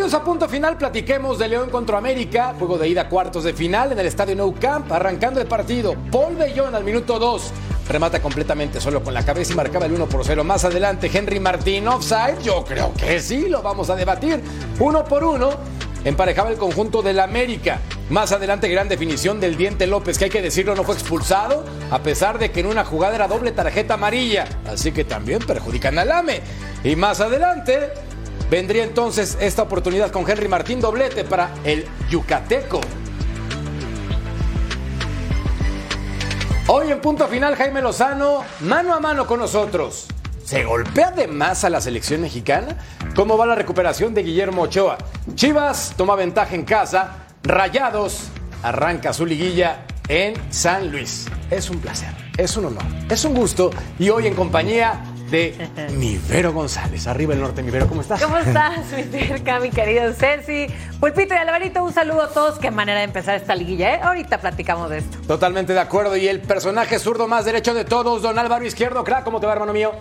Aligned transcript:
A 0.00 0.24
Punto 0.24 0.48
Final, 0.48 0.78
platiquemos 0.78 1.38
de 1.38 1.46
León 1.46 1.68
contra 1.68 1.98
América, 1.98 2.54
juego 2.58 2.78
de 2.78 2.88
ida 2.88 3.06
cuartos 3.06 3.44
de 3.44 3.52
final 3.52 3.92
en 3.92 3.98
el 3.98 4.06
Estadio 4.06 4.34
Nou 4.34 4.54
Camp, 4.58 4.90
arrancando 4.90 5.40
el 5.40 5.46
partido. 5.46 5.94
Paul 6.10 6.36
Bellón 6.36 6.74
al 6.74 6.84
minuto 6.84 7.18
2, 7.18 7.52
remata 7.86 8.20
completamente 8.20 8.80
solo 8.80 9.04
con 9.04 9.12
la 9.12 9.24
cabeza 9.24 9.52
y 9.52 9.56
marcaba 9.56 9.84
el 9.84 9.92
1 9.92 10.06
por 10.06 10.24
0. 10.24 10.42
Más 10.42 10.64
adelante 10.64 11.10
Henry 11.12 11.38
Martín, 11.38 11.86
offside, 11.86 12.42
yo 12.42 12.64
creo 12.64 12.94
que 12.94 13.20
sí, 13.20 13.48
lo 13.48 13.62
vamos 13.62 13.90
a 13.90 13.94
debatir. 13.94 14.42
Uno 14.80 15.04
por 15.04 15.22
uno, 15.22 15.50
emparejaba 16.02 16.48
el 16.48 16.56
conjunto 16.56 17.02
del 17.02 17.20
América. 17.20 17.78
Más 18.08 18.32
adelante 18.32 18.68
gran 18.68 18.88
definición 18.88 19.38
del 19.38 19.56
Diente 19.56 19.86
López, 19.86 20.18
que 20.18 20.24
hay 20.24 20.30
que 20.30 20.42
decirlo 20.42 20.74
no 20.74 20.82
fue 20.82 20.94
expulsado, 20.94 21.62
a 21.90 21.98
pesar 22.00 22.38
de 22.38 22.50
que 22.50 22.60
en 22.60 22.66
una 22.66 22.84
jugada 22.84 23.14
era 23.14 23.28
doble 23.28 23.52
tarjeta 23.52 23.94
amarilla, 23.94 24.48
así 24.66 24.92
que 24.92 25.04
también 25.04 25.40
perjudican 25.40 25.98
al 25.98 26.10
AME. 26.10 26.40
Y 26.82 26.96
más 26.96 27.20
adelante 27.20 27.92
vendría 28.50 28.82
entonces 28.82 29.38
esta 29.40 29.62
oportunidad 29.62 30.10
con 30.10 30.28
Henry 30.28 30.48
Martín 30.48 30.80
doblete 30.80 31.24
para 31.24 31.54
el 31.64 31.86
Yucateco. 32.10 32.80
Hoy 36.66 36.90
en 36.90 37.00
punto 37.00 37.26
final 37.28 37.56
Jaime 37.56 37.80
Lozano, 37.80 38.44
mano 38.60 38.94
a 38.94 39.00
mano 39.00 39.26
con 39.26 39.40
nosotros. 39.40 40.06
¿Se 40.44 40.64
golpea 40.64 41.12
de 41.12 41.28
más 41.28 41.64
a 41.64 41.70
la 41.70 41.80
selección 41.80 42.22
mexicana? 42.22 42.76
¿Cómo 43.14 43.38
va 43.38 43.46
la 43.46 43.54
recuperación 43.54 44.14
de 44.14 44.24
Guillermo 44.24 44.62
Ochoa? 44.62 44.98
Chivas 45.34 45.94
toma 45.96 46.16
ventaja 46.16 46.54
en 46.54 46.64
casa, 46.64 47.26
Rayados 47.42 48.28
arranca 48.62 49.12
su 49.12 49.26
liguilla 49.26 49.86
en 50.08 50.34
San 50.52 50.90
Luis. 50.90 51.26
Es 51.50 51.70
un 51.70 51.78
placer, 51.78 52.12
es 52.36 52.56
un 52.56 52.66
honor, 52.66 52.84
es 53.08 53.24
un 53.24 53.34
gusto 53.34 53.70
y 53.98 54.10
hoy 54.10 54.26
en 54.26 54.34
compañía 54.34 55.04
de 55.30 55.54
Mivero 55.96 56.52
González. 56.52 57.06
Arriba 57.06 57.34
el 57.34 57.40
norte, 57.40 57.62
Mivero, 57.62 57.86
¿cómo 57.86 58.00
estás? 58.00 58.22
¿Cómo 58.22 58.36
estás, 58.46 58.78
mi 58.92 59.04
cerca, 59.04 59.60
mi 59.60 59.70
querido 59.70 60.12
Ceci? 60.12 60.66
Pulpito 60.98 61.34
y 61.34 61.36
Alvarito, 61.36 61.84
un 61.84 61.92
saludo 61.92 62.22
a 62.22 62.28
todos. 62.28 62.58
Qué 62.58 62.70
manera 62.70 62.98
de 62.98 63.04
empezar 63.04 63.36
esta 63.36 63.54
liguilla, 63.54 63.94
¿eh? 63.94 64.00
Ahorita 64.02 64.40
platicamos 64.40 64.90
de 64.90 64.98
esto. 64.98 65.18
Totalmente 65.26 65.72
de 65.72 65.80
acuerdo. 65.80 66.16
Y 66.16 66.26
el 66.28 66.40
personaje 66.40 66.98
zurdo 66.98 67.28
más 67.28 67.44
derecho 67.44 67.74
de 67.74 67.84
todos, 67.84 68.22
don 68.22 68.38
Álvaro 68.38 68.64
Izquierdo. 68.64 69.04
Crack, 69.04 69.24
¿cómo 69.24 69.40
te 69.40 69.46
va, 69.46 69.52
hermano 69.52 69.72
mío? 69.72 69.92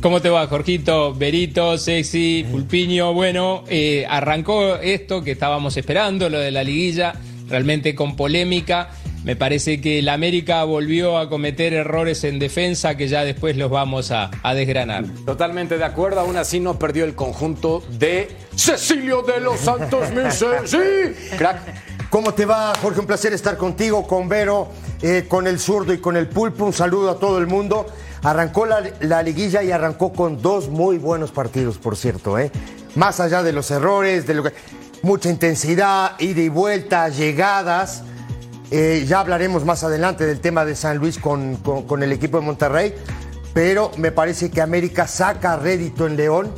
¿Cómo 0.00 0.20
te 0.20 0.30
va, 0.30 0.46
Jorgito? 0.46 1.14
Berito, 1.14 1.76
Sexy, 1.76 2.46
Pulpiño. 2.50 3.12
Bueno, 3.12 3.64
eh, 3.68 4.06
arrancó 4.08 4.76
esto 4.76 5.22
que 5.22 5.32
estábamos 5.32 5.76
esperando, 5.76 6.30
lo 6.30 6.38
de 6.38 6.50
la 6.50 6.64
liguilla, 6.64 7.14
realmente 7.48 7.94
con 7.94 8.16
polémica. 8.16 8.88
Me 9.24 9.36
parece 9.36 9.80
que 9.82 10.00
la 10.00 10.14
América 10.14 10.64
volvió 10.64 11.18
a 11.18 11.28
cometer 11.28 11.74
errores 11.74 12.24
en 12.24 12.38
defensa 12.38 12.96
que 12.96 13.06
ya 13.06 13.22
después 13.22 13.56
los 13.56 13.70
vamos 13.70 14.10
a, 14.12 14.30
a 14.42 14.54
desgranar. 14.54 15.04
Totalmente 15.26 15.76
de 15.76 15.84
acuerdo. 15.84 16.20
Aún 16.20 16.36
así 16.38 16.58
no 16.58 16.78
perdió 16.78 17.04
el 17.04 17.14
conjunto 17.14 17.82
de 17.98 18.28
Cecilio 18.56 19.22
de 19.22 19.40
los 19.40 19.60
Santos 19.60 20.10
Mises. 20.10 20.48
Sí, 20.70 21.36
crack. 21.36 21.58
¿Cómo 22.08 22.32
te 22.34 22.46
va, 22.46 22.72
Jorge? 22.80 22.98
Un 23.00 23.06
placer 23.06 23.32
estar 23.34 23.56
contigo, 23.56 24.06
con 24.06 24.28
Vero, 24.28 24.68
eh, 25.02 25.26
con 25.28 25.46
el 25.46 25.60
zurdo 25.60 25.92
y 25.92 25.98
con 25.98 26.16
el 26.16 26.26
pulpo. 26.26 26.64
Un 26.64 26.72
saludo 26.72 27.10
a 27.10 27.18
todo 27.18 27.38
el 27.38 27.46
mundo. 27.46 27.86
Arrancó 28.22 28.66
la, 28.66 28.82
la 29.00 29.22
liguilla 29.22 29.62
y 29.62 29.70
arrancó 29.70 30.12
con 30.12 30.40
dos 30.42 30.68
muy 30.68 30.98
buenos 30.98 31.30
partidos, 31.30 31.78
por 31.78 31.96
cierto. 31.96 32.38
¿eh? 32.38 32.50
Más 32.96 33.20
allá 33.20 33.42
de 33.42 33.52
los 33.52 33.70
errores, 33.70 34.26
de 34.26 34.34
lo 34.34 34.42
que... 34.42 34.52
mucha 35.02 35.28
intensidad, 35.28 36.18
ida 36.18 36.40
y 36.40 36.48
vuelta, 36.48 37.08
llegadas. 37.10 38.02
Eh, 38.70 39.04
ya 39.06 39.20
hablaremos 39.20 39.64
más 39.64 39.82
adelante 39.84 40.26
del 40.26 40.40
tema 40.40 40.64
de 40.64 40.76
San 40.76 40.98
Luis 40.98 41.18
con, 41.18 41.56
con- 41.56 41.82
con 41.86 42.02
el 42.02 42.12
equipo 42.12 42.38
de 42.38 42.46
Monterrey, 42.46 42.94
pero 43.52 43.90
me 43.96 44.12
parece 44.12 44.50
que 44.50 44.60
América 44.60 45.06
saca 45.08 45.56
rédito 45.56 46.06
en 46.06 46.16
León 46.16 46.52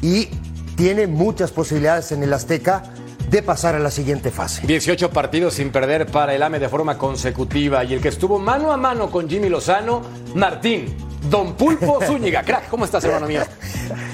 y 0.00 0.28
tiene 0.76 1.06
muchas 1.06 1.52
posibilidades 1.52 2.10
en 2.12 2.22
el 2.24 2.32
Azteca 2.32 2.82
de 3.30 3.42
pasar 3.42 3.76
a 3.76 3.78
la 3.78 3.90
siguiente 3.90 4.30
fase. 4.30 4.66
18 4.66 5.10
partidos 5.10 5.54
sin 5.54 5.70
perder 5.70 6.06
para 6.06 6.34
el 6.34 6.42
AME 6.42 6.58
de 6.58 6.68
forma 6.68 6.98
consecutiva. 6.98 7.84
Y 7.84 7.94
el 7.94 8.00
que 8.00 8.08
estuvo 8.08 8.38
mano 8.38 8.72
a 8.72 8.76
mano 8.76 9.10
con 9.10 9.28
Jimmy 9.28 9.48
Lozano, 9.48 10.02
Martín. 10.34 10.94
Don 11.30 11.54
Pulpo 11.54 12.00
Zúñiga. 12.06 12.42
Crack, 12.42 12.68
¿cómo 12.68 12.84
estás, 12.84 13.04
hermano 13.04 13.28
mío? 13.28 13.42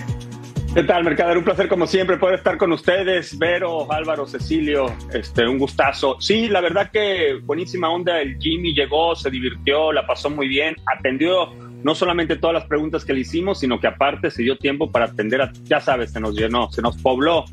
¿Qué 0.74 0.82
tal, 0.82 1.02
Mercader? 1.02 1.38
Un 1.38 1.44
placer, 1.44 1.66
como 1.66 1.86
siempre, 1.86 2.18
poder 2.18 2.36
estar 2.36 2.58
con 2.58 2.70
ustedes. 2.72 3.36
Vero, 3.38 3.90
Álvaro, 3.90 4.26
Cecilio, 4.26 4.94
este, 5.12 5.46
un 5.48 5.58
gustazo. 5.58 6.18
Sí, 6.20 6.46
la 6.46 6.60
verdad 6.60 6.90
que 6.92 7.40
buenísima 7.42 7.88
onda. 7.88 8.20
El 8.20 8.38
Jimmy 8.38 8.74
llegó, 8.74 9.16
se 9.16 9.30
divirtió, 9.30 9.92
la 9.92 10.06
pasó 10.06 10.28
muy 10.28 10.46
bien, 10.46 10.76
atendió 10.86 11.52
no 11.82 11.94
solamente 11.94 12.36
todas 12.36 12.54
las 12.54 12.66
preguntas 12.66 13.04
que 13.04 13.14
le 13.14 13.20
hicimos, 13.20 13.60
sino 13.60 13.80
que 13.80 13.86
aparte 13.86 14.30
se 14.30 14.42
dio 14.42 14.58
tiempo 14.58 14.92
para 14.92 15.06
atender 15.06 15.40
a, 15.42 15.52
ya 15.64 15.80
sabes, 15.80 16.12
se 16.12 16.20
nos 16.20 16.34
llenó, 16.36 16.70
se 16.70 16.82
nos 16.82 16.96
pobló 16.98 17.44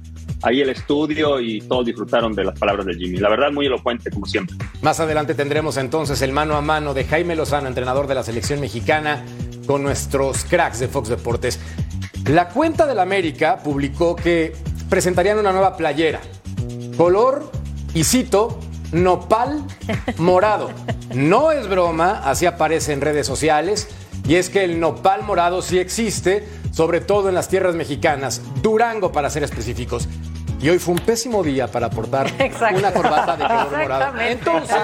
ahí 0.45 0.61
el 0.61 0.69
estudio 0.69 1.39
y 1.39 1.61
todos 1.61 1.85
disfrutaron 1.85 2.33
de 2.33 2.45
las 2.45 2.57
palabras 2.57 2.85
del 2.85 2.97
Jimmy. 2.97 3.17
La 3.17 3.29
verdad, 3.29 3.51
muy 3.51 3.65
elocuente, 3.65 4.09
como 4.11 4.25
siempre. 4.25 4.55
Más 4.81 4.99
adelante 4.99 5.33
tendremos 5.33 5.77
entonces 5.77 6.21
el 6.21 6.31
mano 6.31 6.55
a 6.55 6.61
mano 6.61 6.93
de 6.93 7.05
Jaime 7.05 7.35
Lozano, 7.35 7.67
entrenador 7.67 8.07
de 8.07 8.15
la 8.15 8.23
selección 8.23 8.59
mexicana, 8.59 9.23
con 9.65 9.83
nuestros 9.83 10.45
cracks 10.45 10.79
de 10.79 10.87
Fox 10.87 11.09
Deportes. 11.09 11.59
La 12.27 12.49
cuenta 12.49 12.85
del 12.85 12.99
América 12.99 13.59
publicó 13.63 14.15
que 14.15 14.53
presentarían 14.89 15.39
una 15.39 15.51
nueva 15.51 15.77
playera. 15.77 16.21
Color, 16.97 17.51
y 17.93 18.03
cito, 18.03 18.59
nopal 18.91 19.63
morado. 20.17 20.71
No 21.13 21.51
es 21.51 21.67
broma, 21.67 22.21
así 22.23 22.45
aparece 22.45 22.93
en 22.93 23.01
redes 23.01 23.27
sociales. 23.27 23.87
Y 24.27 24.35
es 24.35 24.49
que 24.49 24.63
el 24.63 24.79
nopal 24.79 25.23
morado 25.23 25.61
sí 25.61 25.77
existe, 25.77 26.47
sobre 26.71 26.99
todo 26.99 27.29
en 27.29 27.35
las 27.35 27.47
tierras 27.47 27.75
mexicanas, 27.75 28.41
Durango 28.61 29.11
para 29.11 29.29
ser 29.29 29.43
específicos. 29.43 30.07
Y 30.61 30.69
hoy 30.69 30.79
fue 30.79 30.93
un 30.93 30.99
pésimo 30.99 31.43
día 31.43 31.67
para 31.67 31.87
aportar 31.87 32.27
Exacto. 32.39 32.79
una 32.79 32.91
corbata 32.91 33.35
de 33.37 33.43
color 33.43 33.71
morado. 33.71 33.83
Exactamente. 33.83 34.31
Entonces, 34.31 34.77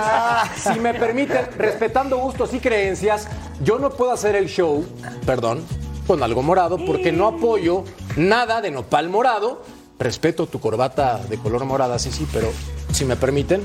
si 0.55 0.79
me 0.79 0.93
permiten, 0.93 1.47
respetando 1.57 2.17
gustos 2.17 2.53
y 2.53 2.59
creencias, 2.59 3.27
yo 3.63 3.79
no 3.79 3.89
puedo 3.89 4.11
hacer 4.11 4.35
el 4.35 4.47
show, 4.47 4.85
perdón, 5.25 5.63
con 6.05 6.21
algo 6.23 6.43
morado, 6.43 6.77
porque 6.85 7.11
no 7.11 7.27
apoyo 7.27 7.83
nada 8.15 8.61
de 8.61 8.71
nopal 8.71 9.09
morado. 9.09 9.63
Respeto 9.97 10.47
tu 10.47 10.59
corbata 10.59 11.19
de 11.29 11.37
color 11.37 11.63
morada, 11.65 11.99
sí, 11.99 12.11
sí, 12.11 12.27
pero 12.33 12.51
si 12.91 13.05
me 13.05 13.15
permiten. 13.15 13.61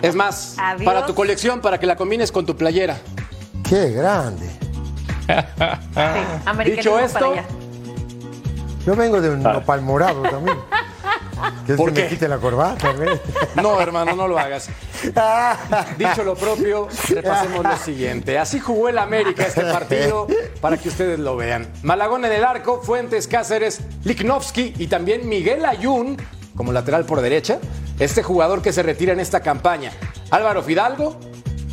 Es 0.00 0.14
más, 0.14 0.56
Adiós. 0.58 0.84
para 0.84 1.06
tu 1.06 1.14
colección, 1.14 1.60
para 1.60 1.78
que 1.78 1.86
la 1.86 1.96
combines 1.96 2.30
con 2.30 2.46
tu 2.46 2.56
playera. 2.56 2.98
¡Qué 3.68 3.90
grande! 3.90 4.48
Americanismo 6.46 6.64
Dicho 6.76 6.92
para 6.92 7.06
esto, 7.06 7.32
allá. 7.32 7.44
Yo 8.86 8.96
vengo 8.96 9.20
de 9.20 9.30
un 9.30 9.42
nopal 9.42 9.80
morado 9.82 10.22
también. 10.22 10.56
¿Quieres 11.66 11.76
¿Por 11.76 11.90
que 11.90 11.94
qué? 11.94 12.02
me 12.02 12.08
quite 12.08 12.28
la 12.28 12.38
corbata? 12.38 12.92
No, 13.60 13.80
hermano, 13.80 14.14
no 14.14 14.28
lo 14.28 14.38
hagas. 14.38 14.68
Dicho 15.98 16.22
lo 16.24 16.34
propio, 16.34 16.88
repasemos 17.08 17.64
lo 17.64 17.76
siguiente. 17.76 18.38
Así 18.38 18.60
jugó 18.60 18.88
el 18.88 18.98
América 18.98 19.44
este 19.46 19.62
partido 19.64 20.26
para 20.60 20.76
que 20.76 20.88
ustedes 20.88 21.18
lo 21.18 21.36
vean. 21.36 21.68
Malagón 21.82 22.24
en 22.24 22.32
el 22.32 22.44
arco, 22.44 22.80
Fuentes, 22.82 23.26
Cáceres, 23.26 23.80
Lichnowsky 24.04 24.74
y 24.78 24.86
también 24.86 25.28
Miguel 25.28 25.64
Ayun 25.64 26.16
como 26.56 26.72
lateral 26.72 27.04
por 27.04 27.20
derecha. 27.20 27.58
Este 27.98 28.22
jugador 28.22 28.62
que 28.62 28.72
se 28.72 28.82
retira 28.82 29.12
en 29.12 29.20
esta 29.20 29.40
campaña. 29.40 29.92
Álvaro 30.30 30.62
Fidalgo, 30.62 31.18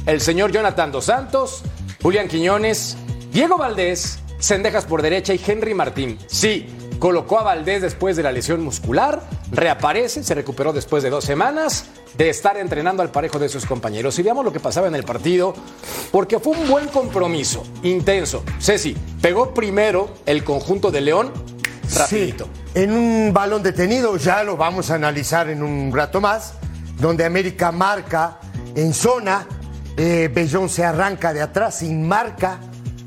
el 0.05 0.21
señor 0.21 0.51
Jonathan 0.51 0.91
Dos 0.91 1.05
Santos, 1.05 1.63
Julián 2.01 2.27
Quiñones, 2.27 2.97
Diego 3.31 3.57
Valdés, 3.57 4.19
Sendejas 4.39 4.85
por 4.85 5.01
derecha 5.01 5.33
y 5.33 5.41
Henry 5.45 5.73
Martín. 5.73 6.17
Sí, 6.27 6.67
colocó 6.99 7.39
a 7.39 7.43
Valdés 7.43 7.81
después 7.81 8.15
de 8.15 8.23
la 8.23 8.31
lesión 8.31 8.61
muscular, 8.61 9.23
reaparece, 9.51 10.23
se 10.23 10.35
recuperó 10.35 10.73
después 10.73 11.01
de 11.01 11.09
dos 11.09 11.23
semanas 11.23 11.85
de 12.17 12.29
estar 12.29 12.57
entrenando 12.57 13.01
al 13.01 13.11
parejo 13.11 13.39
de 13.39 13.49
sus 13.49 13.65
compañeros. 13.65 14.19
Y 14.19 14.23
veamos 14.23 14.43
lo 14.45 14.51
que 14.51 14.59
pasaba 14.59 14.87
en 14.87 14.95
el 14.95 15.03
partido, 15.03 15.53
porque 16.11 16.39
fue 16.39 16.57
un 16.57 16.69
buen 16.69 16.87
compromiso, 16.89 17.63
intenso. 17.81 18.43
Ceci, 18.59 18.95
pegó 19.21 19.53
primero 19.53 20.09
el 20.25 20.43
conjunto 20.43 20.91
de 20.91 21.01
León, 21.01 21.31
rapidito. 21.95 22.45
Sí, 22.45 22.81
en 22.81 22.91
un 22.91 23.33
balón 23.33 23.63
detenido, 23.63 24.17
ya 24.17 24.43
lo 24.43 24.57
vamos 24.57 24.91
a 24.91 24.95
analizar 24.95 25.49
en 25.49 25.63
un 25.63 25.91
rato 25.93 26.21
más, 26.21 26.53
donde 26.99 27.25
América 27.25 27.71
marca 27.71 28.39
en 28.75 28.93
zona, 28.93 29.47
eh, 29.97 30.29
Bellón 30.33 30.69
se 30.69 30.83
arranca 30.83 31.33
de 31.33 31.41
atrás 31.41 31.79
sin 31.79 32.07
marca, 32.07 32.59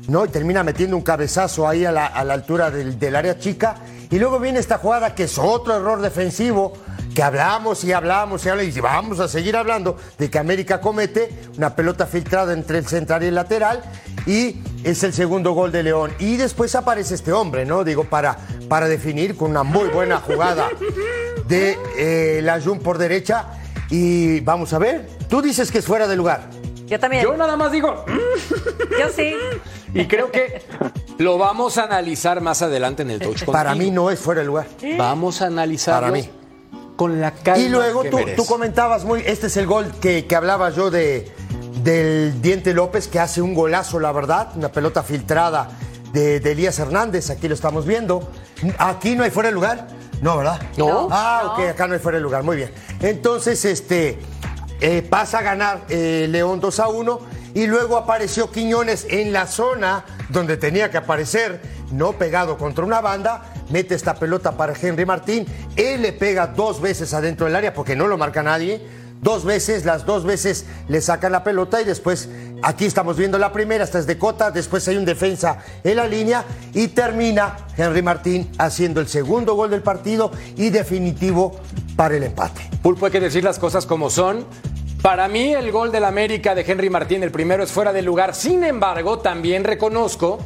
¿no? 0.07 0.25
Y 0.25 0.29
termina 0.29 0.63
metiendo 0.63 0.95
un 0.97 1.03
cabezazo 1.03 1.67
ahí 1.67 1.85
a 1.85 1.91
la, 1.91 2.05
a 2.07 2.23
la 2.23 2.33
altura 2.33 2.71
del, 2.71 2.99
del 2.99 3.15
área 3.15 3.37
chica. 3.37 3.75
Y 4.09 4.19
luego 4.19 4.39
viene 4.39 4.59
esta 4.59 4.77
jugada 4.77 5.15
que 5.15 5.23
es 5.23 5.37
otro 5.37 5.75
error 5.75 6.01
defensivo 6.01 6.73
que 7.13 7.23
hablamos 7.23 7.83
y 7.83 7.93
hablamos 7.93 8.45
y 8.45 8.49
hablamos 8.49 8.75
y 8.77 8.81
vamos 8.81 9.19
a 9.19 9.27
seguir 9.27 9.55
hablando 9.55 9.97
de 10.17 10.29
que 10.29 10.39
América 10.39 10.81
comete 10.81 11.31
una 11.57 11.75
pelota 11.75 12.07
filtrada 12.07 12.53
entre 12.53 12.79
el 12.79 12.87
central 12.87 13.23
y 13.23 13.27
el 13.27 13.35
lateral 13.35 13.83
y 14.25 14.57
es 14.83 15.03
el 15.03 15.13
segundo 15.13 15.53
gol 15.53 15.71
de 15.71 15.83
León. 15.83 16.11
Y 16.19 16.37
después 16.37 16.75
aparece 16.75 17.15
este 17.15 17.31
hombre, 17.31 17.65
¿no? 17.65 17.83
Digo, 17.83 18.05
para, 18.05 18.37
para 18.67 18.87
definir 18.87 19.35
con 19.37 19.51
una 19.51 19.63
muy 19.63 19.89
buena 19.89 20.17
jugada 20.17 20.69
de 21.47 21.77
eh, 21.97 22.41
la 22.43 22.59
Jun 22.61 22.79
por 22.79 22.97
derecha. 22.97 23.45
Y 23.89 24.39
vamos 24.39 24.73
a 24.73 24.79
ver, 24.79 25.07
tú 25.29 25.41
dices 25.41 25.71
que 25.71 25.79
es 25.79 25.85
fuera 25.85 26.07
de 26.07 26.15
lugar. 26.15 26.49
Yo 26.87 26.99
también. 26.99 27.23
Yo 27.23 27.37
nada 27.37 27.55
más 27.55 27.71
digo, 27.71 28.05
Yo 28.99 29.09
sí. 29.15 29.35
Y 29.93 30.05
creo 30.07 30.31
que 30.31 30.61
lo 31.17 31.37
vamos 31.37 31.77
a 31.77 31.83
analizar 31.83 32.41
más 32.41 32.61
adelante 32.61 33.03
en 33.03 33.11
el 33.11 33.19
touch. 33.19 33.43
Para 33.45 33.69
contigo. 33.71 33.85
mí 33.89 33.95
no 33.95 34.09
es 34.09 34.19
fuera 34.19 34.41
de 34.41 34.47
lugar. 34.47 34.67
Vamos 34.97 35.41
a 35.41 35.47
analizarlo 35.47 36.07
Para 36.11 36.13
mí. 36.13 36.29
con 36.95 37.21
la 37.21 37.31
calma 37.31 37.63
Y 37.63 37.69
luego 37.69 38.01
que 38.03 38.09
tú, 38.09 38.17
merece. 38.17 38.35
tú 38.35 38.45
comentabas 38.45 39.03
muy, 39.05 39.21
este 39.25 39.47
es 39.47 39.57
el 39.57 39.67
gol 39.67 39.91
que, 40.01 40.25
que 40.25 40.35
hablaba 40.35 40.69
yo 40.71 40.89
de, 40.91 41.31
del 41.83 42.41
Diente 42.41 42.73
López, 42.73 43.07
que 43.07 43.19
hace 43.19 43.41
un 43.41 43.53
golazo, 43.53 43.99
la 43.99 44.11
verdad, 44.11 44.49
una 44.55 44.71
pelota 44.71 45.03
filtrada 45.03 45.69
de, 46.11 46.39
de 46.39 46.51
Elías 46.51 46.77
Hernández, 46.79 47.29
aquí 47.29 47.47
lo 47.47 47.55
estamos 47.55 47.85
viendo. 47.85 48.29
Aquí 48.77 49.15
no 49.15 49.23
hay 49.23 49.31
fuera 49.31 49.49
de 49.49 49.55
lugar, 49.55 49.87
no, 50.21 50.37
¿verdad? 50.37 50.61
No. 50.77 51.07
Ah, 51.11 51.53
ok, 51.53 51.69
acá 51.69 51.87
no 51.87 51.93
hay 51.95 51.99
fuera 51.99 52.17
de 52.17 52.23
lugar, 52.23 52.43
muy 52.43 52.55
bien. 52.55 52.71
Entonces, 53.01 53.65
este, 53.65 54.19
eh, 54.79 55.01
pasa 55.07 55.39
a 55.39 55.41
ganar 55.41 55.81
eh, 55.89 56.27
León 56.29 56.59
2 56.59 56.79
a 56.79 56.87
1 56.87 57.19
y 57.53 57.67
luego 57.67 57.97
apareció 57.97 58.51
Quiñones 58.51 59.05
en 59.09 59.31
la 59.31 59.47
zona 59.47 60.05
donde 60.29 60.57
tenía 60.57 60.89
que 60.89 60.97
aparecer, 60.97 61.61
no 61.91 62.13
pegado 62.13 62.57
contra 62.57 62.85
una 62.85 63.01
banda, 63.01 63.53
mete 63.69 63.95
esta 63.95 64.15
pelota 64.15 64.57
para 64.57 64.73
Henry 64.79 65.05
Martín, 65.05 65.45
él 65.75 66.01
le 66.01 66.13
pega 66.13 66.47
dos 66.47 66.81
veces 66.81 67.13
adentro 67.13 67.45
del 67.45 67.55
área 67.55 67.73
porque 67.73 67.95
no 67.95 68.07
lo 68.07 68.17
marca 68.17 68.43
nadie, 68.43 68.81
dos 69.21 69.45
veces, 69.45 69.85
las 69.85 70.05
dos 70.05 70.25
veces 70.25 70.65
le 70.87 71.01
sacan 71.01 71.31
la 71.31 71.43
pelota 71.43 71.81
y 71.81 71.85
después 71.85 72.29
aquí 72.61 72.85
estamos 72.85 73.17
viendo 73.17 73.37
la 73.37 73.51
primera, 73.51 73.83
esta 73.83 73.99
es 73.99 74.05
de 74.05 74.17
Cota, 74.17 74.51
después 74.51 74.87
hay 74.87 74.97
un 74.97 75.05
defensa 75.05 75.59
en 75.83 75.95
la 75.95 76.07
línea 76.07 76.43
y 76.73 76.89
termina 76.89 77.57
Henry 77.77 78.01
Martín 78.01 78.51
haciendo 78.57 78.99
el 78.99 79.07
segundo 79.07 79.55
gol 79.55 79.69
del 79.69 79.81
partido 79.81 80.31
y 80.57 80.69
definitivo 80.69 81.59
para 81.95 82.17
el 82.17 82.23
empate. 82.23 82.69
Pulpo, 82.81 83.05
hay 83.05 83.11
que 83.11 83.19
decir 83.19 83.43
las 83.43 83.59
cosas 83.59 83.85
como 83.85 84.09
son. 84.09 84.45
Para 85.03 85.27
mí, 85.27 85.53
el 85.53 85.69
gol 85.69 85.91
del 85.91 86.05
América 86.05 86.55
de 86.55 86.63
Henry 86.65 86.89
Martín, 86.89 87.23
el 87.23 87.31
primero, 87.31 87.61
es 87.61 87.73
fuera 87.73 87.91
de 87.91 88.01
lugar. 88.01 88.33
Sin 88.33 88.63
embargo, 88.63 89.19
también 89.19 89.65
reconozco 89.65 90.39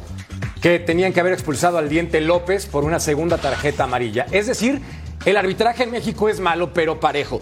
que 0.60 0.80
tenían 0.80 1.12
que 1.12 1.20
haber 1.20 1.32
expulsado 1.32 1.78
al 1.78 1.88
Diente 1.88 2.20
López 2.20 2.66
por 2.66 2.82
una 2.82 2.98
segunda 2.98 3.38
tarjeta 3.38 3.84
amarilla. 3.84 4.26
Es 4.32 4.48
decir, 4.48 4.80
el 5.24 5.36
arbitraje 5.36 5.84
en 5.84 5.92
México 5.92 6.28
es 6.28 6.40
malo, 6.40 6.72
pero 6.72 6.98
parejo. 6.98 7.40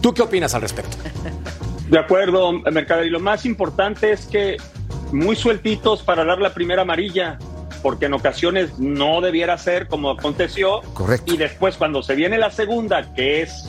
¿Tú 0.00 0.14
qué 0.14 0.22
opinas 0.22 0.54
al 0.54 0.62
respecto? 0.62 0.96
De 1.90 1.98
acuerdo, 1.98 2.52
Mercader. 2.52 3.06
Y 3.06 3.10
lo 3.10 3.18
más 3.18 3.44
importante 3.44 4.12
es 4.12 4.26
que 4.26 4.56
muy 5.10 5.34
sueltitos 5.34 6.04
para 6.04 6.24
dar 6.24 6.38
la 6.38 6.54
primera 6.54 6.82
amarilla, 6.82 7.40
porque 7.82 8.06
en 8.06 8.14
ocasiones 8.14 8.78
no 8.78 9.20
debiera 9.20 9.58
ser 9.58 9.88
como 9.88 10.10
aconteció. 10.10 10.82
Correcto. 10.94 11.34
Y 11.34 11.38
después, 11.38 11.76
cuando 11.76 12.04
se 12.04 12.14
viene 12.14 12.38
la 12.38 12.52
segunda, 12.52 13.12
que 13.14 13.42
es, 13.42 13.68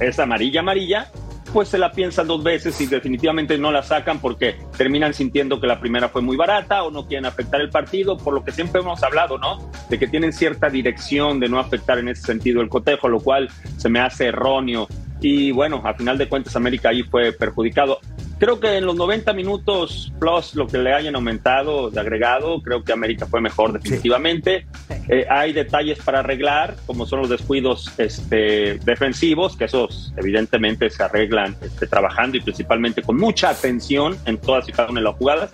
es 0.00 0.18
amarilla, 0.18 0.60
amarilla, 0.60 1.10
pues 1.54 1.68
se 1.68 1.78
la 1.78 1.92
piensan 1.92 2.26
dos 2.26 2.42
veces 2.42 2.80
y 2.80 2.86
definitivamente 2.86 3.56
no 3.56 3.70
la 3.70 3.84
sacan 3.84 4.18
porque 4.18 4.56
terminan 4.76 5.14
sintiendo 5.14 5.60
que 5.60 5.68
la 5.68 5.78
primera 5.78 6.08
fue 6.08 6.20
muy 6.20 6.36
barata 6.36 6.82
o 6.82 6.90
no 6.90 7.06
quieren 7.06 7.26
afectar 7.26 7.60
el 7.60 7.70
partido, 7.70 8.16
por 8.18 8.34
lo 8.34 8.42
que 8.42 8.50
siempre 8.50 8.80
hemos 8.80 9.04
hablado, 9.04 9.38
¿no? 9.38 9.70
De 9.88 9.96
que 9.96 10.08
tienen 10.08 10.32
cierta 10.32 10.68
dirección 10.68 11.38
de 11.38 11.48
no 11.48 11.60
afectar 11.60 11.98
en 11.98 12.08
ese 12.08 12.22
sentido 12.22 12.60
el 12.60 12.68
cotejo, 12.68 13.08
lo 13.08 13.20
cual 13.20 13.48
se 13.76 13.88
me 13.88 14.00
hace 14.00 14.26
erróneo. 14.26 14.88
Y 15.26 15.52
bueno, 15.52 15.80
a 15.82 15.94
final 15.94 16.18
de 16.18 16.28
cuentas 16.28 16.54
América 16.54 16.90
ahí 16.90 17.02
fue 17.02 17.32
perjudicado. 17.32 17.98
Creo 18.38 18.60
que 18.60 18.76
en 18.76 18.84
los 18.84 18.94
90 18.94 19.32
minutos 19.32 20.12
plus 20.20 20.54
lo 20.54 20.66
que 20.66 20.76
le 20.76 20.92
hayan 20.92 21.14
aumentado 21.14 21.88
de 21.88 21.98
agregado, 21.98 22.60
creo 22.60 22.84
que 22.84 22.92
América 22.92 23.24
fue 23.24 23.40
mejor 23.40 23.72
definitivamente. 23.72 24.66
Eh, 25.08 25.24
hay 25.30 25.54
detalles 25.54 25.98
para 26.00 26.18
arreglar, 26.18 26.76
como 26.84 27.06
son 27.06 27.20
los 27.20 27.30
descuidos 27.30 27.90
este, 27.96 28.78
defensivos, 28.84 29.56
que 29.56 29.64
esos 29.64 30.12
evidentemente 30.18 30.90
se 30.90 31.02
arreglan 31.02 31.56
este, 31.62 31.86
trabajando 31.86 32.36
y 32.36 32.42
principalmente 32.42 33.00
con 33.00 33.16
mucha 33.16 33.48
atención 33.48 34.18
en 34.26 34.36
todas 34.36 34.68
y 34.68 34.72
cada 34.72 34.90
una 34.90 35.00
de 35.00 35.04
las 35.04 35.16
jugadas. 35.16 35.52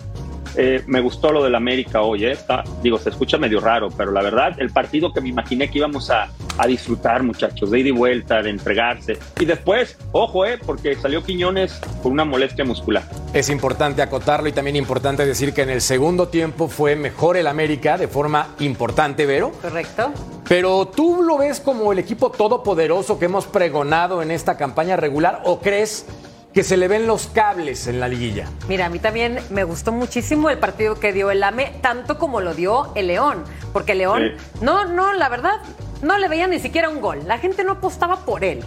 Eh, 0.55 0.83
me 0.87 0.99
gustó 0.99 1.31
lo 1.31 1.43
del 1.43 1.55
América 1.55 2.01
hoy, 2.01 2.25
¿eh? 2.25 2.31
Está- 2.31 2.63
digo, 2.83 2.97
se 2.97 3.09
escucha 3.09 3.37
medio 3.37 3.59
raro, 3.59 3.89
pero 3.95 4.11
la 4.11 4.21
verdad, 4.21 4.53
el 4.59 4.69
partido 4.71 5.13
que 5.13 5.21
me 5.21 5.29
imaginé 5.29 5.69
que 5.69 5.77
íbamos 5.77 6.09
a, 6.09 6.29
a 6.57 6.67
disfrutar, 6.67 7.23
muchachos, 7.23 7.71
de 7.71 7.79
ida 7.79 7.89
y 7.89 7.91
vuelta, 7.91 8.41
de 8.41 8.49
entregarse. 8.49 9.17
Y 9.39 9.45
después, 9.45 9.97
ojo, 10.11 10.45
¿eh? 10.45 10.59
Porque 10.65 10.95
salió 10.95 11.23
Quiñones 11.23 11.79
con 12.03 12.11
una 12.11 12.25
molestia 12.25 12.65
muscular. 12.65 13.03
Es 13.33 13.49
importante 13.49 14.01
acotarlo 14.01 14.49
y 14.49 14.51
también 14.51 14.75
importante 14.75 15.25
decir 15.25 15.53
que 15.53 15.61
en 15.61 15.69
el 15.69 15.81
segundo 15.81 16.27
tiempo 16.27 16.67
fue 16.67 16.95
mejor 16.95 17.37
el 17.37 17.47
América 17.47 17.97
de 17.97 18.07
forma 18.07 18.49
importante, 18.59 19.25
Vero. 19.25 19.51
Correcto. 19.61 20.11
Pero 20.49 20.85
tú 20.87 21.23
lo 21.23 21.37
ves 21.37 21.61
como 21.61 21.93
el 21.93 21.99
equipo 21.99 22.29
todopoderoso 22.29 23.17
que 23.17 23.25
hemos 23.25 23.45
pregonado 23.45 24.21
en 24.21 24.31
esta 24.31 24.57
campaña 24.57 24.97
regular 24.97 25.41
o 25.45 25.59
crees 25.59 26.05
que 26.53 26.63
se 26.63 26.75
le 26.77 26.87
ven 26.87 27.07
los 27.07 27.27
cables 27.27 27.87
en 27.87 27.99
la 27.99 28.07
liguilla? 28.07 28.47
Mira, 28.67 28.87
a 28.87 28.89
mí 28.89 28.99
también 28.99 29.39
me 29.49 29.63
gustó 29.63 29.91
muchísimo 29.91 30.49
el 30.49 30.57
partido 30.59 30.99
que 30.99 31.13
dio 31.13 31.31
el 31.31 31.43
AME, 31.43 31.73
tanto 31.81 32.17
como 32.17 32.41
lo 32.41 32.53
dio 32.53 32.91
el 32.95 33.07
León. 33.07 33.43
Porque 33.73 33.95
León, 33.95 34.33
Sí. 34.37 34.57
no, 34.61 34.85
no, 34.85 35.13
la 35.13 35.29
verdad, 35.29 35.59
no 36.01 36.17
le 36.17 36.27
veía 36.27 36.47
ni 36.47 36.59
siquiera 36.59 36.89
un 36.89 36.99
gol. 37.01 37.19
La 37.25 37.37
gente 37.37 37.63
no 37.63 37.73
apostaba 37.73 38.17
por 38.25 38.43
él. 38.43 38.61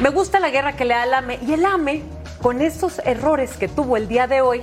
Me 0.00 0.10
gusta 0.10 0.40
la 0.40 0.50
guerra 0.50 0.76
que 0.76 0.84
le 0.84 0.94
da 0.94 1.04
el 1.04 1.12
AME. 1.14 1.38
Y 1.46 1.52
el 1.52 1.64
AME, 1.66 2.02
con 2.40 2.62
estos 2.62 3.00
errores 3.04 3.56
que 3.56 3.68
tuvo 3.68 3.96
el 3.96 4.08
día 4.08 4.26
de 4.26 4.40
hoy, 4.40 4.62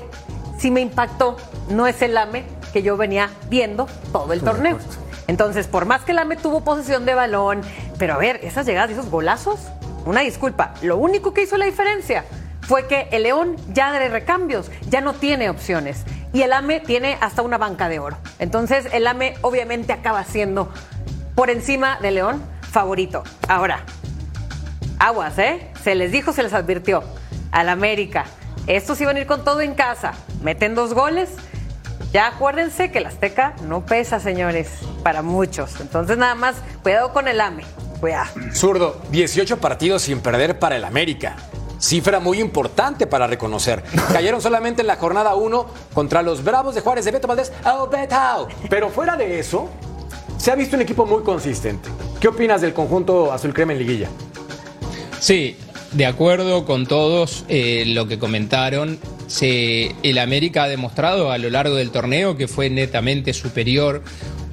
sí 0.58 0.72
me 0.72 0.82
impactó. 0.82 1.38
No 1.70 1.86
es 1.88 2.02
el 2.02 2.18
AME 2.18 2.46
que 2.74 2.82
yo 2.82 2.98
venía 2.98 3.30
viendo 3.50 3.88
todo 4.12 4.34
el 4.34 4.42
torneo. 4.42 4.78
Entonces, 5.28 5.68
por 5.68 5.86
más 5.86 6.02
que 6.04 6.12
el 6.12 6.20
AME 6.20 6.38
tuvo 6.38 6.64
posesión 6.64 7.06
de 7.06 7.14
balón, 7.16 7.62
pero 7.98 8.14
a 8.14 8.18
ver, 8.18 8.40
esas 8.44 8.66
llegadas 8.66 8.90
y 8.92 8.94
esos 8.94 9.10
golazos, 9.10 9.60
una 10.06 10.22
disculpa. 10.22 10.74
Lo 10.82 10.98
único 10.98 11.34
que 11.34 11.44
hizo 11.44 11.58
la 11.58 11.66
diferencia 11.66 12.26
fue 12.62 12.88
que 12.88 13.08
el 13.12 13.24
León 13.24 13.56
ya 13.74 13.92
de 13.92 14.10
recambios, 14.10 14.72
ya 14.90 15.02
no 15.02 15.14
tiene 15.14 15.50
opciones. 15.50 16.04
Y 16.34 16.42
el 16.42 16.54
AME 16.54 16.80
tiene 16.80 17.18
hasta 17.22 17.42
una 17.42 17.58
banca 17.58 17.90
de 17.90 18.00
oro. 18.00 18.18
Entonces, 18.40 18.88
el 18.92 19.08
AME 19.08 19.36
obviamente 19.42 19.94
acaba 19.94 20.24
siendo 20.24 20.72
por 21.36 21.50
encima 21.50 22.00
de 22.02 22.12
León 22.12 22.44
favorito. 22.72 23.24
Ahora, 23.48 23.84
aguas, 25.00 25.38
¿eh? 25.38 25.72
Se 25.84 25.96
les 25.96 26.12
dijo, 26.12 26.34
se 26.34 26.44
les 26.44 26.54
advirtió. 26.54 27.04
Al 27.52 27.70
América. 27.70 28.26
Estos 28.68 29.00
iban 29.00 29.16
a 29.16 29.20
ir 29.20 29.28
con 29.28 29.46
todo 29.46 29.62
en 29.62 29.76
casa. 29.76 30.14
Meten 30.42 30.76
dos 30.76 30.94
goles. 30.94 31.30
Ya 32.12 32.28
acuérdense 32.28 32.92
que 32.92 33.00
el 33.00 33.06
Azteca 33.06 33.56
no 33.64 33.86
pesa, 33.86 34.20
señores, 34.20 34.70
para 35.04 35.22
muchos. 35.22 35.80
Entonces, 35.82 36.18
nada 36.18 36.36
más, 36.36 36.56
cuidado 36.82 37.14
con 37.14 37.28
el 37.28 37.42
AME. 37.42 37.64
Cuidado. 38.00 38.32
Zurdo, 38.54 39.02
18 39.12 39.58
partidos 39.58 40.04
sin 40.04 40.20
perder 40.20 40.60
para 40.60 40.76
el 40.76 40.86
América. 40.86 41.36
Cifra 41.80 42.20
muy 42.20 42.40
importante 42.40 43.06
para 43.06 43.28
reconocer. 43.28 43.84
Cayeron 44.14 44.42
solamente 44.42 44.82
en 44.82 44.88
la 44.88 44.96
jornada 44.96 45.36
1 45.36 45.66
contra 45.94 46.22
los 46.22 46.44
Bravos 46.44 46.76
de 46.76 46.82
Juárez 46.82 47.06
de 47.06 47.12
Beto 47.12 47.28
Valdés. 47.28 47.52
¡Oh, 47.66 47.88
Beto! 47.88 48.48
Pero 48.70 48.90
fuera 48.90 49.16
de 49.16 49.40
eso, 49.40 49.70
se 50.38 50.52
ha 50.52 50.56
visto 50.56 50.76
un 50.76 50.82
equipo 50.82 51.06
muy 51.06 51.24
consistente. 51.24 51.90
¿Qué 52.20 52.28
opinas 52.28 52.62
del 52.62 52.74
conjunto 52.74 53.32
azul 53.32 53.54
crema 53.54 53.74
en 53.74 53.80
liguilla? 53.80 54.10
Sí, 55.20 55.58
de 55.96 56.06
acuerdo 56.06 56.66
con 56.66 56.86
todos 56.86 57.46
eh, 57.48 57.86
lo 57.88 58.08
que 58.08 58.20
comentaron. 58.20 59.00
El 59.42 60.18
América 60.20 60.64
ha 60.64 60.68
demostrado 60.68 61.32
a 61.32 61.38
lo 61.38 61.50
largo 61.50 61.76
del 61.76 61.90
torneo 61.90 62.36
que 62.36 62.48
fue 62.48 62.70
netamente 62.70 63.34
superior. 63.34 64.04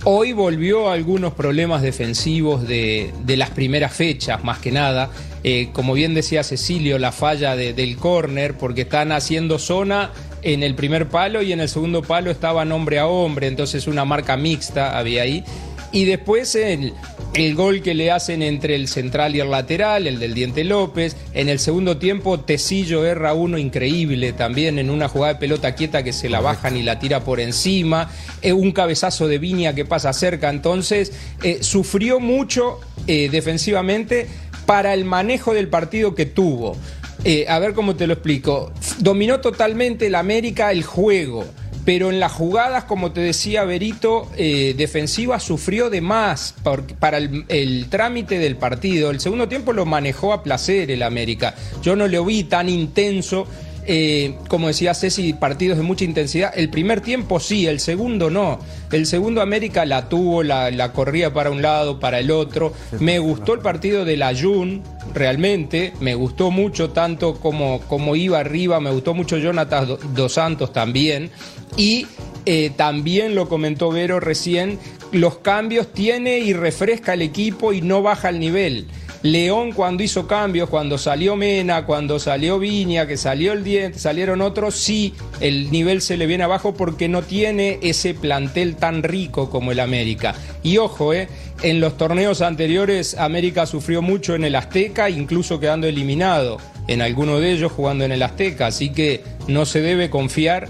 Hoy 0.05 0.33
volvió 0.33 0.89
a 0.89 0.95
algunos 0.95 1.35
problemas 1.35 1.83
defensivos 1.83 2.67
de, 2.67 3.13
las 3.27 3.51
primeras 3.51 3.93
fechas, 3.93 4.43
más 4.45 4.59
que 4.59 4.71
nada. 4.73 5.11
Eh, 5.45 5.71
como 5.73 5.95
bien 5.95 6.15
decía 6.15 6.45
Cecilio, 6.45 6.99
la 6.99 7.11
falla 7.11 7.57
de- 7.57 7.73
del 7.73 7.97
córner, 7.97 8.57
porque 8.57 8.83
están 8.83 9.11
haciendo 9.11 9.59
zona 9.59 10.13
en 10.43 10.63
el 10.63 10.77
primer 10.77 11.09
palo 11.09 11.43
y 11.43 11.53
en 11.53 11.61
el 11.61 11.69
segundo 11.69 12.03
palo 12.03 12.31
estaban 12.31 12.71
hombre 12.71 13.01
a 13.01 13.07
hombre, 13.07 13.49
entonces 13.49 13.87
una 13.89 14.05
marca 14.05 14.37
mixta 14.37 14.97
había 14.97 15.23
ahí. 15.23 15.45
Y 15.93 16.05
después 16.07 16.55
el, 16.55 16.95
el 17.35 17.55
gol 17.55 17.81
que 17.81 17.95
le 17.95 18.11
hacen 18.11 18.43
entre 18.43 18.75
el 18.75 18.89
central 18.89 19.35
y 19.35 19.41
el 19.41 19.51
lateral, 19.51 20.07
el 20.07 20.19
del 20.19 20.35
Diente 20.35 20.65
López. 20.65 21.17
En 21.33 21.49
el 21.49 21.59
segundo 21.59 21.97
tiempo, 21.97 22.41
Tecillo 22.41 23.07
erra 23.07 23.33
uno 23.33 23.57
increíble 23.57 24.33
también 24.33 24.79
en 24.79 24.91
una 24.91 25.09
jugada 25.09 25.35
de 25.35 25.41
pelota 25.41 25.75
quieta 25.75 26.03
que 26.03 26.13
se 26.13 26.29
la 26.29 26.41
bajan 26.41 26.77
y 26.77 26.83
la 26.83 26.99
tira 26.99 27.25
por 27.25 27.41
encima. 27.41 28.11
Eh, 28.43 28.53
un 28.53 28.73
cabezazo 28.73 29.29
de 29.29 29.39
Viña 29.39 29.75
que 29.75 29.85
pasa 29.85 30.13
cerca. 30.13 30.51
Entonces, 30.51 31.13
eh, 31.43 31.59
sufrió 31.63 32.21
mucho 32.21 32.81
eh, 33.07 33.29
defensivamente 33.31 34.29
para 34.67 34.93
el 34.95 35.05
manejo 35.05 35.55
del 35.55 35.69
partido 35.69 36.15
que 36.15 36.27
tuvo. 36.27 36.77
Eh, 37.25 37.47
a 37.49 37.59
ver 37.59 37.73
cómo 37.73 37.95
te 37.95 38.07
lo 38.07 38.15
explico. 38.15 38.73
Dominó 38.99 39.41
totalmente 39.41 40.09
el 40.09 40.17
América 40.17 40.73
el 40.73 40.83
juego 40.83 41.45
pero 41.85 42.11
en 42.11 42.21
las 42.21 42.33
jugadas, 42.33 42.85
como 42.85 43.13
te 43.13 43.21
decía 43.21 43.65
Berito, 43.65 44.31
eh, 44.37 44.75
defensiva 44.77 45.41
sufrió 45.41 45.91
de 45.91 46.01
más 46.01 46.55
para 47.01 47.19
el, 47.19 47.45
el 47.49 47.89
trámite 47.89 48.39
del 48.39 48.57
partido. 48.57 49.11
El 49.11 49.21
segundo 49.21 49.49
tiempo 49.49 49.73
lo 49.73 49.85
manejó 49.85 50.33
a 50.33 50.43
placer 50.43 50.91
el 50.91 51.03
América. 51.03 51.55
Yo 51.83 51.97
no 51.97 52.07
lo 52.07 52.25
vi 52.25 52.45
tan 52.45 52.69
intenso. 52.69 53.47
Eh, 53.87 54.37
como 54.49 54.69
decía 54.69 54.95
Ceci, 54.95 55.33
partidos 55.33 55.77
de 55.79 55.83
mucha 55.85 56.05
intensidad. 56.05 56.53
El 56.55 56.69
primer 56.71 57.01
tiempo 57.01 57.41
sí, 57.41 57.67
el 57.67 57.81
segundo 57.81 58.31
no. 58.31 58.59
El 58.91 59.07
segundo 59.07 59.41
América 59.41 59.85
la 59.87 60.09
tuvo, 60.09 60.43
la, 60.43 60.71
la 60.71 60.93
corría 60.93 61.33
para 61.33 61.51
un 61.51 61.63
lado, 61.63 61.99
para 62.01 62.21
el 62.21 62.31
otro. 62.31 62.73
Me 63.01 63.19
gustó 63.19 63.55
el 63.55 63.61
partido 63.61 64.05
de 64.05 64.17
la 64.17 64.35
Jun, 64.39 64.83
realmente. 65.15 65.93
Me 66.01 66.15
gustó 66.15 66.51
mucho, 66.51 66.91
tanto 66.91 67.35
como, 67.41 67.81
como 67.89 68.17
iba 68.17 68.39
arriba. 68.39 68.81
Me 68.81 68.91
gustó 68.91 69.15
mucho 69.15 69.39
Jonathan 69.39 69.87
Do- 69.87 69.99
Dos 70.15 70.35
Santos 70.35 70.73
también. 70.73 71.31
Y 71.77 72.07
eh, 72.45 72.71
también 72.77 73.35
lo 73.35 73.49
comentó 73.49 73.91
Vero 73.91 74.21
recién, 74.21 74.79
los 75.11 75.39
cambios 75.39 75.93
tiene 75.93 76.39
y 76.41 76.53
refresca 76.53 77.15
el 77.15 77.23
equipo 77.23 77.73
y 77.73 77.81
no 77.81 78.03
baja 78.03 78.29
el 78.29 78.41
nivel. 78.41 78.89
León 79.23 79.73
cuando 79.73 80.03
hizo 80.03 80.27
cambios, 80.27 80.69
cuando 80.69 80.99
salió 80.99 81.37
Mena, 81.37 81.87
cuando 81.87 82.19
salió 82.19 82.59
Viña, 82.59 83.07
que 83.07 83.17
salió 83.17 83.53
el 83.53 83.63
Diente, 83.63 83.99
salieron 83.99 84.41
otros, 84.43 84.75
sí, 84.75 85.15
el 85.41 85.71
nivel 85.71 86.03
se 86.03 86.17
le 86.17 86.27
viene 86.27 86.43
abajo 86.43 86.75
porque 86.75 87.09
no 87.09 87.23
tiene 87.23 87.79
ese 87.83 88.15
plantel 88.15 88.75
tan 88.75 89.05
rico 89.05 89.49
como 89.49 89.71
el 89.71 89.79
América. 89.79 90.35
Y 90.65 90.79
ojo, 90.79 91.15
eh, 91.15 91.29
en 91.63 91.81
los 91.81 91.97
torneos 91.97 92.43
anteriores 92.43 93.17
América 93.17 93.67
sufrió 93.67 94.03
mucho 94.03 94.35
en 94.35 94.45
el 94.45 94.57
Azteca, 94.57 95.09
incluso 95.09 95.61
quedando 95.61 95.87
eliminado 95.87 96.59
en 96.89 97.01
alguno 97.01 97.39
de 97.39 97.53
ellos 97.53 97.71
jugando 97.71 98.05
en 98.05 98.11
el 98.11 98.23
Azteca, 98.23 98.67
así 98.67 98.91
que 98.91 99.23
no 99.47 99.67
se 99.67 99.81
debe 99.81 100.11
confiar. 100.11 100.69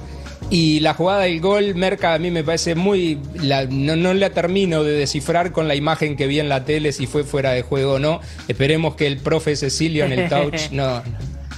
Y 0.55 0.81
la 0.81 0.93
jugada 0.93 1.21
del 1.23 1.41
gol, 1.41 1.75
Merca, 1.75 2.13
a 2.13 2.19
mí 2.19 2.31
me 2.31 2.45
parece 2.45 2.75
muy. 2.75 3.19
la- 3.37 3.65
no, 3.65 3.97
no 3.97 4.13
la 4.13 4.29
termino 4.31 4.83
de 4.85 4.93
descifrar 4.93 5.51
con 5.51 5.67
la 5.67 5.75
imagen 5.75 6.15
que 6.15 6.27
vi 6.27 6.41
en 6.41 6.51
la 6.51 6.67
tele, 6.67 6.93
si 6.93 7.07
fue 7.07 7.25
fuera 7.25 7.53
de 7.53 7.63
juego 7.63 7.95
o 7.95 7.99
no. 7.99 8.21
Esperemos 8.49 8.95
que 8.95 9.07
el 9.07 9.17
profe 9.17 9.57
Cecilio 9.57 10.05
en 10.05 10.13
el 10.13 10.29
touch 10.29 10.69
no, 10.73 11.03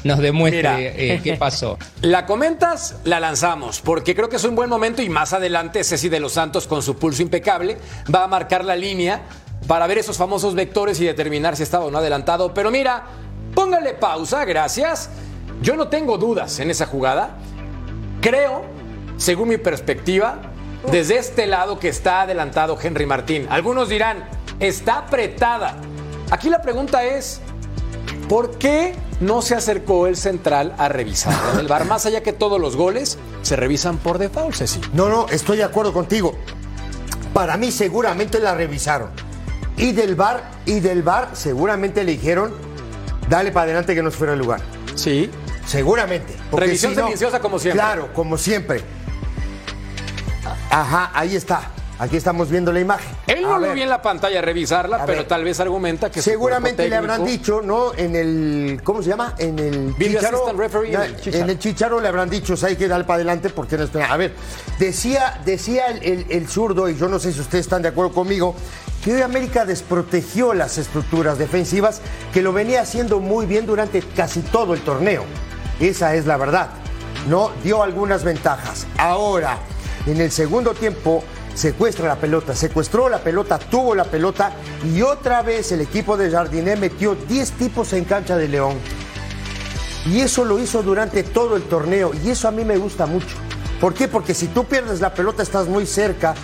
nos 0.04 0.18
demuestre 0.20 0.60
Mira. 0.62 0.78
eh, 0.80 1.20
qué 1.24 1.34
pasó. 1.34 1.76
La 2.02 2.24
comentas, 2.24 2.98
la 3.02 3.18
lanzamos, 3.18 3.80
porque 3.80 4.14
creo 4.14 4.28
que 4.28 4.36
es 4.36 4.44
un 4.44 4.54
buen 4.54 4.70
momento 4.70 5.02
y 5.02 5.08
más 5.08 5.32
adelante 5.32 5.82
Ceci 5.82 6.08
de 6.08 6.20
los 6.20 6.34
Santos 6.34 6.68
con 6.68 6.80
su 6.80 6.96
pulso 6.96 7.20
impecable 7.22 7.78
va 8.14 8.22
a 8.22 8.28
marcar 8.28 8.64
la 8.64 8.76
línea 8.76 9.22
para 9.66 9.88
ver 9.88 9.98
esos 9.98 10.16
famosos 10.18 10.54
vectores 10.54 11.00
y 11.00 11.04
determinar 11.04 11.56
si 11.56 11.64
estaba 11.64 11.86
o 11.86 11.90
no 11.90 11.98
adelantado. 11.98 12.54
Pero 12.54 12.70
mira, 12.70 13.02
póngale 13.56 13.94
pausa, 13.94 14.44
gracias. 14.44 15.10
Yo 15.62 15.74
no 15.74 15.88
tengo 15.88 16.16
dudas 16.16 16.60
en 16.60 16.70
esa 16.70 16.86
jugada. 16.86 17.38
Creo, 18.20 18.64
según 19.16 19.49
mi 19.49 19.56
perspectiva, 19.59 20.40
desde 20.90 21.18
este 21.18 21.47
lado 21.47 21.78
que 21.78 21.88
está 21.88 22.23
adelantado 22.23 22.78
Henry 22.80 23.06
Martín. 23.06 23.47
Algunos 23.50 23.88
dirán, 23.88 24.28
está 24.61 24.99
apretada. 24.99 25.76
Aquí 26.30 26.50
la 26.50 26.61
pregunta 26.62 27.04
es, 27.04 27.40
¿por 28.28 28.59
qué 28.59 28.94
no 29.21 29.40
se 29.42 29.54
acercó 29.54 30.06
el 30.06 30.16
central 30.16 30.75
a 30.78 30.88
revisar 30.88 31.35
en 31.54 31.61
el 31.61 31.68
bar? 31.68 31.85
Más 31.87 32.06
allá 32.06 32.23
que 32.23 32.33
todos 32.33 32.61
los 32.61 32.76
goles 32.76 33.18
se 33.42 33.56
revisan 33.56 33.99
por 33.99 34.18
default, 34.18 34.54
Ceci. 34.54 34.80
No, 34.92 35.09
no, 35.09 35.26
estoy 35.28 35.56
de 35.59 35.64
acuerdo 35.64 35.92
contigo. 35.92 36.35
Para 37.33 37.56
mí 37.56 37.71
seguramente 37.73 38.38
la 38.40 38.54
revisaron. 38.54 39.11
Y 39.76 39.92
del 39.92 40.14
bar, 40.14 40.50
y 40.66 40.80
del 40.80 41.02
bar 41.02 41.30
seguramente 41.33 42.04
le 42.04 42.12
dijeron, 42.12 42.52
dale 43.28 43.50
para 43.50 43.64
adelante 43.64 43.94
que 43.94 44.02
nos 44.02 44.14
fuera 44.14 44.35
el 44.35 44.38
lugar. 44.38 44.61
Sí. 44.94 45.30
Seguramente. 45.66 46.37
Revisión 46.52 46.92
si 46.92 46.99
no- 46.99 47.04
silenciosa 47.06 47.40
como 47.40 47.59
siempre. 47.59 47.80
Claro, 47.80 48.12
como 48.12 48.37
siempre. 48.38 48.83
Ajá, 50.74 51.10
ahí 51.14 51.36
está. 51.36 51.70
Aquí 51.96 52.16
estamos 52.16 52.50
viendo 52.50 52.72
la 52.72 52.80
imagen. 52.80 53.06
Él 53.28 53.42
no 53.42 53.54
A 53.54 53.58
lo 53.60 53.66
ver, 53.68 53.76
vi 53.76 53.82
en 53.82 53.88
la 53.88 54.02
pantalla 54.02 54.42
revisarla, 54.42 54.96
A 54.96 55.06
pero 55.06 55.18
ver. 55.18 55.28
tal 55.28 55.44
vez 55.44 55.60
argumenta 55.60 56.10
que 56.10 56.20
Seguramente 56.20 56.88
le 56.88 56.96
habrán 56.96 57.24
dicho, 57.24 57.62
¿no? 57.62 57.94
En 57.94 58.16
el. 58.16 58.80
¿Cómo 58.82 59.00
se 59.00 59.10
llama? 59.10 59.34
En 59.38 59.56
el. 59.60 59.94
Ya, 59.96 61.06
en 61.06 61.14
el 61.14 61.16
chícharo. 61.20 61.44
en 61.44 61.50
el 61.50 61.58
chicharo 61.60 62.00
le 62.00 62.08
habrán 62.08 62.28
dicho, 62.28 62.54
o 62.54 62.56
sea, 62.56 62.70
hay 62.70 62.76
que 62.76 62.88
dar 62.88 63.06
para 63.06 63.14
adelante 63.16 63.48
porque 63.50 63.76
no 63.78 63.84
espera. 63.84 64.12
A 64.12 64.16
ver, 64.16 64.34
decía, 64.80 65.40
decía 65.44 65.86
el, 65.86 66.02
el- 66.02 66.26
el 66.30 66.48
zurdo, 66.48 66.88
y 66.88 66.96
yo 66.96 67.08
no 67.08 67.20
sé 67.20 67.32
si 67.32 67.38
ustedes 67.40 67.64
están 67.66 67.82
de 67.82 67.88
acuerdo 67.90 68.12
conmigo, 68.12 68.56
que 69.04 69.14
hoy 69.14 69.22
América 69.22 69.64
desprotegió 69.64 70.52
las 70.52 70.78
estructuras 70.78 71.38
defensivas, 71.38 72.00
que 72.32 72.42
lo 72.42 72.52
venía 72.52 72.80
haciendo 72.82 73.20
muy 73.20 73.46
bien 73.46 73.66
durante 73.66 74.02
casi 74.02 74.40
todo 74.40 74.74
el 74.74 74.80
torneo. 74.80 75.24
Esa 75.78 76.16
es 76.16 76.26
la 76.26 76.36
verdad. 76.38 76.70
No 77.28 77.52
dio 77.62 77.84
algunas 77.84 78.24
ventajas. 78.24 78.88
Ahora, 78.98 79.58
en 80.06 80.20
el 80.20 80.30
segundo 80.30 80.75
tiempo, 80.75 81.25
secuestra 81.54 82.08
la 82.08 82.16
pelota, 82.16 82.54
secuestró 82.54 83.08
la 83.08 83.18
pelota, 83.18 83.58
tuvo 83.58 83.94
la 83.94 84.04
pelota 84.04 84.52
y 84.94 85.02
otra 85.02 85.42
vez 85.42 85.73
el 85.73 85.80
equipo 85.80 86.16
de 86.16 86.30
Jardiné 86.30 86.76
metió 86.76 87.14
10 87.14 87.52
tipos 87.52 87.92
en 87.92 88.04
cancha 88.04 88.37
de 88.37 88.49
León. 88.49 88.76
Y 90.06 90.20
eso 90.20 90.44
lo 90.44 90.58
hizo 90.58 90.82
durante 90.82 91.23
todo 91.23 91.56
el 91.56 91.62
torneo 91.62 92.12
y 92.25 92.30
eso 92.30 92.49
a 92.49 92.50
mí 92.50 92.64
me 92.64 92.76
gusta 92.76 93.06
mucho. 93.06 93.37
¿Por 93.80 93.94
qué? 93.94 94.08
Porque 94.08 94.34
si 94.34 94.49
tú 94.49 94.64
pierdes 94.64 95.00
la 95.00 95.14
pelota 95.14 95.42
estás 95.42 95.68
muy 95.68 95.87
cerca 95.87 96.34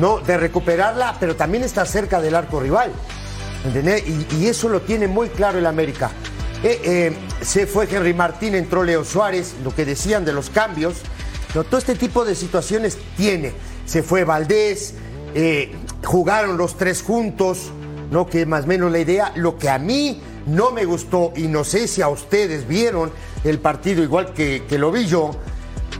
no 0.00 0.20
de 0.20 0.36
recuperarla, 0.36 1.16
pero 1.18 1.34
también 1.34 1.64
estás 1.64 1.90
cerca 1.90 2.20
del 2.20 2.34
arco 2.34 2.60
rival. 2.60 2.92
Y 4.38 4.46
eso 4.46 4.68
lo 4.68 4.80
tiene 4.82 5.08
muy 5.08 5.28
claro 5.28 5.58
el 5.58 5.66
América. 5.66 6.10
Eh, 6.62 6.80
eh, 6.84 7.16
se 7.40 7.66
fue 7.66 7.88
Henry 7.90 8.14
Martín, 8.14 8.54
entró 8.54 8.82
Leo 8.82 9.04
Suárez, 9.04 9.54
lo 9.62 9.74
que 9.74 9.84
decían 9.84 10.24
de 10.24 10.32
los 10.32 10.50
cambios. 10.50 10.96
No, 11.54 11.64
todo 11.64 11.78
este 11.78 11.94
tipo 11.94 12.24
de 12.24 12.34
situaciones 12.34 12.98
tiene. 13.16 13.52
Se 13.86 14.02
fue 14.02 14.24
Valdés, 14.24 14.94
eh, 15.34 15.72
jugaron 16.04 16.58
los 16.58 16.76
tres 16.76 17.02
juntos, 17.02 17.70
¿no? 18.10 18.26
Que 18.26 18.46
más 18.46 18.64
o 18.64 18.66
menos 18.68 18.92
la 18.92 18.98
idea. 18.98 19.32
Lo 19.34 19.58
que 19.58 19.70
a 19.70 19.78
mí 19.78 20.20
no 20.46 20.70
me 20.70 20.84
gustó, 20.84 21.32
y 21.36 21.42
no 21.42 21.64
sé 21.64 21.88
si 21.88 22.02
a 22.02 22.08
ustedes 22.08 22.66
vieron 22.66 23.10
el 23.44 23.58
partido 23.58 24.02
igual 24.02 24.32
que, 24.32 24.64
que 24.68 24.78
lo 24.78 24.92
vi 24.92 25.06
yo, 25.06 25.30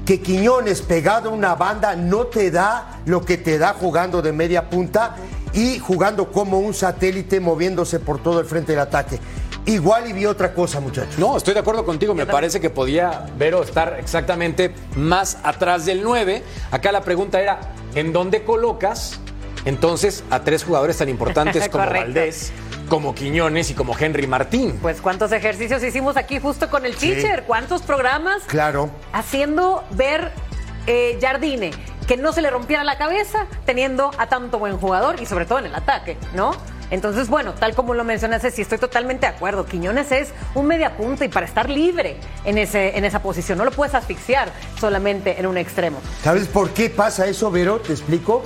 que 0.04 0.20
Quiñones 0.20 0.82
pegado 0.82 1.30
a 1.30 1.32
una 1.32 1.54
banda 1.54 1.94
no 1.96 2.26
te 2.26 2.50
da 2.50 3.00
lo 3.04 3.22
que 3.22 3.36
te 3.36 3.58
da 3.58 3.74
jugando 3.74 4.22
de 4.22 4.32
media 4.32 4.70
punta 4.70 5.16
y 5.52 5.78
jugando 5.78 6.30
como 6.30 6.58
un 6.58 6.74
satélite 6.74 7.40
moviéndose 7.40 8.00
por 8.00 8.22
todo 8.22 8.40
el 8.40 8.46
frente 8.46 8.72
del 8.72 8.80
ataque. 8.80 9.18
Igual 9.68 10.08
y 10.08 10.14
vi 10.14 10.24
otra 10.24 10.54
cosa, 10.54 10.80
muchachos. 10.80 11.18
No, 11.18 11.36
estoy 11.36 11.52
de 11.52 11.60
acuerdo 11.60 11.84
contigo. 11.84 12.14
Me 12.14 12.24
parece 12.24 12.58
que 12.58 12.70
podía 12.70 13.26
Vero 13.36 13.62
estar 13.62 13.98
exactamente 14.00 14.72
más 14.96 15.36
atrás 15.42 15.84
del 15.84 16.02
9. 16.02 16.42
Acá 16.70 16.90
la 16.90 17.02
pregunta 17.02 17.38
era, 17.38 17.60
¿en 17.94 18.14
dónde 18.14 18.44
colocas 18.44 19.20
entonces 19.66 20.24
a 20.30 20.40
tres 20.40 20.64
jugadores 20.64 20.96
tan 20.96 21.10
importantes 21.10 21.68
como. 21.70 21.84
Valdés, 21.84 22.50
como 22.88 23.14
Quiñones 23.14 23.70
y 23.70 23.74
como 23.74 23.94
Henry 23.98 24.26
Martín? 24.26 24.78
Pues 24.80 25.02
cuántos 25.02 25.32
ejercicios 25.32 25.82
hicimos 25.84 26.16
aquí 26.16 26.38
justo 26.40 26.70
con 26.70 26.86
el 26.86 26.96
teacher, 26.96 27.44
cuántos 27.46 27.82
programas 27.82 28.44
Claro. 28.46 28.88
haciendo 29.12 29.84
ver 29.90 30.32
eh, 30.86 31.18
Jardine 31.20 31.72
que 32.06 32.16
no 32.16 32.32
se 32.32 32.40
le 32.40 32.48
rompiera 32.48 32.84
la 32.84 32.96
cabeza 32.96 33.46
teniendo 33.66 34.10
a 34.16 34.28
tanto 34.30 34.58
buen 34.58 34.78
jugador 34.78 35.20
y 35.20 35.26
sobre 35.26 35.44
todo 35.44 35.58
en 35.58 35.66
el 35.66 35.74
ataque, 35.74 36.16
¿no? 36.34 36.52
Entonces, 36.90 37.28
bueno, 37.28 37.54
tal 37.54 37.74
como 37.74 37.94
lo 37.94 38.04
mencionaste, 38.04 38.50
sí 38.50 38.62
estoy 38.62 38.78
totalmente 38.78 39.26
de 39.26 39.32
acuerdo. 39.34 39.66
Quiñones 39.66 40.10
es 40.12 40.32
un 40.54 40.66
media 40.66 40.96
punta 40.96 41.24
y 41.24 41.28
para 41.28 41.46
estar 41.46 41.68
libre 41.68 42.16
en, 42.44 42.58
ese, 42.58 42.96
en 42.96 43.04
esa 43.04 43.20
posición. 43.20 43.58
No 43.58 43.64
lo 43.64 43.70
puedes 43.70 43.94
asfixiar 43.94 44.50
solamente 44.80 45.38
en 45.38 45.46
un 45.46 45.58
extremo. 45.58 46.00
¿Sabes 46.22 46.48
por 46.48 46.70
qué 46.70 46.90
pasa 46.90 47.26
eso, 47.26 47.50
Vero? 47.50 47.80
¿Te 47.80 47.92
explico? 47.92 48.42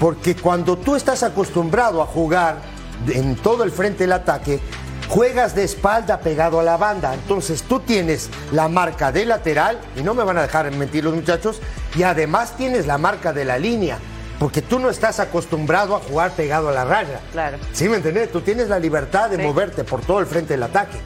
Porque 0.00 0.36
cuando 0.36 0.76
tú 0.76 0.96
estás 0.96 1.22
acostumbrado 1.22 2.02
a 2.02 2.06
jugar 2.06 2.60
en 3.08 3.36
todo 3.36 3.64
el 3.64 3.70
frente 3.70 4.04
del 4.04 4.12
ataque, 4.12 4.60
juegas 5.08 5.54
de 5.54 5.64
espalda 5.64 6.20
pegado 6.20 6.60
a 6.60 6.62
la 6.62 6.76
banda. 6.76 7.14
Entonces 7.14 7.62
tú 7.62 7.80
tienes 7.80 8.30
la 8.52 8.68
marca 8.68 9.12
de 9.12 9.24
lateral, 9.24 9.78
y 9.96 10.02
no 10.02 10.14
me 10.14 10.24
van 10.24 10.38
a 10.38 10.42
dejar 10.42 10.70
mentir 10.72 11.04
los 11.04 11.14
muchachos, 11.14 11.60
y 11.94 12.02
además 12.02 12.56
tienes 12.56 12.86
la 12.86 12.98
marca 12.98 13.32
de 13.32 13.44
la 13.44 13.58
línea. 13.58 13.98
Porque 14.38 14.60
tú 14.62 14.78
no 14.78 14.90
estás 14.90 15.18
acostumbrado 15.20 15.96
a 15.96 16.00
jugar 16.00 16.32
pegado 16.32 16.68
a 16.68 16.72
la 16.72 16.84
raya. 16.84 17.20
Claro. 17.32 17.58
¿Sí 17.72 17.88
me 17.88 17.96
entendés? 17.96 18.30
Tú 18.30 18.40
tienes 18.42 18.68
la 18.68 18.78
libertad 18.78 19.30
de 19.30 19.36
Sí. 19.38 19.42
moverte 19.42 19.82
por 19.84 20.02
todo 20.02 20.20
el 20.20 20.26
frente 20.26 20.54
del 20.54 20.62
ataque. 20.64 20.98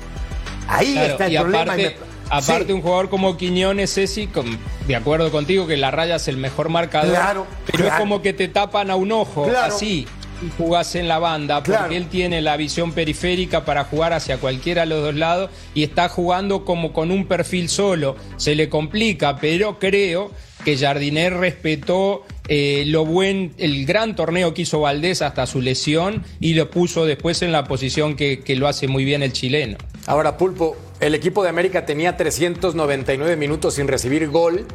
Ahí 0.69 0.93
Claro, 0.95 1.13
está 1.13 1.27
el 1.27 1.33
y 1.33 1.39
problema. 1.39 1.63
aparte, 1.63 1.83
y 1.83 1.85
me- 1.85 1.97
aparte 2.29 2.67
Sí. 2.67 2.73
un 2.73 2.83
jugador 2.83 3.09
como 3.09 3.37
Quiñones, 3.37 3.95
Ceci, 3.95 4.27
con- 4.27 4.59
de 4.87 4.97
acuerdo 4.97 5.31
contigo 5.31 5.67
que 5.67 5.77
la 5.77 5.91
raya 5.91 6.17
es 6.17 6.27
el 6.29 6.37
mejor 6.39 6.69
marcador, 6.71 7.11
Claro, 7.11 7.47
pero 7.71 7.87
es 7.87 7.95
como 7.95 8.21
que 8.23 8.33
te 8.33 8.49
tapan 8.49 8.91
a 8.91 8.97
un 8.97 9.13
ojo, 9.13 9.45
Claro. 9.45 9.75
así. 9.75 10.07
si 10.41 10.51
jugás 10.57 10.95
en 10.95 11.07
la 11.07 11.19
banda, 11.19 11.63
porque 11.63 11.99
él 11.99 12.09
tiene 12.09 12.41
la 12.41 12.57
visión 12.57 12.93
periférica 12.93 13.67
para 13.67 13.85
jugar 13.85 14.15
hacia 14.15 14.39
cualquiera 14.39 14.81
de 14.83 14.87
los 14.87 15.03
dos 15.03 15.15
lados 15.15 15.51
y 15.75 15.83
está 15.83 16.09
jugando 16.09 16.65
como 16.65 16.95
con 16.95 17.11
un 17.11 17.27
perfil 17.27 17.69
solo. 17.69 18.17
Se 18.39 18.55
le 18.55 18.71
complica, 18.71 19.37
pero 19.37 19.79
creo 19.79 20.31
que 20.65 20.79
Jardiner 20.79 21.35
respetó 21.37 22.25
eh, 22.53 22.83
lo 22.89 23.05
buen, 23.07 23.55
el 23.59 23.87
gran 23.87 24.17
torneo 24.17 24.53
que 24.55 24.63
hizo 24.63 24.81
Valdés 24.81 25.23
hasta 25.23 25.47
su 25.47 25.61
lesión 25.61 26.25
y 26.41 26.55
lo 26.55 26.69
puso 26.69 27.07
después 27.07 27.43
en 27.43 27.53
la 27.53 27.63
posición 27.65 28.17
que, 28.17 28.41
que 28.41 28.57
lo 28.57 28.67
hace 28.67 28.89
muy 28.89 29.05
bien 29.05 29.23
el 29.23 29.33
chileno. 29.33 29.79
Ahora, 30.07 30.37
Pulpo, 30.37 30.77
el 30.99 31.15
equipo 31.15 31.45
de 31.45 31.49
América 31.49 31.87
tenía 31.87 32.17
399 32.17 33.37
minutos 33.37 33.75
sin 33.75 33.87
recibir 33.87 34.29
gol 34.29 34.67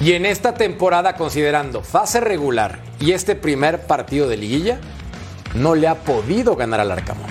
y 0.00 0.12
en 0.14 0.26
esta 0.26 0.54
temporada, 0.54 1.14
considerando 1.14 1.82
fase 1.82 2.20
regular 2.20 2.80
y 2.98 3.12
este 3.12 3.36
primer 3.36 3.82
partido 3.86 4.28
de 4.28 4.36
liguilla, 4.36 4.80
no 5.54 5.76
le 5.76 5.86
ha 5.86 5.94
podido 5.94 6.56
ganar 6.56 6.80
al 6.80 6.90
Arcamón. 6.90 7.30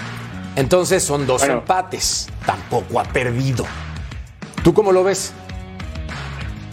Entonces 0.55 1.03
son 1.03 1.27
dos 1.27 1.41
Bueno. 1.41 1.55
empates, 1.55 2.29
tampoco 2.45 3.01
ha 3.01 3.03
perdido. 3.03 3.65
¿Tú 4.63 4.73
cómo 4.73 4.93
lo 4.93 5.03
ves? 5.03 5.33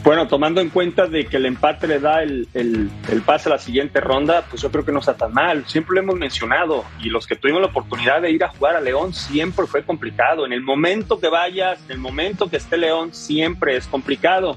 Bueno, 0.03 0.27
tomando 0.29 0.63
en 0.63 0.71
cuenta 0.71 1.07
de 1.07 1.27
que 1.27 1.37
el 1.37 1.45
empate 1.45 1.87
le 1.87 2.01
da 2.01 2.23
el, 2.23 2.49
el- 2.55 2.89
el 3.11 3.21
pase 3.21 3.51
a 3.51 3.53
la 3.53 3.59
siguiente 3.59 4.01
ronda, 4.01 4.47
pues 4.49 4.63
yo 4.63 4.71
creo 4.71 4.83
que 4.85 4.93
no 4.93 5.01
está 5.01 5.15
tan 5.15 5.33
mal. 5.35 5.65
Siempre 5.67 5.95
lo 5.95 6.01
hemos 6.01 6.17
mencionado 6.17 6.85
y 7.03 7.11
los 7.11 7.27
que 7.27 7.37
tuvimos 7.37 7.61
la 7.61 7.67
oportunidad 7.69 8.23
de 8.23 8.31
ir 8.31 8.43
a 8.43 8.49
jugar 8.49 8.77
a 8.77 8.81
León 8.81 9.13
siempre 9.13 9.67
fue 9.67 9.83
complicado. 9.85 10.47
En 10.47 10.55
el 10.55 10.63
momento 10.63 11.21
que 11.21 11.29
vayas, 11.29 11.85
en 11.85 11.93
el 11.93 11.99
momento 11.99 12.49
que 12.49 12.57
esté 12.57 12.79
León, 12.79 13.13
siempre 13.13 13.77
es 13.77 13.87
complicado. 13.87 14.57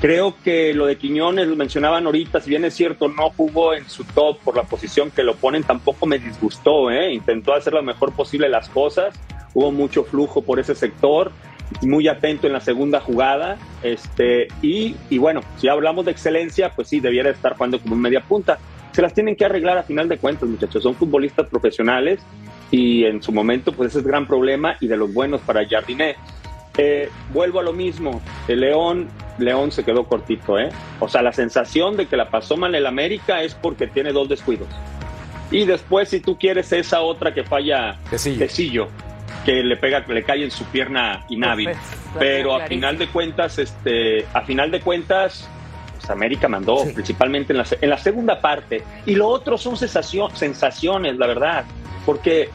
Creo 0.00 0.34
que 0.42 0.74
lo 0.74 0.86
de 0.86 0.96
Quiñones, 0.98 1.46
lo 1.46 1.54
mencionaban 1.54 2.04
ahorita, 2.06 2.40
si 2.40 2.50
bien 2.50 2.64
es 2.64 2.74
cierto, 2.74 3.06
no 3.06 3.30
jugó 3.30 3.74
en 3.74 3.88
su 3.88 4.02
top 4.02 4.40
por 4.40 4.56
la 4.56 4.64
posición 4.64 5.12
que 5.12 5.22
lo 5.22 5.36
ponen, 5.36 5.62
tampoco 5.62 6.06
me 6.06 6.18
disgustó, 6.18 6.90
¿eh? 6.90 7.12
intentó 7.12 7.54
hacer 7.54 7.72
lo 7.72 7.84
mejor 7.84 8.12
posible 8.12 8.48
las 8.48 8.68
cosas, 8.68 9.14
hubo 9.54 9.70
mucho 9.70 10.02
flujo 10.02 10.42
por 10.42 10.58
ese 10.58 10.74
sector, 10.74 11.30
muy 11.82 12.08
atento 12.08 12.46
en 12.46 12.52
la 12.52 12.60
segunda 12.60 13.00
jugada, 13.00 13.56
este, 13.82 14.48
y, 14.60 14.96
y 15.10 15.18
bueno, 15.18 15.40
si 15.56 15.68
hablamos 15.68 16.04
de 16.04 16.10
excelencia, 16.12 16.72
pues 16.74 16.88
sí, 16.88 17.00
debiera 17.00 17.30
estar 17.30 17.54
jugando 17.54 17.80
como 17.80 17.96
media 17.96 18.20
punta. 18.20 18.58
Se 18.92 19.00
las 19.00 19.14
tienen 19.14 19.36
que 19.36 19.44
arreglar 19.44 19.78
a 19.78 19.82
final 19.82 20.08
de 20.08 20.18
cuentas, 20.18 20.48
muchachos, 20.48 20.82
son 20.82 20.94
futbolistas 20.94 21.48
profesionales 21.48 22.20
y 22.70 23.04
en 23.04 23.22
su 23.22 23.32
momento, 23.32 23.72
pues 23.72 23.90
ese 23.90 24.00
es 24.00 24.04
gran 24.04 24.26
problema 24.26 24.76
y 24.80 24.86
de 24.86 24.96
los 24.96 25.12
buenos 25.12 25.40
para 25.40 25.66
Jardiné. 25.66 26.16
Eh, 26.78 27.10
vuelvo 27.32 27.60
a 27.60 27.62
lo 27.62 27.72
mismo, 27.72 28.22
el 28.48 28.60
León, 28.60 29.08
León 29.38 29.72
se 29.72 29.84
quedó 29.84 30.04
cortito, 30.04 30.58
¿eh? 30.58 30.70
O 31.00 31.08
sea, 31.08 31.20
la 31.20 31.32
sensación 31.32 31.96
de 31.96 32.06
que 32.06 32.16
la 32.16 32.30
pasó 32.30 32.56
mal 32.56 32.74
el 32.74 32.86
América 32.86 33.42
es 33.42 33.54
porque 33.54 33.86
tiene 33.86 34.12
dos 34.12 34.28
descuidos. 34.28 34.68
Y 35.50 35.66
después, 35.66 36.08
si 36.08 36.20
tú 36.20 36.38
quieres 36.38 36.72
esa 36.72 37.02
otra 37.02 37.34
que 37.34 37.44
falla 37.44 37.98
Tecillo. 38.10 38.88
Que 39.44 39.62
le 39.62 39.76
pega, 39.76 40.04
que 40.04 40.12
le 40.14 40.22
cae 40.22 40.44
en 40.44 40.50
su 40.50 40.64
pierna 40.66 41.24
inhábil. 41.28 41.70
Uf, 41.70 41.76
es- 41.76 41.98
Pero 42.18 42.54
a 42.54 42.60
final 42.66 42.98
de 42.98 43.06
cuentas, 43.08 43.58
este, 43.58 44.24
a 44.32 44.42
final 44.42 44.70
de 44.70 44.80
cuentas, 44.80 45.48
pues 45.96 46.10
América 46.10 46.48
mandó, 46.48 46.84
principalmente 46.94 47.52
en 47.52 47.58
la, 47.58 47.66
en 47.80 47.90
la 47.90 47.98
segunda 47.98 48.40
parte. 48.40 48.82
Y 49.06 49.14
lo 49.14 49.28
otro 49.28 49.58
son 49.58 49.76
sensacio- 49.76 50.30
sensaciones, 50.34 51.16
la 51.16 51.26
verdad, 51.26 51.64
porque 52.06 52.50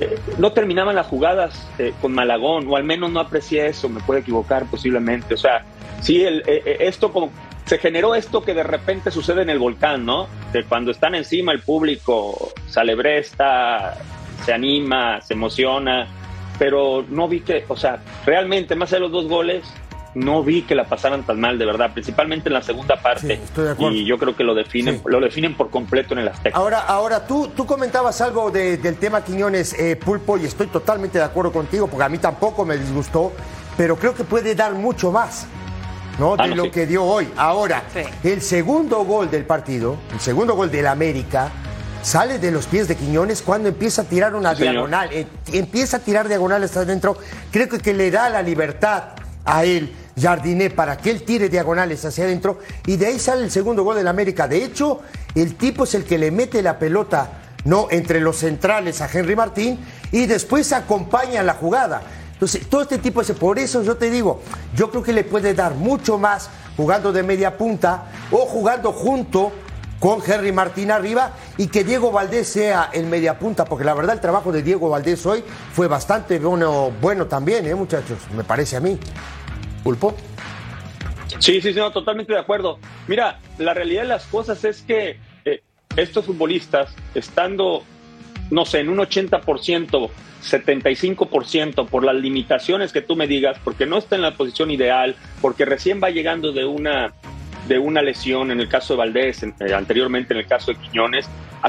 eh, 0.00 0.18
no 0.38 0.52
terminaban 0.52 0.94
las 0.94 1.06
jugadas 1.06 1.66
eh, 1.78 1.94
con 2.02 2.12
Malagón, 2.12 2.66
o 2.68 2.76
al 2.76 2.84
menos 2.84 3.10
no 3.10 3.20
aprecié 3.20 3.66
eso, 3.68 3.88
me 3.88 4.00
puedo 4.00 4.20
equivocar 4.20 4.66
posiblemente. 4.66 5.34
O 5.34 5.38
sea, 5.38 5.64
sí, 6.02 6.22
el, 6.22 6.40
eh, 6.46 6.62
eh, 6.66 6.76
esto 6.80 7.12
como 7.12 7.30
se 7.64 7.78
generó 7.78 8.14
esto 8.14 8.44
que 8.44 8.52
de 8.54 8.62
repente 8.62 9.10
sucede 9.10 9.42
en 9.42 9.50
el 9.50 9.58
volcán, 9.58 10.04
¿no? 10.04 10.28
Que 10.52 10.64
cuando 10.64 10.90
están 10.90 11.14
encima 11.14 11.52
el 11.52 11.60
público 11.60 12.52
se 12.68 12.78
alebresta, 12.80 13.96
se 14.44 14.52
anima, 14.52 15.20
se 15.22 15.34
emociona, 15.34 16.06
pero 16.58 17.04
no 17.08 17.28
vi 17.28 17.40
que, 17.40 17.64
o 17.68 17.76
sea, 17.76 18.00
realmente 18.24 18.74
más 18.74 18.90
allá 18.90 18.96
de 18.96 19.00
los 19.08 19.12
dos 19.12 19.28
goles, 19.28 19.64
no 20.14 20.42
vi 20.42 20.62
que 20.62 20.74
la 20.74 20.84
pasaran 20.84 21.24
tan 21.24 21.38
mal, 21.38 21.58
de 21.58 21.66
verdad, 21.66 21.92
principalmente 21.92 22.48
en 22.48 22.54
la 22.54 22.62
segunda 22.62 22.96
parte. 22.96 23.26
Sí, 23.26 23.32
estoy 23.34 23.64
de 23.66 23.70
acuerdo. 23.72 23.94
Y 23.96 24.06
yo 24.06 24.16
creo 24.16 24.34
que 24.34 24.44
lo 24.44 24.54
definen, 24.54 24.96
Sí. 24.96 25.02
lo 25.06 25.20
definen 25.20 25.54
por 25.54 25.68
completo 25.70 26.14
en 26.14 26.20
el 26.20 26.28
Azteca. 26.28 26.56
Ahora, 26.56 26.80
ahora 26.80 27.26
tú, 27.26 27.48
tú 27.54 27.66
comentabas 27.66 28.22
algo 28.22 28.50
de- 28.50 28.78
del 28.78 28.96
tema 28.96 29.22
Quiñones 29.22 29.74
eh, 29.78 29.94
Pulpo 29.96 30.38
y 30.38 30.46
estoy 30.46 30.68
totalmente 30.68 31.18
de 31.18 31.24
acuerdo 31.24 31.52
contigo 31.52 31.86
porque 31.86 32.04
a 32.04 32.08
mí 32.08 32.16
tampoco 32.16 32.64
me 32.64 32.78
disgustó, 32.78 33.30
pero 33.76 33.96
creo 33.96 34.14
que 34.14 34.24
puede 34.24 34.54
dar 34.54 34.72
mucho 34.72 35.12
más. 35.12 35.46
¿no? 36.18 36.34
Ah, 36.38 36.44
de 36.44 36.48
no, 36.48 36.56
lo 36.56 36.64
sí. 36.64 36.70
que 36.70 36.86
dio 36.86 37.04
hoy. 37.04 37.28
Ahora, 37.36 37.82
Sí. 37.92 38.00
el 38.26 38.40
segundo 38.40 39.04
gol 39.04 39.30
del 39.30 39.44
partido, 39.44 39.98
el 40.14 40.18
segundo 40.20 40.54
gol 40.54 40.70
del 40.70 40.86
América, 40.86 41.50
sale 42.06 42.38
de 42.38 42.52
los 42.52 42.66
pies 42.66 42.86
de 42.86 42.94
Quiñones 42.94 43.42
cuando 43.42 43.68
empieza 43.68 44.02
a 44.02 44.04
tirar 44.04 44.36
una 44.36 44.54
Sí, 44.54 44.62
diagonal. 44.62 45.08
eh, 45.12 45.26
empieza 45.52 45.96
a 45.96 46.00
tirar 46.00 46.28
diagonal 46.28 46.62
hasta 46.62 46.80
adentro. 46.80 47.16
Creo 47.50 47.68
que, 47.68 47.80
que 47.80 47.92
le 47.92 48.12
da 48.12 48.28
la 48.30 48.42
libertad 48.42 49.02
a 49.44 49.64
él, 49.64 49.92
Jardiné, 50.16 50.70
para 50.70 50.96
que 50.98 51.10
él 51.10 51.24
tire 51.24 51.48
diagonales 51.48 52.04
hacia 52.04 52.22
adentro. 52.24 52.60
Y 52.86 52.96
de 52.96 53.06
ahí 53.06 53.18
sale 53.18 53.42
el 53.42 53.50
segundo 53.50 53.82
gol 53.82 53.96
del 53.96 54.06
América. 54.06 54.46
De 54.46 54.62
hecho, 54.64 55.00
el 55.34 55.56
tipo 55.56 55.82
es 55.82 55.94
el 55.96 56.04
que 56.04 56.16
le 56.16 56.30
mete 56.30 56.62
la 56.62 56.78
pelota 56.78 57.28
no 57.64 57.88
entre 57.90 58.20
los 58.20 58.36
centrales 58.36 59.00
a 59.00 59.08
Henry 59.12 59.34
Martín 59.34 59.80
y 60.12 60.26
después 60.26 60.72
acompaña 60.72 61.42
la 61.42 61.54
jugada. 61.54 62.02
Entonces, 62.34 62.68
todo 62.68 62.82
este 62.82 62.98
tipo 62.98 63.20
de... 63.24 63.34
Por 63.34 63.58
eso 63.58 63.82
yo 63.82 63.96
te 63.96 64.10
digo, 64.10 64.42
yo 64.76 64.90
creo 64.92 65.02
que 65.02 65.12
le 65.12 65.24
puede 65.24 65.54
dar 65.54 65.74
mucho 65.74 66.18
más 66.18 66.50
jugando 66.76 67.12
de 67.12 67.24
media 67.24 67.58
punta 67.58 68.04
o 68.30 68.46
jugando 68.46 68.92
junto 68.92 69.50
con 69.98 70.20
Henry 70.26 70.52
Martín 70.52 70.90
arriba 70.90 71.32
y 71.56 71.68
que 71.68 71.84
Diego 71.84 72.12
Valdés 72.12 72.48
sea 72.48 72.90
el 72.92 73.06
media 73.06 73.38
punta, 73.38 73.64
porque 73.64 73.84
la 73.84 73.94
verdad 73.94 74.14
el 74.14 74.20
trabajo 74.20 74.52
de 74.52 74.62
Diego 74.62 74.88
Valdés 74.88 75.24
hoy 75.26 75.42
fue 75.72 75.88
bastante 75.88 76.38
bueno, 76.38 76.92
bueno 77.00 77.26
también, 77.26 77.66
¿eh, 77.66 77.74
muchachos? 77.74 78.18
Me 78.34 78.44
parece 78.44 78.76
a 78.76 78.80
mí. 78.80 78.98
Pulpo. 79.82 80.14
Sí, 81.38 81.60
sí, 81.60 81.72
sí, 81.72 81.74
no, 81.74 81.90
totalmente 81.90 82.32
de 82.32 82.38
acuerdo. 82.38 82.78
Mira, 83.08 83.40
la 83.58 83.74
realidad 83.74 84.02
de 84.02 84.08
las 84.08 84.26
cosas 84.26 84.64
es 84.64 84.82
que 84.82 85.18
eh, 85.44 85.62
estos 85.96 86.24
futbolistas, 86.24 86.94
estando, 87.14 87.82
no 88.50 88.64
sé, 88.64 88.80
en 88.80 88.88
un 88.88 88.98
80%, 88.98 90.10
75% 90.42 91.88
por 91.88 92.04
las 92.04 92.14
limitaciones 92.14 92.92
que 92.92 93.02
tú 93.02 93.16
me 93.16 93.26
digas, 93.26 93.58
porque 93.64 93.86
no 93.86 93.98
está 93.98 94.16
en 94.16 94.22
la 94.22 94.34
posición 94.34 94.70
ideal, 94.70 95.16
porque 95.40 95.64
recién 95.64 96.00
va 96.02 96.10
llegando 96.10 96.52
de 96.52 96.64
una, 96.64 97.12
de 97.68 97.78
una 97.78 98.02
lesión, 98.02 98.50
en 98.50 98.60
el 98.60 98.68
caso 98.68 98.94
de 98.94 98.98
Valdés, 98.98 99.42
eh, 99.42 99.74
anteriormente 99.74 100.34
en 100.34 100.40
el 100.40 100.46
caso 100.46 100.72
de 100.72 100.78
Quiñones, 100.78 101.28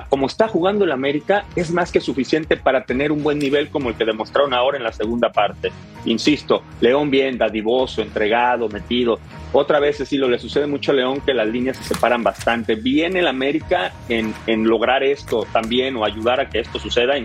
como 0.10 0.28
está 0.28 0.48
jugando 0.48 0.86
el 0.86 0.92
América, 0.92 1.46
es 1.56 1.72
más 1.72 1.92
que 1.92 2.00
suficiente 2.00 2.58
para 2.58 2.84
tener 2.84 3.12
un 3.12 3.24
buen 3.24 3.40
nivel 3.40 3.70
como 3.70 3.90
el 3.90 3.96
que 3.96 4.06
demostraron 4.06 4.54
ahora 4.54 4.78
en 4.78 4.84
la 4.84 4.92
segunda 4.92 5.32
parte. 5.32 5.72
Insisto, 6.06 6.64
León 6.82 7.10
bien, 7.10 7.38
dadivoso, 7.38 8.02
entregado, 8.02 8.70
metido. 8.70 9.20
Otra 9.54 9.80
vez, 9.80 9.98
Cecilio, 9.98 10.30
le 10.30 10.40
sucede 10.40 10.68
mucho 10.68 10.92
a 10.92 10.96
León 10.96 11.22
que 11.22 11.34
las 11.34 11.48
líneas 11.48 11.78
se 11.78 11.96
separan 11.96 12.24
bastante. 12.24 12.76
Viene 12.76 13.20
el 13.20 13.28
América 13.28 13.92
en, 14.08 14.34
en 14.46 14.66
lograr 14.66 15.04
esto 15.04 15.48
también 15.52 15.96
o 15.96 16.06
ayudar 16.06 16.40
a 16.40 16.50
que 16.50 16.60
esto 16.60 16.80
suceda 16.80 17.18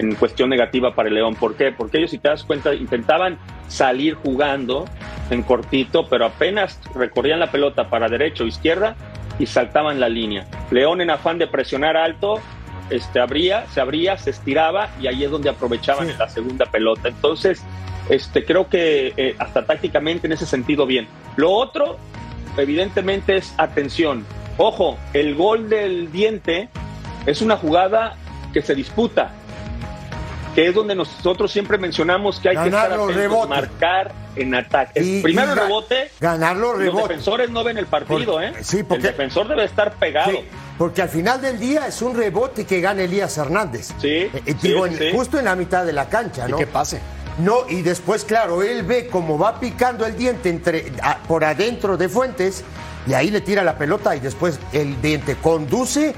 en 0.00 0.14
cuestión 0.14 0.48
negativa 0.48 0.94
para 0.94 1.08
el 1.08 1.14
León. 1.14 1.34
¿Por 1.34 1.54
qué? 1.56 1.72
Porque 1.72 1.98
ellos, 1.98 2.10
si 2.10 2.18
te 2.18 2.28
das 2.28 2.42
cuenta, 2.44 2.74
intentaban 2.74 3.38
salir 3.68 4.14
jugando 4.14 4.86
en 5.30 5.42
cortito, 5.42 6.08
pero 6.08 6.24
apenas 6.26 6.80
recorrían 6.94 7.38
la 7.38 7.50
pelota 7.50 7.88
para 7.90 8.08
derecha 8.08 8.44
o 8.44 8.46
izquierda 8.46 8.96
y 9.38 9.46
saltaban 9.46 10.00
la 10.00 10.08
línea. 10.08 10.46
León 10.70 11.00
en 11.02 11.10
afán 11.10 11.38
de 11.38 11.46
presionar 11.46 11.96
alto, 11.96 12.40
este, 12.88 13.20
abría, 13.20 13.66
se 13.68 13.80
abría, 13.80 14.16
se 14.16 14.30
estiraba 14.30 14.88
y 15.00 15.06
ahí 15.06 15.22
es 15.22 15.30
donde 15.30 15.50
aprovechaban 15.50 16.08
Sí. 16.08 16.14
la 16.18 16.28
segunda 16.28 16.66
pelota. 16.66 17.08
Entonces, 17.08 17.62
este, 18.08 18.44
creo 18.44 18.68
que 18.68 19.12
eh, 19.16 19.36
hasta 19.38 19.66
tácticamente 19.66 20.26
en 20.26 20.32
ese 20.32 20.46
sentido 20.46 20.86
bien. 20.86 21.06
Lo 21.36 21.50
otro, 21.52 21.98
evidentemente, 22.56 23.36
es 23.36 23.54
atención. 23.58 24.24
Ojo, 24.56 24.98
el 25.12 25.34
gol 25.34 25.68
del 25.68 26.10
diente 26.10 26.68
es 27.26 27.42
una 27.42 27.56
jugada 27.56 28.16
que 28.52 28.62
se 28.62 28.74
disputa, 28.74 29.32
que 30.54 30.66
es 30.68 30.74
donde 30.74 30.94
nosotros 30.94 31.52
siempre 31.52 31.78
mencionamos 31.78 32.40
que 32.40 32.48
hay 32.50 32.56
que 32.56 32.64
Ganar 32.70 32.84
estar 32.84 32.98
los 32.98 33.10
atentos, 33.10 33.22
rebotes. 33.22 33.48
marcar 33.48 34.12
en 34.36 34.54
ataque. 34.54 35.00
Es 35.00 35.06
Y- 35.06 35.22
primero 35.22 35.52
y 35.52 35.56
ga- 35.56 35.62
rebote, 35.62 36.10
ganar 36.20 36.56
los 36.56 36.72
los 36.72 36.78
rebotes. 36.78 37.08
defensores 37.08 37.50
no 37.50 37.62
ven 37.64 37.78
el 37.78 37.86
partido, 37.86 38.40
¿eh? 38.40 38.52
sí, 38.62 38.82
porque- 38.82 39.06
el 39.08 39.12
defensor 39.12 39.48
debe 39.48 39.64
estar 39.64 39.92
pegado. 39.94 40.30
Sí, 40.32 40.38
porque 40.78 41.02
al 41.02 41.08
final 41.08 41.40
del 41.40 41.58
día 41.58 41.86
es 41.86 42.02
un 42.02 42.16
rebote 42.16 42.64
que 42.64 42.80
gana 42.80 43.02
Elías 43.02 43.36
Hernández. 43.38 43.88
Sí, 44.00 44.08
Eh, 44.08 44.30
eh, 44.34 44.54
sí, 44.60 44.68
digo, 44.68 44.86
en- 44.86 44.96
sí. 44.98 45.10
justo 45.12 45.38
en 45.38 45.44
la 45.44 45.54
mitad 45.56 45.84
de 45.84 45.92
la 45.92 46.08
cancha, 46.08 46.46
Y 46.48 46.50
¿no? 46.52 46.56
que 46.58 46.66
pase. 46.66 47.00
No, 47.38 47.60
y 47.68 47.82
después, 47.82 48.24
claro, 48.24 48.62
él 48.62 48.82
ve 48.82 49.06
cómo 49.06 49.38
va 49.38 49.60
picando 49.60 50.04
el 50.04 50.16
diente 50.16 50.48
entre, 50.50 50.92
a- 51.02 51.18
por 51.28 51.44
adentro 51.44 51.96
de 51.96 52.08
Fuentes 52.08 52.64
y 53.06 53.14
ahí 53.14 53.30
le 53.30 53.40
tira 53.40 53.62
la 53.62 53.78
pelota 53.78 54.14
y 54.16 54.20
después 54.20 54.58
el 54.72 55.00
diente 55.00 55.36
conduce 55.36 56.14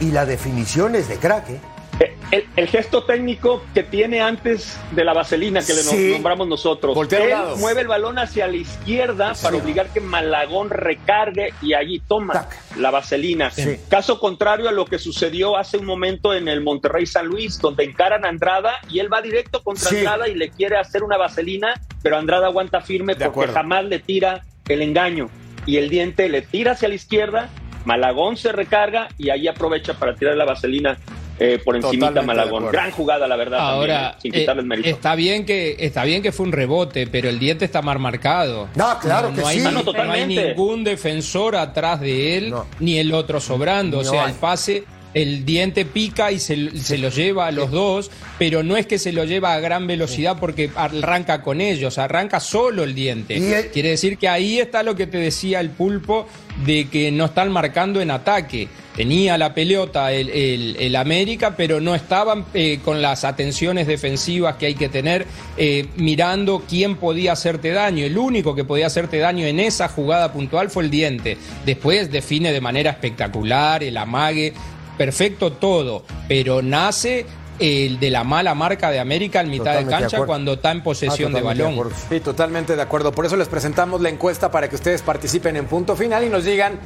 y 0.00 0.10
la 0.10 0.24
definición 0.26 0.96
es 0.96 1.06
de 1.08 1.16
crack, 1.16 1.50
¿eh? 1.50 1.60
Eh, 2.00 2.16
El, 2.32 2.44
el 2.56 2.66
gesto 2.68 3.04
técnico 3.04 3.62
que 3.74 3.84
tiene 3.84 4.20
antes 4.20 4.76
de 4.90 5.04
la 5.04 5.12
vaselina 5.12 5.60
que 5.64 5.72
le 5.74 6.12
nombramos 6.12 6.48
nosotros. 6.48 6.96
Él 7.12 7.32
mueve 7.58 7.82
el 7.82 7.86
balón 7.88 8.18
hacia 8.18 8.48
la 8.48 8.56
izquierda 8.56 9.34
para 9.40 9.56
obligar 9.56 9.88
que 9.92 10.00
Malagón 10.00 10.70
recargue 10.70 11.52
y 11.62 11.74
allí 11.74 12.00
toma. 12.00 12.32
Tac. 12.34 12.56
la 12.76 12.90
vaselina. 12.90 13.50
Sí. 13.50 13.76
Caso 13.88 14.18
contrario 14.18 14.68
a 14.68 14.72
lo 14.72 14.84
que 14.86 14.98
sucedió 14.98 15.56
hace 15.56 15.76
un 15.76 15.84
momento 15.86 16.34
en 16.34 16.48
el 16.48 16.60
Monterrey 16.60 17.06
San 17.06 17.26
Luis, 17.26 17.60
donde 17.60 17.84
encaran 17.84 18.24
a 18.24 18.28
Andrada 18.28 18.80
y 18.90 18.98
él 18.98 19.12
va 19.12 19.22
directo 19.22 19.62
contra. 19.62 19.90
Andrada 19.90 20.26
y 20.28 20.34
le 20.34 20.50
quiere 20.50 20.76
hacer 20.76 21.04
una 21.04 21.16
vaselina, 21.16 21.80
pero 22.02 22.16
Andrada 22.16 22.46
aguanta 22.46 22.80
firme 22.80 23.14
De 23.14 23.26
porque 23.26 23.30
acuerdo. 23.30 23.54
jamás 23.54 23.84
le 23.84 24.00
tira 24.00 24.44
el 24.68 24.82
engaño. 24.82 25.30
Y 25.66 25.76
el 25.76 25.88
diente 25.88 26.28
le 26.28 26.42
tira 26.42 26.72
hacia 26.72 26.88
la 26.88 26.94
izquierda, 26.96 27.48
Malagón 27.84 28.36
se 28.36 28.50
recarga 28.50 29.08
y 29.18 29.30
ahí 29.30 29.46
aprovecha 29.46 29.94
para 29.94 30.14
tirar 30.16 30.36
la 30.36 30.44
vaselina 30.44 30.98
eh, 31.38 31.60
por 31.64 31.76
encima 31.76 32.10
de 32.10 32.22
Malagón. 32.22 32.70
Gran 32.70 32.90
jugada, 32.90 33.26
la 33.26 33.36
verdad, 33.36 33.58
Ahora, 33.60 34.12
también, 34.12 34.20
sin 34.22 34.32
quitarle 34.32 34.60
el 34.62 34.66
eh, 34.66 34.68
mérito. 34.68 34.88
está 34.88 35.14
bien 35.14 35.44
que 35.44 35.76
está 35.78 36.04
bien 36.04 36.22
que 36.22 36.32
fue 36.32 36.46
un 36.46 36.52
rebote, 36.52 37.06
pero 37.06 37.28
el 37.28 37.38
diente 37.38 37.64
está 37.64 37.82
mal 37.82 37.98
marcado. 37.98 38.68
No, 38.74 38.98
claro 39.00 39.32
que 39.34 39.42
hay, 39.42 39.58
sí. 39.58 39.64
Ah, 39.66 39.70
no, 39.70 39.72
no 39.72 39.78
hay 39.80 39.84
totalmente. 39.84 40.48
ningún 40.48 40.84
defensor 40.84 41.56
atrás 41.56 42.00
de 42.00 42.36
él, 42.38 42.50
No. 42.50 42.66
ni 42.80 42.98
el 42.98 43.12
otro 43.12 43.40
sobrando. 43.40 44.02
No 44.02 44.08
o 44.08 44.12
sea, 44.12 44.24
hay. 44.26 44.32
el 44.32 44.38
pase, 44.38 44.84
el 45.12 45.44
diente 45.44 45.84
pica 45.84 46.32
y 46.32 46.38
se, 46.40 46.76
se 46.78 46.98
lo 46.98 47.08
lleva 47.08 47.46
a 47.46 47.52
los 47.52 47.70
dos, 47.70 48.10
pero 48.38 48.62
no 48.64 48.76
es 48.76 48.86
que 48.86 48.98
se 48.98 49.12
lo 49.12 49.24
lleva 49.24 49.54
a 49.54 49.60
gran 49.60 49.86
velocidad 49.86 50.36
porque 50.40 50.70
arranca 50.74 51.40
con 51.42 51.60
ellos, 51.60 51.98
arranca 51.98 52.40
solo 52.40 52.82
el 52.84 52.94
diente. 52.94 53.36
El- 53.36 53.70
Quiere 53.70 53.90
decir 53.90 54.18
que 54.18 54.28
ahí 54.28 54.58
está 54.58 54.82
lo 54.82 54.94
que 54.96 55.06
te 55.06 55.18
decía 55.18 55.60
el 55.60 55.70
pulpo 55.70 56.26
de 56.64 56.88
que 56.88 57.10
no 57.12 57.26
están 57.26 57.50
marcando 57.52 58.00
en 58.00 58.10
ataque. 58.10 58.68
Tenía 58.94 59.36
la 59.36 59.54
pelota 59.54 60.12
el, 60.12 60.30
el- 60.30 60.94
América, 60.96 61.54
pero 61.56 61.80
no 61.80 61.94
estaban 61.96 62.44
eh, 62.54 62.78
con 62.84 63.02
las 63.02 63.24
atenciones 63.24 63.86
defensivas 63.88 64.54
que 64.56 64.66
hay 64.66 64.74
que 64.74 64.88
tener, 64.88 65.26
eh, 65.56 65.88
mirando 65.96 66.62
quién 66.68 66.96
podía 66.96 67.32
hacerte 67.32 67.70
daño. 67.72 68.04
El 68.04 68.16
único 68.16 68.54
que 68.54 68.62
podía 68.64 68.86
hacerte 68.86 69.18
daño 69.18 69.44
en 69.46 69.58
esa 69.58 69.88
jugada 69.88 70.32
puntual 70.32 70.70
fue 70.70 70.84
el 70.84 70.90
diente. 70.90 71.36
Después 71.66 72.12
define 72.12 72.52
de 72.52 72.60
manera 72.60 72.92
espectacular 72.92 73.82
el 73.82 73.96
amague, 73.96 74.52
perfecto 74.96 75.52
todo, 75.52 76.04
pero 76.28 76.62
nace 76.62 77.26
el 77.58 78.00
de 78.00 78.10
la 78.10 78.24
mala 78.24 78.54
marca 78.54 78.90
de 78.90 78.98
América 79.00 79.40
en 79.40 79.50
mitad 79.50 79.64
Totalmente 79.66 79.94
de 79.94 80.00
cancha 80.00 80.26
cuando 80.26 80.54
está 80.54 80.72
en 80.72 80.82
posesión 80.82 81.32
Ah, 81.32 81.36
de 81.36 81.42
totalmente 81.42 81.62
de 81.62 81.68
balón. 81.76 81.92
Sí, 82.08 82.20
totalmente 82.20 82.76
de 82.76 82.82
acuerdo. 82.82 83.12
Por 83.12 83.26
eso 83.26 83.36
les 83.36 83.48
presentamos 83.48 84.00
la 84.00 84.08
encuesta 84.08 84.50
para 84.50 84.68
que 84.68 84.74
ustedes 84.74 85.02
participen 85.02 85.56
en 85.56 85.66
punto 85.66 85.94
final 85.96 86.24
y 86.24 86.28
nos 86.28 86.44
digan 86.44 86.78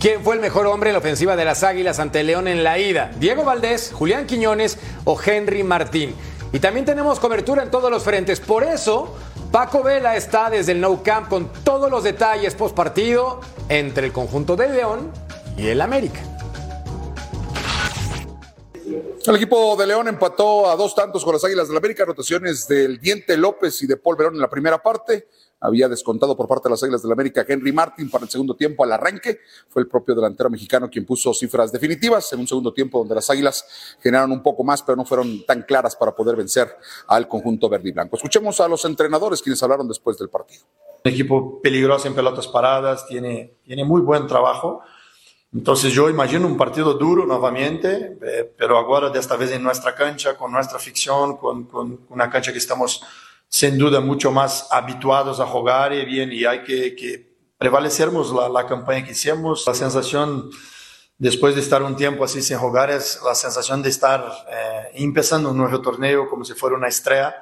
quién 0.00 0.22
fue 0.22 0.34
el 0.36 0.40
mejor 0.40 0.66
hombre 0.66 0.90
en 0.90 0.94
la 0.94 0.98
ofensiva 1.00 1.36
de 1.36 1.44
las 1.44 1.62
Águilas 1.62 1.98
ante 1.98 2.22
León 2.22 2.48
en 2.48 2.64
la 2.64 2.78
ida. 2.78 3.10
Diego 3.18 3.44
Valdés, 3.44 3.92
Julián 3.92 4.26
Quiñones 4.26 4.78
o 5.04 5.18
Henry 5.20 5.62
Martín. 5.62 6.14
Y 6.52 6.60
también 6.60 6.86
tenemos 6.86 7.18
cobertura 7.18 7.62
en 7.62 7.70
todos 7.70 7.90
los 7.90 8.04
frentes. 8.04 8.38
Por 8.40 8.62
eso, 8.62 9.16
Paco 9.50 9.82
Vela 9.82 10.16
está 10.16 10.50
desde 10.50 10.72
el 10.72 10.80
No 10.80 11.02
Camp 11.02 11.28
con 11.28 11.48
todos 11.64 11.90
los 11.90 12.04
detalles 12.04 12.54
post 12.54 12.74
partido 12.76 13.40
entre 13.68 14.06
el 14.06 14.12
conjunto 14.12 14.54
de 14.56 14.68
León 14.68 15.10
y 15.56 15.66
el 15.66 15.80
América. 15.80 16.20
El 19.26 19.36
equipo 19.36 19.76
de 19.76 19.86
León 19.86 20.08
empató 20.08 20.68
a 20.68 20.76
dos 20.76 20.94
tantos 20.94 21.24
con 21.24 21.32
las 21.32 21.44
Águilas 21.44 21.68
del 21.68 21.76
América, 21.76 22.04
rotaciones 22.04 22.68
del 22.68 22.98
Diente 23.00 23.36
López 23.36 23.82
y 23.82 23.86
de 23.86 23.96
Paul 23.96 24.16
Verón 24.16 24.34
en 24.34 24.40
la 24.40 24.50
primera 24.50 24.82
parte. 24.82 25.28
Había 25.60 25.88
descontado 25.88 26.36
por 26.36 26.46
parte 26.46 26.68
de 26.68 26.72
las 26.72 26.82
Águilas 26.82 27.02
del 27.02 27.12
América 27.12 27.46
Henry 27.48 27.72
Martin 27.72 28.10
para 28.10 28.24
el 28.24 28.30
segundo 28.30 28.54
tiempo 28.54 28.84
al 28.84 28.92
arranque. 28.92 29.40
Fue 29.70 29.80
el 29.80 29.88
propio 29.88 30.14
delantero 30.14 30.50
mexicano 30.50 30.90
quien 30.90 31.06
puso 31.06 31.32
cifras 31.32 31.72
definitivas 31.72 32.30
en 32.34 32.40
un 32.40 32.46
segundo 32.46 32.74
tiempo 32.74 32.98
donde 32.98 33.14
las 33.14 33.30
Águilas 33.30 33.64
generaron 34.02 34.32
un 34.32 34.42
poco 34.42 34.62
más, 34.62 34.82
pero 34.82 34.96
no 34.96 35.06
fueron 35.06 35.46
tan 35.46 35.62
claras 35.62 35.96
para 35.96 36.14
poder 36.14 36.36
vencer 36.36 36.68
al 37.06 37.26
conjunto 37.26 37.70
verde 37.70 37.88
y 37.88 37.92
blanco. 37.92 38.16
Escuchemos 38.16 38.60
a 38.60 38.68
los 38.68 38.84
entrenadores 38.84 39.40
quienes 39.40 39.62
hablaron 39.62 39.88
después 39.88 40.18
del 40.18 40.28
partido. 40.28 40.64
un 41.02 41.10
equipo 41.10 41.60
peligroso 41.62 42.08
en 42.08 42.14
pelotas 42.14 42.48
paradas, 42.48 43.06
tiene, 43.06 43.54
tiene 43.64 43.84
muy 43.84 44.02
buen 44.02 44.26
trabajo. 44.26 44.82
Entonces 45.54 45.92
yo 45.92 46.10
imagino 46.10 46.48
un 46.48 46.56
partido 46.56 46.94
duro 46.94 47.24
nuevamente, 47.26 48.18
eh, 48.20 48.52
pero 48.58 48.76
ahora 48.76 49.08
de 49.08 49.20
esta 49.20 49.36
vez 49.36 49.52
en 49.52 49.62
nuestra 49.62 49.94
cancha, 49.94 50.36
con 50.36 50.50
nuestra 50.50 50.80
ficción, 50.80 51.36
con, 51.36 51.66
con 51.66 52.00
una 52.08 52.28
cancha 52.28 52.50
que 52.50 52.58
estamos 52.58 53.02
sin 53.48 53.78
duda 53.78 54.00
mucho 54.00 54.32
más 54.32 54.66
habituados 54.72 55.38
a 55.38 55.46
jugar 55.46 55.92
y 55.92 56.04
bien, 56.04 56.32
y 56.32 56.44
hay 56.44 56.64
que, 56.64 56.96
que 56.96 57.34
prevalecermos 57.56 58.32
la, 58.32 58.48
la 58.48 58.66
campaña 58.66 59.04
que 59.04 59.12
hicimos. 59.12 59.64
La 59.64 59.74
sensación, 59.74 60.50
después 61.18 61.54
de 61.54 61.60
estar 61.60 61.84
un 61.84 61.94
tiempo 61.94 62.24
así 62.24 62.42
sin 62.42 62.58
jugar, 62.58 62.90
es 62.90 63.20
la 63.24 63.36
sensación 63.36 63.80
de 63.80 63.90
estar 63.90 64.24
eh, 64.50 64.90
empezando 64.94 65.50
un 65.50 65.56
nuevo 65.56 65.80
torneo 65.80 66.28
como 66.28 66.44
si 66.44 66.54
fuera 66.54 66.74
una 66.76 66.88
estrella. 66.88 67.32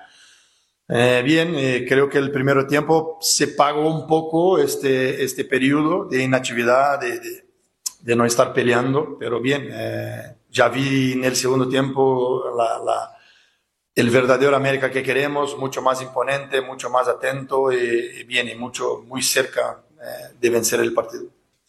Eh, 0.86 1.22
bien, 1.24 1.54
eh, 1.56 1.86
creo 1.88 2.10
que 2.10 2.18
el 2.18 2.30
primer 2.30 2.66
tiempo 2.66 3.16
se 3.22 3.48
pagó 3.48 3.88
un 3.88 4.06
poco 4.06 4.58
este, 4.58 5.24
este 5.24 5.46
periodo 5.46 6.04
de 6.04 6.24
inactividad, 6.24 7.00
de, 7.00 7.18
de, 7.18 7.41
de 8.02 8.16
no 8.16 8.24
estar 8.26 8.52
peleando, 8.52 9.16
pero 9.18 9.40
bien, 9.40 9.68
eh, 9.70 10.34
ya 10.50 10.68
vi 10.68 11.12
en 11.12 11.24
el 11.24 11.36
segundo 11.36 11.68
tiempo 11.68 12.44
la, 12.56 12.78
la, 12.78 13.16
el 13.94 14.10
verdadero 14.10 14.56
América 14.56 14.90
que 14.90 15.02
queremos, 15.02 15.56
mucho 15.56 15.80
más 15.80 16.02
imponente, 16.02 16.60
mucho 16.60 16.90
más 16.90 17.06
atento 17.08 17.72
y, 17.72 17.76
y 17.76 18.24
bien, 18.24 18.48
y 18.48 18.56
mucho, 18.56 19.04
muy 19.06 19.22
cerca 19.22 19.84
eh, 20.00 20.34
de 20.40 20.50
vencer 20.50 20.80
el 20.80 20.92
partido. 20.92 21.24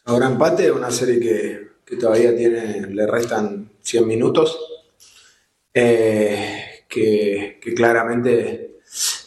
Ahora 0.06 0.26
empate, 0.26 0.72
una 0.72 0.90
serie 0.90 1.20
que, 1.20 1.68
que 1.86 1.96
todavía 1.98 2.36
tiene, 2.36 2.82
le 2.88 3.06
restan 3.08 3.70
100 3.80 4.08
minutos, 4.08 4.60
eh, 5.74 6.84
que, 6.90 7.60
que 7.62 7.74
claramente 7.74 8.73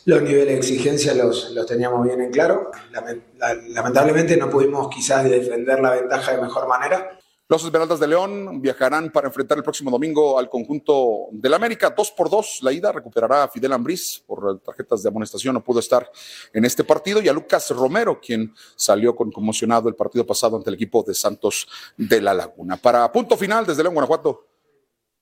los 0.06 0.22
niveles 0.22 0.46
de 0.46 0.56
exigencia 0.56 1.14
los, 1.14 1.50
los 1.50 1.66
teníamos 1.66 2.02
bien 2.04 2.20
en 2.20 2.30
claro. 2.30 2.70
Lament- 2.92 3.22
la- 3.36 3.54
Lamentablemente 3.54 4.36
no 4.36 4.48
pudimos 4.48 4.88
quizás 4.88 5.24
defender 5.24 5.80
la 5.80 5.90
ventaja 5.90 6.32
de 6.34 6.40
mejor 6.40 6.66
manera. 6.66 7.10
Los 7.48 7.62
Esmeraldas 7.64 8.00
de 8.00 8.08
León 8.08 8.60
viajarán 8.60 9.12
para 9.12 9.28
enfrentar 9.28 9.56
el 9.56 9.62
próximo 9.62 9.88
domingo 9.88 10.36
al 10.36 10.48
conjunto 10.50 11.28
del 11.30 11.54
América. 11.54 11.90
Dos 11.96 12.10
por 12.10 12.28
dos, 12.28 12.58
la 12.62 12.72
ida 12.72 12.90
recuperará 12.90 13.44
a 13.44 13.48
Fidel 13.48 13.72
Ambriz 13.72 14.20
por 14.26 14.58
tarjetas 14.62 15.00
de 15.04 15.10
amonestación, 15.10 15.54
no 15.54 15.62
pudo 15.62 15.78
estar 15.78 16.10
en 16.52 16.64
este 16.64 16.82
partido, 16.82 17.20
y 17.20 17.28
a 17.28 17.32
Lucas 17.32 17.70
Romero, 17.70 18.20
quien 18.20 18.52
salió 18.74 19.14
con 19.14 19.30
conmocionado 19.30 19.88
el 19.88 19.94
partido 19.94 20.26
pasado 20.26 20.56
ante 20.56 20.70
el 20.70 20.74
equipo 20.74 21.04
de 21.06 21.14
Santos 21.14 21.68
de 21.96 22.20
la 22.20 22.34
Laguna. 22.34 22.76
Para 22.78 23.12
punto 23.12 23.36
final, 23.36 23.64
desde 23.64 23.82
León, 23.84 23.94
Guanajuato, 23.94 24.44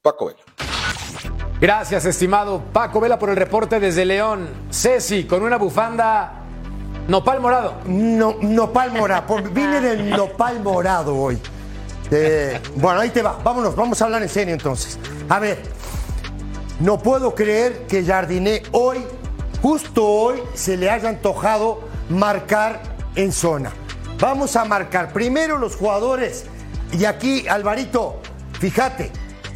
Paco 0.01 0.27
Vela. 0.27 0.64
Gracias, 1.61 2.05
estimado 2.05 2.63
Paco 2.73 3.01
Vela, 3.01 3.19
por 3.19 3.31
el 3.31 3.37
reporte 3.37 3.81
desde 3.81 4.05
León. 4.05 4.49
Ceci, 4.71 5.25
con 5.25 5.43
una 5.43 5.57
bufanda 5.57 6.43
nopal 7.09 7.41
morado. 7.41 7.75
No, 7.87 8.37
nopal 8.41 8.93
morado. 8.93 9.37
Vine 9.53 9.81
del 9.81 10.11
nopal 10.11 10.61
morado 10.61 11.17
hoy. 11.17 11.39
Eh, 12.11 12.61
bueno, 12.77 13.01
ahí 13.01 13.11
te 13.11 13.23
va. 13.23 13.39
Vámonos, 13.43 13.75
vamos 13.77 14.01
a 14.03 14.05
hablar 14.05 14.23
en 14.23 14.29
serio 14.29 14.53
entonces. 14.53 14.99
A 15.29 15.39
ver, 15.39 15.63
no 16.81 16.99
puedo 16.99 17.35
creer 17.35 17.87
que 17.87 18.05
Jardiné 18.05 18.63
hoy, 18.73 19.05
justo 19.63 20.05
hoy, 20.05 20.43
se 20.55 20.77
le 20.77 20.91
haya 20.91 21.09
antojado 21.09 21.81
marcar 22.11 22.81
en 23.15 23.33
zona. 23.33 23.71
Vamos 24.21 24.57
a 24.57 24.65
marcar 24.65 25.13
primero 25.13 25.57
los 25.59 25.77
jugadores. 25.77 26.47
Y 26.93 27.05
aquí, 27.05 27.47
Alvarito, 27.49 28.21
fíjate, 28.61 29.11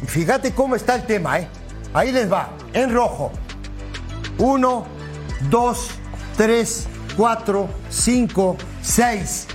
fíjate 0.07 0.53
cómo 0.53 0.75
está 0.75 0.95
el 0.95 1.05
tema, 1.05 1.39
¿eh? 1.39 1.47
Ahí 1.93 2.11
les 2.11 2.31
va, 2.31 2.49
en 2.73 2.93
rojo. 2.93 3.31
Uno, 4.37 4.85
dos, 5.49 5.89
tres, 6.37 6.87
cuatro, 7.17 7.67
cinco, 7.89 8.57
seis. 8.81 9.47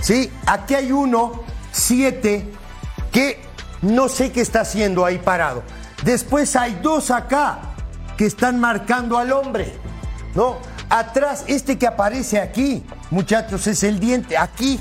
¿Sí? 0.00 0.30
Aquí 0.46 0.74
hay 0.74 0.92
uno, 0.92 1.42
siete, 1.72 2.48
que 3.12 3.40
no 3.82 4.08
sé 4.08 4.32
qué 4.32 4.40
está 4.40 4.60
haciendo 4.60 5.04
ahí 5.04 5.18
parado. 5.18 5.62
Después 6.04 6.54
hay 6.56 6.78
dos 6.82 7.10
acá 7.10 7.60
que 8.16 8.26
están 8.26 8.60
marcando 8.60 9.18
al 9.18 9.32
hombre. 9.32 9.74
¿No? 10.34 10.58
Atrás, 10.90 11.44
este 11.46 11.78
que 11.78 11.86
aparece 11.86 12.40
aquí, 12.40 12.84
muchachos, 13.10 13.66
es 13.66 13.82
el 13.82 14.00
diente. 14.00 14.36
Aquí, 14.36 14.80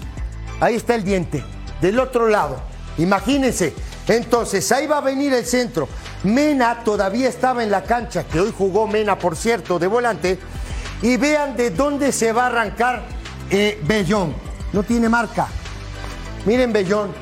ahí 0.60 0.76
está 0.76 0.96
el 0.96 1.04
diente. 1.04 1.44
Del 1.82 2.00
otro 2.00 2.28
lado. 2.28 2.60
Imagínense. 2.98 3.74
Entonces, 4.08 4.72
ahí 4.72 4.88
va 4.88 4.98
a 4.98 5.02
venir 5.02 5.34
el 5.34 5.46
centro. 5.46 5.88
Mena 6.28 6.84
todavía 6.84 7.30
estaba 7.30 7.64
en 7.64 7.72
la 7.72 7.84
cancha, 7.84 8.26
que 8.26 8.42
hoy 8.42 8.54
jugó 8.56 8.86
Mena, 8.86 9.18
por 9.18 9.38
cierto, 9.38 9.80
de 9.80 9.88
volante. 9.88 10.38
Y 11.02 11.16
vean 11.16 11.56
de 11.56 11.70
dónde 11.70 12.12
se 12.12 12.34
va 12.34 12.44
a 12.44 12.48
arrancar 12.48 13.04
eh, 13.50 13.80
Bellón. 13.84 14.36
No 14.74 14.84
tiene 14.84 15.08
marca. 15.08 15.48
Miren 16.46 16.74
Bellón. 16.74 17.14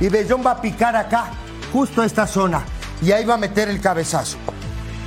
Y 0.00 0.08
Bellón 0.08 0.42
va 0.44 0.52
a 0.52 0.60
picar 0.62 0.96
acá, 0.96 1.26
justo 1.74 2.00
a 2.00 2.06
esta 2.06 2.26
zona. 2.26 2.64
Y 3.02 3.12
ahí 3.12 3.26
va 3.26 3.34
a 3.34 3.38
meter 3.38 3.68
el 3.68 3.82
cabezazo. 3.82 4.38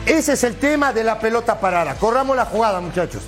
Ese 0.06 0.34
es 0.34 0.43
el 0.43 0.58
tema 0.58 0.93
de 0.93 1.04
la 1.04 1.20
pelota 1.20 1.60
parada. 1.60 1.96
Corramos 1.96 2.36
la 2.36 2.46
jugada, 2.46 2.80
muchachos. 2.80 3.24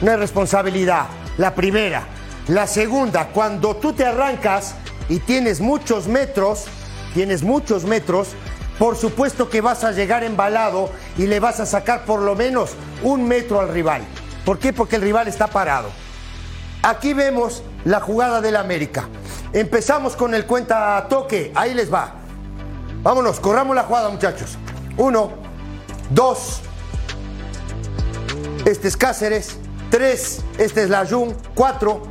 Una 0.00 0.16
responsabilidad. 0.16 1.08
La 1.36 1.54
primera. 1.54 2.04
La 2.48 2.66
segunda, 2.66 3.28
cuando 3.28 3.76
tú 3.76 3.92
te 3.92 4.06
arrancas 4.06 4.76
y 5.10 5.18
tienes 5.18 5.60
muchos 5.60 6.08
metros, 6.08 6.64
tienes 7.14 7.42
muchos 7.42 7.84
metros, 7.84 8.28
por 8.78 8.96
supuesto 8.96 9.48
que 9.48 9.60
vas 9.60 9.84
a 9.84 9.92
llegar 9.92 10.22
embalado 10.22 10.90
y 11.16 11.26
le 11.26 11.40
vas 11.40 11.60
a 11.60 11.66
sacar 11.66 12.04
por 12.04 12.20
lo 12.20 12.36
menos 12.36 12.70
un 13.02 13.26
metro 13.26 13.60
al 13.60 13.68
rival. 13.68 14.02
¿Por 14.44 14.58
qué? 14.58 14.72
Porque 14.72 14.96
el 14.96 15.02
rival 15.02 15.28
está 15.28 15.48
parado. 15.48 15.88
Aquí 16.82 17.12
vemos 17.12 17.62
la 17.84 18.00
jugada 18.00 18.40
del 18.40 18.56
América. 18.56 19.08
Empezamos 19.52 20.14
con 20.14 20.34
el 20.34 20.46
cuenta 20.46 21.06
toque. 21.08 21.52
Ahí 21.54 21.74
les 21.74 21.92
va. 21.92 22.14
Vámonos, 23.02 23.40
corramos 23.40 23.74
la 23.74 23.82
jugada, 23.82 24.08
muchachos. 24.10 24.56
Uno, 24.96 25.32
dos. 26.10 26.60
Este 28.64 28.88
es 28.88 28.96
Cáceres. 28.96 29.58
Tres, 29.90 30.42
este 30.58 30.82
es 30.82 30.90
Layun. 30.90 31.34
Cuatro, 31.54 32.02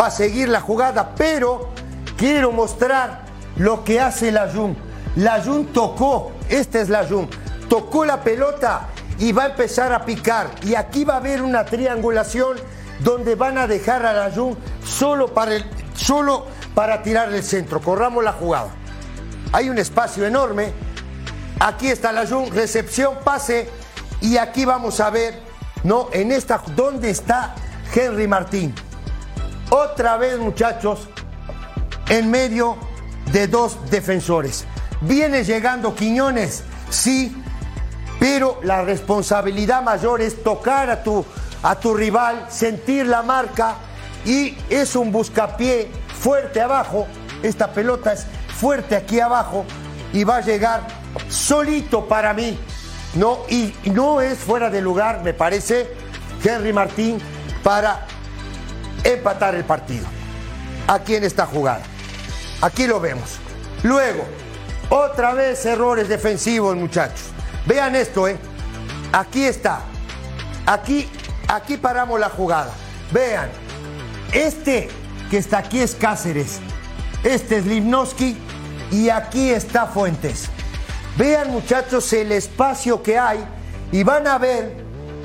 va 0.00 0.06
a 0.06 0.10
seguir 0.10 0.48
la 0.48 0.60
jugada, 0.60 1.14
pero 1.16 1.68
quiero 2.16 2.50
mostrar 2.50 3.25
lo 3.56 3.84
que 3.84 4.00
hace 4.00 4.32
Layun. 4.32 4.76
Layun 5.16 5.66
tocó, 5.72 6.32
este 6.48 6.82
es 6.82 6.88
Layun, 6.88 7.28
tocó 7.68 8.04
la 8.04 8.22
pelota 8.22 8.88
y 9.18 9.32
va 9.32 9.44
a 9.44 9.46
empezar 9.46 9.92
a 9.92 10.04
picar. 10.04 10.50
Y 10.62 10.74
aquí 10.74 11.04
va 11.04 11.14
a 11.14 11.18
haber 11.18 11.42
una 11.42 11.64
triangulación 11.64 12.58
donde 13.00 13.34
van 13.34 13.58
a 13.58 13.66
dejar 13.66 14.04
a 14.04 14.12
Layun 14.12 14.56
solo 14.84 15.32
para, 15.32 15.56
el, 15.56 15.64
solo 15.94 16.46
para 16.74 17.02
tirar 17.02 17.32
el 17.32 17.42
centro. 17.42 17.80
Corramos 17.80 18.22
la 18.22 18.32
jugada. 18.32 18.68
Hay 19.52 19.68
un 19.68 19.78
espacio 19.78 20.26
enorme. 20.26 20.72
Aquí 21.60 21.88
está 21.88 22.12
Layun, 22.12 22.50
recepción, 22.50 23.16
pase. 23.24 23.70
Y 24.20 24.36
aquí 24.36 24.64
vamos 24.64 25.00
a 25.00 25.10
ver, 25.10 25.40
¿no? 25.84 26.08
En 26.12 26.32
esta, 26.32 26.62
¿dónde 26.74 27.10
está 27.10 27.54
Henry 27.94 28.26
Martín? 28.26 28.74
Otra 29.70 30.16
vez, 30.16 30.38
muchachos, 30.38 31.08
en 32.08 32.30
medio 32.30 32.76
de 33.32 33.46
dos 33.48 33.78
defensores. 33.90 34.64
Viene 35.00 35.44
llegando 35.44 35.94
Quiñones, 35.94 36.62
sí, 36.90 37.36
pero 38.18 38.60
la 38.62 38.82
responsabilidad 38.82 39.82
mayor 39.82 40.20
es 40.20 40.42
tocar 40.42 40.90
a 40.90 41.02
tu, 41.02 41.24
a 41.62 41.78
tu 41.78 41.94
rival, 41.94 42.46
sentir 42.48 43.06
la 43.06 43.22
marca 43.22 43.76
y 44.24 44.56
es 44.70 44.96
un 44.96 45.12
buscapié 45.12 45.90
fuerte 46.18 46.60
abajo. 46.60 47.06
Esta 47.42 47.72
pelota 47.72 48.12
es 48.12 48.26
fuerte 48.58 48.96
aquí 48.96 49.20
abajo 49.20 49.64
y 50.12 50.24
va 50.24 50.36
a 50.36 50.40
llegar 50.40 50.86
solito 51.28 52.06
para 52.06 52.32
mí. 52.32 52.58
No, 53.14 53.40
y 53.48 53.72
no 53.90 54.20
es 54.20 54.38
fuera 54.38 54.68
de 54.68 54.82
lugar, 54.82 55.22
me 55.22 55.32
parece, 55.32 55.90
Henry 56.44 56.72
Martín 56.72 57.18
para 57.62 58.06
empatar 59.04 59.54
el 59.54 59.64
partido. 59.64 60.06
Aquí 60.86 61.14
en 61.14 61.24
esta 61.24 61.46
jugada. 61.46 61.82
Aquí 62.60 62.86
lo 62.86 63.00
vemos. 63.00 63.38
Luego, 63.82 64.24
otra 64.88 65.34
vez 65.34 65.64
errores 65.66 66.08
defensivos, 66.08 66.76
muchachos. 66.76 67.28
Vean 67.66 67.96
esto, 67.96 68.28
¿eh? 68.28 68.36
Aquí 69.12 69.44
está. 69.44 69.80
Aquí, 70.66 71.08
aquí 71.48 71.76
paramos 71.76 72.18
la 72.18 72.28
jugada. 72.28 72.72
Vean. 73.12 73.48
Este 74.32 74.88
que 75.30 75.38
está 75.38 75.58
aquí 75.58 75.80
es 75.80 75.94
Cáceres. 75.94 76.60
Este 77.24 77.58
es 77.58 77.66
Livnowski. 77.66 78.36
Y 78.90 79.08
aquí 79.08 79.50
está 79.50 79.86
Fuentes. 79.86 80.48
Vean, 81.16 81.50
muchachos, 81.50 82.12
el 82.12 82.32
espacio 82.32 83.02
que 83.02 83.18
hay. 83.18 83.44
Y 83.90 84.02
van 84.02 84.26
a 84.26 84.38
ver 84.38 84.76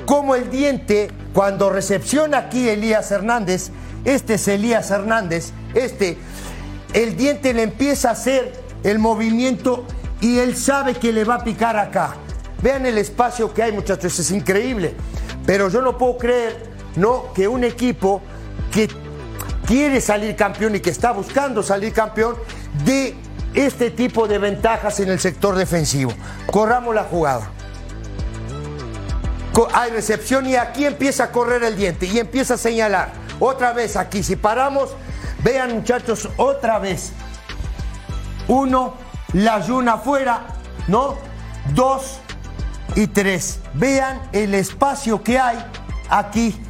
cómo 0.06 0.34
el 0.34 0.50
diente, 0.50 1.10
cuando 1.32 1.70
recepciona 1.70 2.38
aquí 2.38 2.68
Elías 2.68 3.10
Hernández, 3.10 3.70
este 4.04 4.34
es 4.34 4.48
Elías 4.48 4.90
Hernández, 4.90 5.52
este, 5.74 6.18
el 6.92 7.16
diente 7.16 7.54
le 7.54 7.62
empieza 7.62 8.10
a 8.10 8.12
hacer 8.12 8.52
el 8.84 8.98
movimiento 8.98 9.86
y 10.20 10.38
él 10.38 10.56
sabe 10.56 10.94
que 10.94 11.12
le 11.12 11.24
va 11.24 11.36
a 11.36 11.44
picar 11.44 11.76
acá. 11.76 12.14
Vean 12.62 12.86
el 12.86 12.98
espacio 12.98 13.52
que 13.52 13.62
hay, 13.62 13.72
muchachos, 13.72 14.18
es 14.18 14.30
increíble. 14.30 14.94
Pero 15.44 15.68
yo 15.68 15.82
no 15.82 15.98
puedo 15.98 16.16
creer, 16.16 16.70
no, 16.96 17.32
que 17.34 17.48
un 17.48 17.64
equipo 17.64 18.22
que 18.70 18.88
quiere 19.66 20.00
salir 20.00 20.36
campeón 20.36 20.76
y 20.76 20.80
que 20.80 20.90
está 20.90 21.12
buscando 21.12 21.62
salir 21.62 21.92
campeón 21.92 22.36
de 22.84 23.16
este 23.54 23.90
tipo 23.90 24.28
de 24.28 24.38
ventajas 24.38 25.00
en 25.00 25.08
el 25.08 25.18
sector 25.18 25.56
defensivo. 25.56 26.12
Corramos 26.46 26.94
la 26.94 27.04
jugada. 27.04 27.50
Hay 29.74 29.90
recepción 29.90 30.46
y 30.46 30.56
aquí 30.56 30.84
empieza 30.86 31.24
a 31.24 31.32
correr 31.32 31.62
el 31.64 31.76
diente 31.76 32.06
y 32.06 32.18
empieza 32.18 32.54
a 32.54 32.58
señalar. 32.58 33.12
Otra 33.38 33.72
vez 33.72 33.96
aquí, 33.96 34.22
si 34.22 34.36
paramos, 34.36 34.90
vean 35.42 35.74
muchachos, 35.74 36.28
otra 36.36 36.78
vez. 36.78 37.12
Uno, 38.48 38.94
la 39.32 39.60
yuna 39.60 39.94
afuera, 39.94 40.46
¿no? 40.88 41.16
Dos 41.74 42.18
y 42.96 43.06
tres. 43.06 43.60
Vean 43.74 44.20
el 44.32 44.54
espacio 44.54 45.22
que 45.22 45.38
hay 45.38 45.58
aquí 46.08 46.60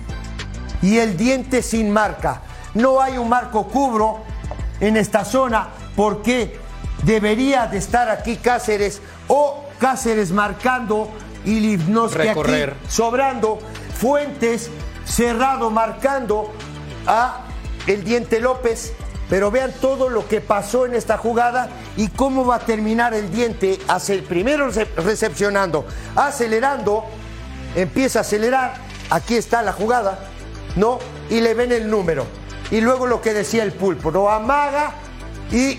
y 0.81 0.99
el 0.99 1.17
diente 1.17 1.63
sin 1.63 1.91
marca. 1.93 2.43
No 2.75 3.01
hay 3.01 3.19
un 3.19 3.29
marco 3.29 3.69
cubro 3.69 4.21
en 4.81 4.97
esta 4.97 5.25
zona 5.25 5.69
porque 5.97 6.59
debería 7.05 7.67
de 7.67 7.79
estar 7.79 8.09
aquí 8.09 8.37
Cáceres 8.37 9.01
o 9.29 9.65
Cáceres 9.79 10.31
marcando 10.31 11.11
y 11.45 11.61
Livnowski 11.61 12.29
aquí 12.29 12.73
sobrando. 12.89 13.59
Fuentes 13.95 14.71
cerrado 15.05 15.71
marcando 15.71 16.53
a 17.07 17.43
el 17.87 18.05
Diente 18.05 18.41
López. 18.41 18.93
Pero 19.31 19.51
vean 19.51 19.73
todo 19.81 20.11
lo 20.11 20.29
que 20.29 20.43
pasó 20.43 20.85
en 20.85 20.95
esta 20.95 21.17
jugada 21.17 21.71
y 21.97 22.09
cómo 22.09 22.45
va 22.45 22.57
a 22.57 22.59
terminar 22.59 23.15
el 23.15 23.31
Diente. 23.33 23.79
Hace, 23.89 24.19
primero 24.19 24.71
rece- 24.71 24.89
recepcionando, 24.97 25.87
acelerando, 26.17 27.05
empieza 27.75 28.19
a 28.19 28.23
acelerar. 28.23 28.75
Aquí 29.09 29.37
está 29.37 29.63
la 29.63 29.73
jugada, 29.73 30.19
¿no? 30.77 30.99
Y 31.31 31.41
le 31.41 31.55
ven 31.55 31.73
el 31.73 31.89
número. 31.89 32.27
Y 32.71 32.83
luego 32.83 33.07
lo 33.07 33.23
que 33.23 33.33
decía 33.33 33.63
el 33.63 33.73
pulpo, 33.73 34.11
lo 34.11 34.31
amaga 34.31 34.93
y 35.51 35.79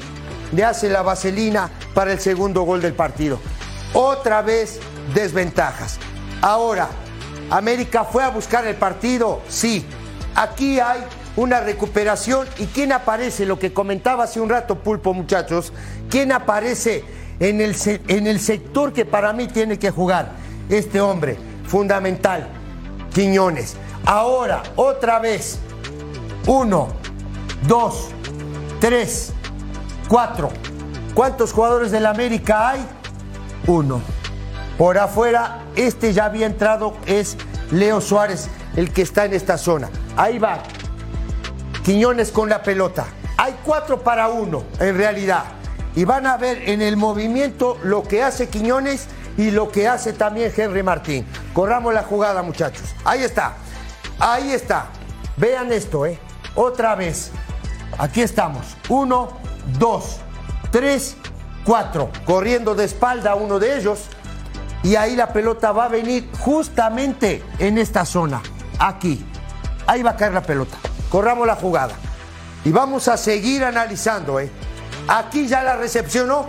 le 0.52 0.63
hace 0.63 0.89
la 0.89 1.04
vaselina 1.04 1.70
para 1.94 2.12
el 2.12 2.20
segundo 2.20 2.63
gol 2.63 2.82
del 2.82 2.94
partido. 2.94 3.39
Otra 3.94 4.42
vez 4.42 4.80
desventajas. 5.13 6.00
Ahora, 6.42 6.88
América 7.52 8.04
fue 8.04 8.24
a 8.24 8.30
buscar 8.30 8.66
el 8.66 8.76
partido, 8.76 9.42
sí. 9.48 9.86
Aquí 10.34 10.80
hay 10.80 11.04
una 11.36 11.60
recuperación. 11.60 12.48
¿Y 12.58 12.67
quién 12.67 12.91
aparece? 12.91 13.46
Lo 13.46 13.60
que 13.60 13.74
comentaba 13.74 14.26
hace 14.26 14.39
un 14.39 14.50
rato 14.50 14.80
Pulpo, 14.80 15.13
muchachos. 15.13 15.74
¿Quién 16.10 16.32
aparece 16.32 17.04
en 17.39 17.62
el, 17.62 17.76
en 18.08 18.28
el 18.28 18.39
sector 18.39 18.93
que 18.93 19.06
para 19.06 19.34
mí 19.34 19.48
tiene 19.48 19.80
que 19.80 19.91
jugar? 19.91 20.32
Este 20.69 21.02
hombre, 21.02 21.38
fundamental, 21.65 22.48
Quiñones. 23.13 23.76
Ahora, 24.06 24.63
otra 24.76 25.19
vez, 25.19 25.60
uno, 26.48 26.89
dos, 27.67 28.10
tres, 28.80 29.32
cuatro. 30.08 30.50
¿Cuántos 31.13 31.54
jugadores 31.54 31.91
del 31.91 32.06
América 32.06 32.69
hay? 32.69 32.86
Uno. 33.67 34.02
Por 34.78 34.98
afuera, 34.98 35.63
este 35.76 36.12
ya 36.12 36.26
había 36.26 36.48
entrado, 36.48 36.98
es 37.06 37.38
Leo 37.72 38.02
Suárez, 38.02 38.50
el 38.76 38.91
que 38.91 39.04
está 39.04 39.26
en 39.26 39.34
esta 39.34 39.58
zona. 39.58 39.89
Ahí 40.17 40.39
va. 40.39 40.63
Quiñones 41.84 42.32
con 42.32 42.48
la 42.50 42.63
pelota. 42.63 43.06
Hay 43.38 43.58
cuatro 43.65 44.02
para 44.02 44.30
uno, 44.30 44.63
en 44.80 44.98
realidad. 44.98 45.43
Y 45.96 46.06
van 46.06 46.26
a 46.26 46.38
ver 46.38 46.69
en 46.69 46.82
el 46.82 46.96
movimiento 46.96 47.78
lo 47.84 48.04
que 48.04 48.24
hace 48.24 48.48
Quiñones 48.48 49.08
y 49.38 49.52
lo 49.52 49.69
que 49.69 49.88
hace 49.88 50.13
también 50.13 50.52
Henry 50.56 50.82
Martín. 50.82 51.26
Corramos 51.54 51.93
la 51.93 52.04
jugada, 52.04 52.41
muchachos. 52.41 52.96
Ahí 53.04 53.24
está. 53.24 53.56
Ahí 54.17 54.52
está. 54.52 54.88
Vean 55.36 55.74
esto, 55.74 56.06
¿eh? 56.06 56.19
Otra 56.56 56.96
vez. 56.96 57.32
Aquí 57.98 58.22
estamos. 58.22 58.78
Uno, 58.88 59.30
dos, 59.78 60.19
tres, 60.72 61.17
cuatro. 61.65 62.12
Corriendo 62.26 62.76
de 62.76 62.86
espalda 62.86 63.36
uno 63.36 63.60
de 63.60 63.78
ellos. 63.78 64.06
Y 64.84 64.96
ahí 64.96 65.17
la 65.17 65.34
pelota 65.34 65.74
va 65.74 65.86
a 65.86 65.89
venir 65.89 66.30
justamente 66.39 67.43
en 67.60 67.78
esta 67.78 68.06
zona. 68.06 68.41
Aquí. 68.80 69.26
Ahí 69.86 70.02
va 70.02 70.12
a 70.12 70.15
caer 70.15 70.34
la 70.34 70.43
pelota. 70.43 70.78
Corramos 71.13 71.45
la 71.45 71.56
jugada. 71.56 71.93
Y 72.65 72.71
vamos 72.71 73.08
a 73.08 73.17
seguir 73.17 73.63
analizando, 73.63 74.39
¿eh? 74.39 74.49
Aquí 75.08 75.45
ya 75.45 75.62
la 75.62 75.78
recepcionó. 75.78 76.47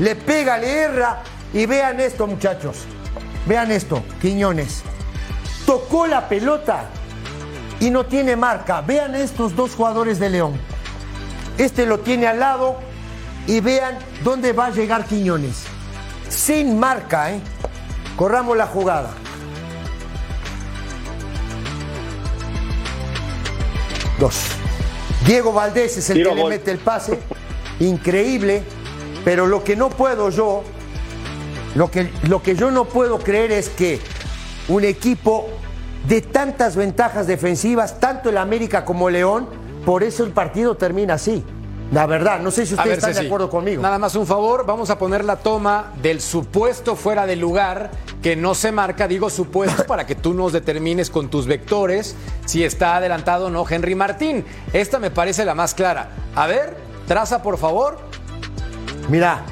Le 0.00 0.16
pega, 0.16 0.58
le 0.58 0.76
erra. 0.76 1.22
Y 1.52 1.66
vean 1.66 2.00
esto, 2.00 2.26
muchachos. 2.26 2.78
Vean 3.46 3.70
esto, 3.70 4.02
Quiñones. 4.20 4.82
Tocó 5.66 6.08
la 6.08 6.28
pelota 6.28 6.86
y 7.78 7.90
no 7.90 8.06
tiene 8.06 8.34
marca. 8.34 8.80
Vean 8.80 9.14
estos 9.14 9.54
dos 9.54 9.76
jugadores 9.76 10.18
de 10.18 10.30
León. 10.30 10.58
Este 11.56 11.86
lo 11.86 12.00
tiene 12.00 12.26
al 12.26 12.40
lado 12.40 12.80
y 13.46 13.60
vean 13.60 13.98
dónde 14.24 14.52
va 14.52 14.66
a 14.66 14.70
llegar 14.70 15.04
Quiñones. 15.04 15.62
Sin 16.28 16.76
marca, 16.76 17.30
¿eh? 17.30 17.40
Corramos 18.16 18.56
la 18.56 18.66
jugada. 18.66 19.10
Dos. 24.18 24.46
Diego 25.26 25.52
Valdés 25.52 25.96
es 25.98 26.10
el 26.10 26.18
Tiro 26.18 26.30
que 26.30 26.36
le 26.36 26.48
mete 26.48 26.70
el 26.70 26.78
pase. 26.78 27.18
Increíble. 27.80 28.62
Pero 29.24 29.46
lo 29.46 29.64
que 29.64 29.74
no 29.76 29.90
puedo 29.90 30.30
yo, 30.30 30.62
lo 31.74 31.90
que, 31.90 32.10
lo 32.28 32.42
que 32.42 32.54
yo 32.54 32.70
no 32.70 32.84
puedo 32.84 33.18
creer 33.18 33.50
es 33.50 33.68
que 33.68 34.00
un 34.68 34.84
equipo 34.84 35.48
de 36.06 36.22
tantas 36.22 36.76
ventajas 36.76 37.26
defensivas, 37.26 37.98
tanto 37.98 38.30
el 38.30 38.38
América 38.38 38.84
como 38.84 39.10
León, 39.10 39.48
por 39.84 40.04
eso 40.04 40.24
el 40.24 40.30
partido 40.30 40.76
termina 40.76 41.14
así. 41.14 41.44
La 41.92 42.06
verdad, 42.06 42.40
no 42.40 42.50
sé 42.50 42.66
si 42.66 42.74
ustedes 42.74 42.88
ver, 42.88 42.98
están 42.98 43.12
Ceci, 43.12 43.22
de 43.22 43.26
acuerdo 43.28 43.50
conmigo. 43.50 43.82
Nada 43.82 43.98
más 43.98 44.14
un 44.14 44.26
favor, 44.26 44.64
vamos 44.66 44.90
a 44.90 44.98
poner 44.98 45.24
la 45.24 45.36
toma 45.36 45.92
del 46.02 46.20
supuesto 46.20 46.96
fuera 46.96 47.26
de 47.26 47.36
lugar 47.36 47.90
que 48.26 48.34
no 48.34 48.56
se 48.56 48.72
marca, 48.72 49.06
digo 49.06 49.30
supuesto, 49.30 49.84
para 49.86 50.04
que 50.04 50.16
tú 50.16 50.34
nos 50.34 50.52
determines 50.52 51.10
con 51.10 51.30
tus 51.30 51.46
vectores 51.46 52.16
si 52.44 52.64
está 52.64 52.96
adelantado 52.96 53.46
o 53.46 53.50
no 53.50 53.64
Henry 53.70 53.94
Martín. 53.94 54.44
Esta 54.72 54.98
me 54.98 55.12
parece 55.12 55.44
la 55.44 55.54
más 55.54 55.74
clara. 55.74 56.08
A 56.34 56.48
ver, 56.48 56.76
traza 57.06 57.40
por 57.40 57.56
favor. 57.56 58.00
Mira, 59.08 59.44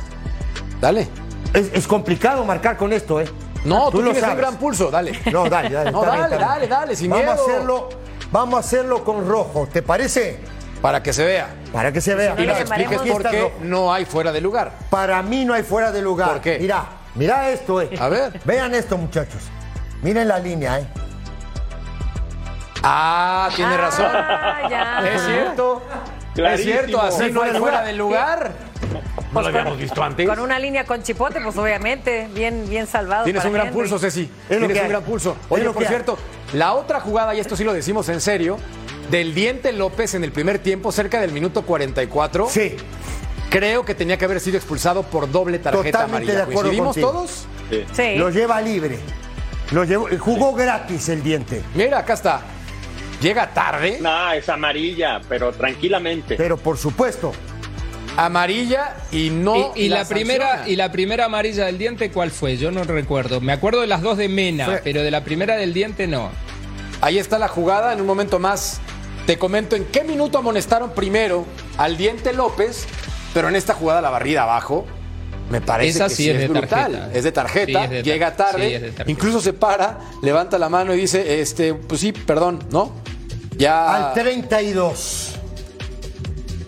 Dale. 0.81 1.07
es, 1.53 1.71
es 1.73 1.87
complicado 1.87 2.45
marcar 2.45 2.77
con 2.77 2.93
esto, 2.93 3.21
¿eh? 3.21 3.29
No, 3.65 3.93
tú, 3.93 3.99
lo 3.99 4.11
tienes 4.11 4.25
un 4.25 4.29
sabes. 4.31 4.39
gran 4.39 4.57
pulso, 4.57 4.91
dale. 4.91 5.21
No, 5.31 5.49
dale, 5.49 5.71
dale. 5.71 5.93
No, 5.93 6.01
bien, 6.01 6.23
dale, 6.23 6.37
dale, 6.37 6.67
dale, 6.67 6.97
sin 6.97 7.11
vamos 7.11 7.27
miedo. 7.27 7.41
A 7.41 7.45
hacerlo, 7.45 7.89
vamos 8.33 8.57
a 8.57 8.59
hacerlo 8.59 9.05
con 9.05 9.29
rojo, 9.29 9.69
¿te 9.73 9.83
parece? 9.83 10.41
Para 10.83 11.01
que 11.01 11.13
se 11.13 11.25
vea. 11.25 11.47
Para 11.73 11.93
que 11.93 12.01
se 12.01 12.17
vea. 12.17 12.35
Y 12.37 12.45
nos 12.45 12.59
expliques 12.59 12.99
por 13.03 13.23
qué 13.23 13.53
no 13.63 13.95
hay 13.95 14.05
fuera 14.05 14.33
de 14.33 14.41
lugar. 14.41 14.73
Para 14.91 15.23
mí 15.23 15.45
no 15.45 15.55
hay 15.55 15.63
fuera 15.63 15.93
de 15.93 16.03
lugar. 16.03 16.29
¿Por 16.33 16.41
qué? 16.41 16.59
Mira, 16.59 17.04
mira 17.15 17.51
esto, 17.51 17.81
eh. 17.81 17.91
A 17.99 18.09
ver. 18.09 18.41
Vean 18.45 18.75
esto, 18.75 18.97
muchachos. 18.97 19.43
Miren 20.03 20.29
la 20.29 20.39
línea, 20.39 20.79
eh. 20.81 20.87
Ah, 22.83 23.49
tiene 23.55 23.77
razón. 23.77 24.07
Ah, 24.13 24.67
ya. 24.69 25.09
Es 25.09 25.23
cierto. 25.23 25.83
Es 26.37 26.63
cierto, 26.63 27.01
así 27.01 27.31
no 27.31 27.43
hay 27.43 27.53
fuera 27.53 27.83
de 27.83 27.93
lugar. 27.93 28.53
No 29.33 29.41
lo 29.41 29.49
habíamos 29.49 29.79
visto 29.79 30.03
antes. 30.03 30.29
Con 30.29 30.39
una 30.39 30.59
línea 30.59 30.85
con 30.85 31.03
chipote, 31.03 31.41
pues 31.41 31.57
obviamente, 31.57 32.29
bien, 32.35 32.69
bien 32.69 32.87
salvado. 32.87 33.25
Tienes 33.25 33.41
para 33.41 33.49
un 33.49 33.55
gran 33.55 33.67
Henry. 33.69 33.81
pulso, 33.81 33.99
Ceci. 33.99 34.23
Es 34.23 34.59
Tienes 34.59 34.71
un 34.79 34.83
hay. 34.85 34.89
gran 34.89 35.03
pulso. 35.03 35.33
Es 35.33 35.51
Oye, 35.51 35.71
por 35.71 35.85
cierto, 35.87 36.19
la 36.53 36.75
otra 36.75 37.01
jugada, 37.01 37.35
y 37.35 37.41
esto 37.41 37.57
sí 37.57 37.65
lo 37.65 37.73
decimos 37.73 38.09
en 38.11 38.21
serio, 38.21 38.59
del 39.11 39.35
Diente 39.35 39.73
López 39.73 40.15
en 40.15 40.23
el 40.25 40.31
primer 40.33 40.59
tiempo, 40.61 40.93
cerca 40.93 41.21
del 41.21 41.33
minuto 41.33 41.63
44. 41.63 42.49
Sí, 42.49 42.77
Creo 43.59 43.85
que 43.85 43.95
tenía 43.95 44.17
que 44.19 44.25
haber 44.25 44.41
sido 44.41 44.57
expulsado 44.57 45.03
por 45.05 45.31
doble 45.31 45.59
tarjeta 45.59 46.01
Totalmente 46.07 46.33
de 46.33 46.39
amarilla. 46.43 46.43
acuerdo 46.43 46.71
¿Coincidimos 46.71 46.95
contigo. 46.97 47.11
todos? 47.13 47.47
Sí. 47.97 48.17
lo 48.17 48.31
lleva 48.31 48.61
libre. 48.61 48.99
Lo 49.71 49.85
llevó, 49.85 50.09
jugó 50.19 50.53
gratis 50.55 51.09
el 51.09 51.23
diente. 51.23 51.63
Mira, 51.75 52.01
acá 52.01 52.15
está. 52.15 52.41
Llega 53.21 53.49
tarde, 53.55 53.99
No, 54.01 54.33
es 54.33 54.49
amarilla, 54.49 55.21
pero 55.29 55.53
tranquilamente. 55.53 56.35
Pero 56.37 56.57
por 56.57 56.77
supuesto, 56.77 57.33
amarilla 58.17 58.97
y 59.13 59.31
no. 59.31 59.73
y, 59.75 59.85
y 59.85 59.89
la, 59.89 60.05
primera 60.05 60.47
sanciona. 60.49 60.69
y 60.69 60.77
la 60.77 60.93
primera 60.93 61.25
amarilla 61.27 61.65
del 61.67 61.79
diente 61.79 62.11
cuál 62.11 62.31
fue 62.31 62.57
yo 62.57 62.71
no 62.71 62.85
recuerdo 62.85 63.41
me 63.41 63.53
acuerdo 63.53 63.81
de 63.81 63.87
las 63.89 64.03
dos 64.03 64.17
de 64.19 64.29
Mena 64.29 64.67
Fue- 64.67 64.81
pero 64.85 65.03
de 65.03 65.11
la 65.11 65.25
primera 65.25 65.57
del 65.57 65.73
diente 65.73 66.07
no 66.07 66.31
Ahí 67.01 67.19
está 67.19 67.39
la 67.39 67.49
jugada. 67.49 67.93
En 67.93 68.01
un 68.01 68.07
momento 68.07 68.39
más 68.39 68.81
te 69.27 69.37
comento 69.39 69.75
en 69.77 69.85
qué 69.87 70.05
minuto 70.05 70.39
amonestaron 70.39 70.93
primero 70.95 71.45
al 71.77 71.97
Diente 71.99 72.33
López, 72.33 72.87
pero 73.35 73.49
en 73.49 73.57
esta 73.57 73.75
jugada 73.75 74.01
la 74.01 74.09
barrida 74.11 74.45
abajo. 74.45 74.87
Me 75.51 75.61
parece 75.61 75.99
Esa 75.99 76.09
que 76.09 76.15
sí 76.15 76.23
sí 76.25 76.31
es 76.31 76.49
brutal. 76.49 76.69
tarjeta. 76.93 77.11
Es 77.13 77.25
de 77.25 77.33
tarjeta, 77.33 77.67
Sí, 77.81 77.85
es 77.85 77.91
de 77.91 77.97
tar- 77.99 78.05
llega 78.05 78.35
tarde, 78.37 78.93
sí, 78.97 79.03
incluso 79.09 79.43
se 79.43 79.53
para, 79.53 79.99
levanta 80.23 80.57
la 80.59 80.71
mano 80.71 80.95
y 80.95 81.01
dice, 81.03 81.43
este, 81.43 81.75
pues 81.75 82.01
sí, 82.01 82.13
perdón, 82.13 82.61
¿no? 82.71 82.93
Ya. 83.59 84.09
al 84.09 84.15
32. 84.15 85.34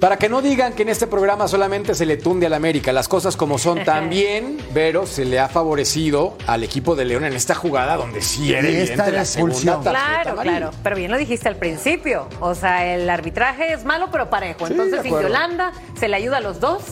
Para 0.01 0.19
que 0.19 0.29
no 0.29 0.43
digan 0.43 0.75
que 0.75 0.83
en 0.83 0.91
este 0.91 1.07
programa 1.07 1.49
solamente 1.49 1.95
se 1.95 2.05
le 2.05 2.19
tunde 2.19 2.45
al 2.47 2.53
América, 2.55 2.93
las 2.93 3.09
cosas 3.09 3.35
como 3.37 3.57
son 3.59 3.83
también, 3.83 4.59
pero 4.75 5.07
se 5.07 5.25
le 5.25 5.39
ha 5.41 5.49
favorecido 5.49 6.37
al 6.47 6.63
equipo 6.65 6.95
de 6.95 7.07
León 7.07 7.25
en 7.25 7.33
esta 7.33 7.55
jugada 7.55 7.97
donde 7.97 8.21
sí 8.21 8.53
era 8.53 8.61
evidente 8.69 9.11
la 9.11 9.23
expulsión. 9.23 9.83
segunda 9.83 9.93
tarjeta 9.93 10.13
Claro, 10.23 10.31
amarilla. 10.33 10.57
claro. 10.59 10.77
Pero 10.83 10.97
bien 10.97 11.11
lo 11.11 11.17
dijiste 11.17 11.49
al 11.49 11.57
principio. 11.57 12.29
O 12.41 12.55
sea, 12.55 12.95
el 12.95 13.09
arbitraje 13.09 13.73
es 13.73 13.85
malo, 13.85 14.09
pero 14.13 14.29
parejo. 14.29 14.67
Sí, 14.67 14.75
Entonces. 14.75 15.03
Yolanda, 15.11 15.73
se 15.99 16.09
le 16.09 16.17
ayuda 16.17 16.37
a 16.39 16.41
los 16.41 16.61
dos 16.61 16.83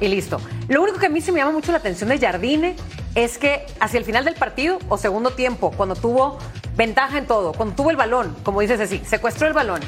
y 0.00 0.08
listo. 0.08 0.38
Lo 0.68 0.82
único 0.82 0.98
que 0.98 1.06
a 1.06 1.10
mí 1.10 1.22
se 1.22 1.32
me 1.32 1.38
llama 1.40 1.52
mucho 1.52 1.72
la 1.72 1.78
atención 1.78 2.10
de 2.10 2.18
Jardine 2.18 2.76
es 3.14 3.38
que 3.38 3.64
hacia 3.80 3.96
el 3.98 4.04
final 4.04 4.24
del 4.26 4.34
partido 4.34 4.78
o 4.90 4.98
segundo 4.98 5.30
tiempo, 5.30 5.70
cuando 5.70 5.94
tuvo 5.96 6.38
ventaja 6.76 7.16
en 7.16 7.26
todo, 7.26 7.52
cuando 7.52 7.74
tuvo 7.74 7.90
el 7.90 7.96
balón, 7.96 8.36
como 8.42 8.60
dices 8.60 8.80
así, 8.80 9.00
secuestró 9.06 9.46
el 9.46 9.54
balón. 9.54 9.80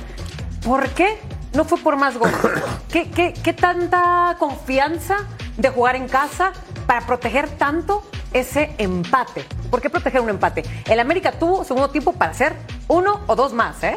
¿Por 0.64 0.88
qué 0.90 1.18
no 1.56 1.64
fue 1.64 1.78
por 1.78 1.96
más 1.96 2.16
goles? 2.16 2.36
¿Qué, 2.92 3.10
qué, 3.10 3.32
qué 3.32 3.52
tanta 3.52 4.36
confianza 4.38 5.16
de 5.56 5.70
jugar 5.70 5.96
en 5.96 6.06
casa 6.06 6.52
para 6.86 7.06
proteger 7.06 7.48
tanto 7.48 8.04
ese 8.32 8.74
empate? 8.78 9.44
¿Por 9.70 9.80
qué 9.80 9.90
proteger 9.90 10.20
un 10.20 10.28
empate? 10.28 10.62
El 10.88 11.00
América 11.00 11.32
tuvo 11.32 11.64
segundo 11.64 11.90
tiempo 11.90 12.12
para 12.12 12.30
hacer 12.30 12.54
uno 12.88 13.22
o 13.26 13.34
dos 13.34 13.52
más, 13.52 13.82
¿eh? 13.82 13.96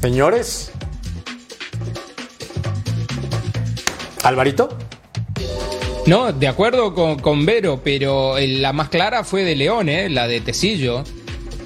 Señores. 0.00 0.72
Alvarito. 4.22 4.76
No, 6.06 6.32
de 6.32 6.48
acuerdo 6.48 6.94
con, 6.94 7.18
con 7.18 7.46
Vero, 7.46 7.80
pero 7.84 8.34
la 8.38 8.72
más 8.72 8.88
clara 8.88 9.22
fue 9.22 9.44
de 9.44 9.54
León, 9.54 9.88
¿eh? 9.88 10.08
la 10.08 10.26
de 10.26 10.40
Tecillo. 10.40 11.04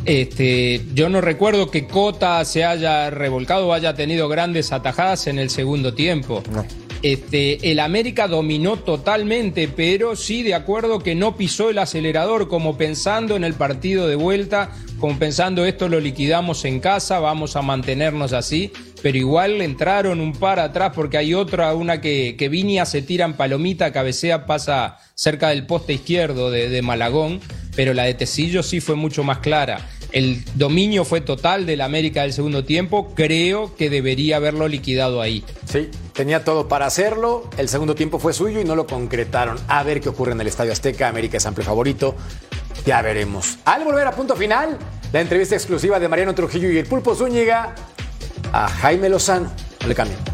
Este, 0.05 0.83
yo 0.95 1.09
no 1.09 1.21
recuerdo 1.21 1.71
que 1.71 1.87
Cota 1.87 2.45
se 2.45 2.65
haya 2.65 3.11
revolcado 3.11 3.69
o 3.69 3.73
haya 3.73 3.95
tenido 3.95 4.29
grandes 4.29 4.73
atajadas 4.73 5.27
en 5.27 5.39
el 5.39 5.51
segundo 5.51 5.95
tiempo. 5.95 6.43
Este, 7.05 7.71
el 7.71 7.81
América 7.81 8.29
dominó 8.29 8.79
totalmente, 8.79 9.69
pero 9.69 10.17
sí 10.17 10.43
de 10.43 10.55
acuerdo 10.55 11.01
que 11.01 11.15
no 11.15 11.37
pisó 11.37 11.69
el 11.69 11.79
acelerador, 11.79 12.49
como 12.49 12.79
pensando 12.79 13.37
en 13.37 13.45
el 13.45 13.53
partido 13.53 14.09
de 14.09 14.17
vuelta, 14.17 14.71
como 14.99 15.19
pensando 15.19 15.67
esto 15.67 15.89
lo 15.89 16.01
liquidamos 16.01 16.65
en 16.65 16.81
casa, 16.81 17.19
vamos 17.19 17.57
a 17.57 17.63
mantenernos 17.63 18.33
así, 18.33 18.73
pero 19.03 19.19
igual 19.19 19.61
entraron 19.61 20.19
un 20.19 20.33
par 20.33 20.59
atrás 20.59 20.93
porque 20.95 21.19
hay 21.19 21.35
otra, 21.35 21.75
una 21.75 22.01
que, 22.01 22.37
que 22.39 22.49
Viña 22.49 22.87
se 22.87 23.03
tira 23.03 23.27
en 23.27 23.35
palomita, 23.35 23.93
cabecea, 23.93 24.47
pasa 24.47 24.97
cerca 25.15 25.51
del 25.51 25.67
poste 25.67 25.93
izquierdo 25.93 26.51
de, 26.51 26.71
de 26.71 26.81
Malagón, 26.81 27.41
pero 27.77 27.93
la 27.93 28.05
de 28.05 28.15
Tecillo 28.15 28.63
sí 28.63 28.81
fue 28.81 28.97
mucho 28.97 29.25
más 29.25 29.41
clara. 29.41 29.87
El 30.15 30.45
dominio 30.55 31.05
fue 31.05 31.21
total 31.21 31.67
del 31.67 31.81
América 31.81 32.23
del 32.23 32.33
segundo 32.33 32.65
tiempo, 32.65 33.13
creo 33.17 33.75
que 33.75 33.91
debería 33.91 34.37
haberlo 34.37 34.69
liquidado 34.69 35.21
ahí. 35.21 35.45
Sí, 35.69 35.91
tenía 36.13 36.45
todo 36.45 36.69
para 36.69 36.87
hacerlo. 36.87 37.51
El 37.57 37.69
segundo 37.69 37.97
tiempo 37.97 38.21
fue 38.21 38.33
suyo 38.33 38.61
y 38.61 38.65
no 38.65 38.77
lo 38.77 38.87
concretaron. 38.87 39.59
A 39.67 39.83
ver 39.83 40.01
qué 40.01 40.09
ocurre 40.09 40.31
en 40.31 40.41
el 40.41 40.47
Estadio 40.47 40.71
Azteca. 40.71 41.09
América 41.09 41.39
es 41.39 41.47
amplio 41.47 41.67
favorito. 41.67 42.15
Ya 42.87 43.03
veremos. 43.03 43.59
Al 43.65 43.83
volver 43.83 44.07
a 44.07 44.13
punto 44.13 44.37
final, 44.37 44.79
la 45.13 45.21
entrevista 45.21 45.57
exclusiva 45.57 45.99
de 45.99 46.07
Mariano 46.07 46.33
Trujillo 46.33 46.71
y 46.71 46.79
el 46.79 46.87
Pulpo 46.87 47.17
Zúñiga 47.17 47.75
a 48.53 48.69
Jaime 48.69 49.09
Lozano. 49.09 49.51
No 49.81 49.89
le 49.89 49.97
cambien. 49.97 50.34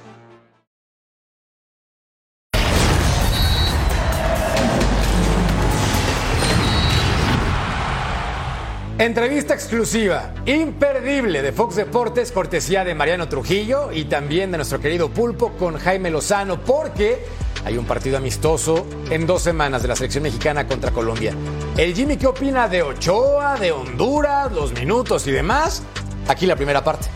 Entrevista 9.01 9.55
exclusiva, 9.55 10.31
imperdible 10.45 11.41
de 11.41 11.51
Fox 11.51 11.75
Deportes, 11.75 12.31
cortesía 12.31 12.83
de 12.83 12.93
Mariano 12.93 13.27
Trujillo 13.27 13.91
y 13.91 14.05
también 14.05 14.51
de 14.51 14.57
nuestro 14.57 14.79
querido 14.79 15.09
Pulpo 15.09 15.53
con 15.53 15.75
Jaime 15.75 16.11
Lozano, 16.11 16.61
porque 16.61 17.25
hay 17.65 17.79
un 17.79 17.85
partido 17.85 18.17
amistoso 18.17 18.85
en 19.09 19.25
dos 19.25 19.41
semanas 19.41 19.81
de 19.81 19.87
la 19.87 19.95
selección 19.95 20.21
mexicana 20.21 20.67
contra 20.67 20.91
Colombia. 20.91 21.33
El 21.77 21.95
Jimmy, 21.95 22.15
¿qué 22.15 22.27
opina 22.27 22.67
de 22.67 22.83
Ochoa, 22.83 23.57
de 23.57 23.71
Honduras, 23.71 24.51
los 24.51 24.71
minutos 24.71 25.25
y 25.25 25.31
demás? 25.31 25.81
Aquí 26.27 26.45
la 26.45 26.55
primera 26.55 26.83
parte. 26.83 27.07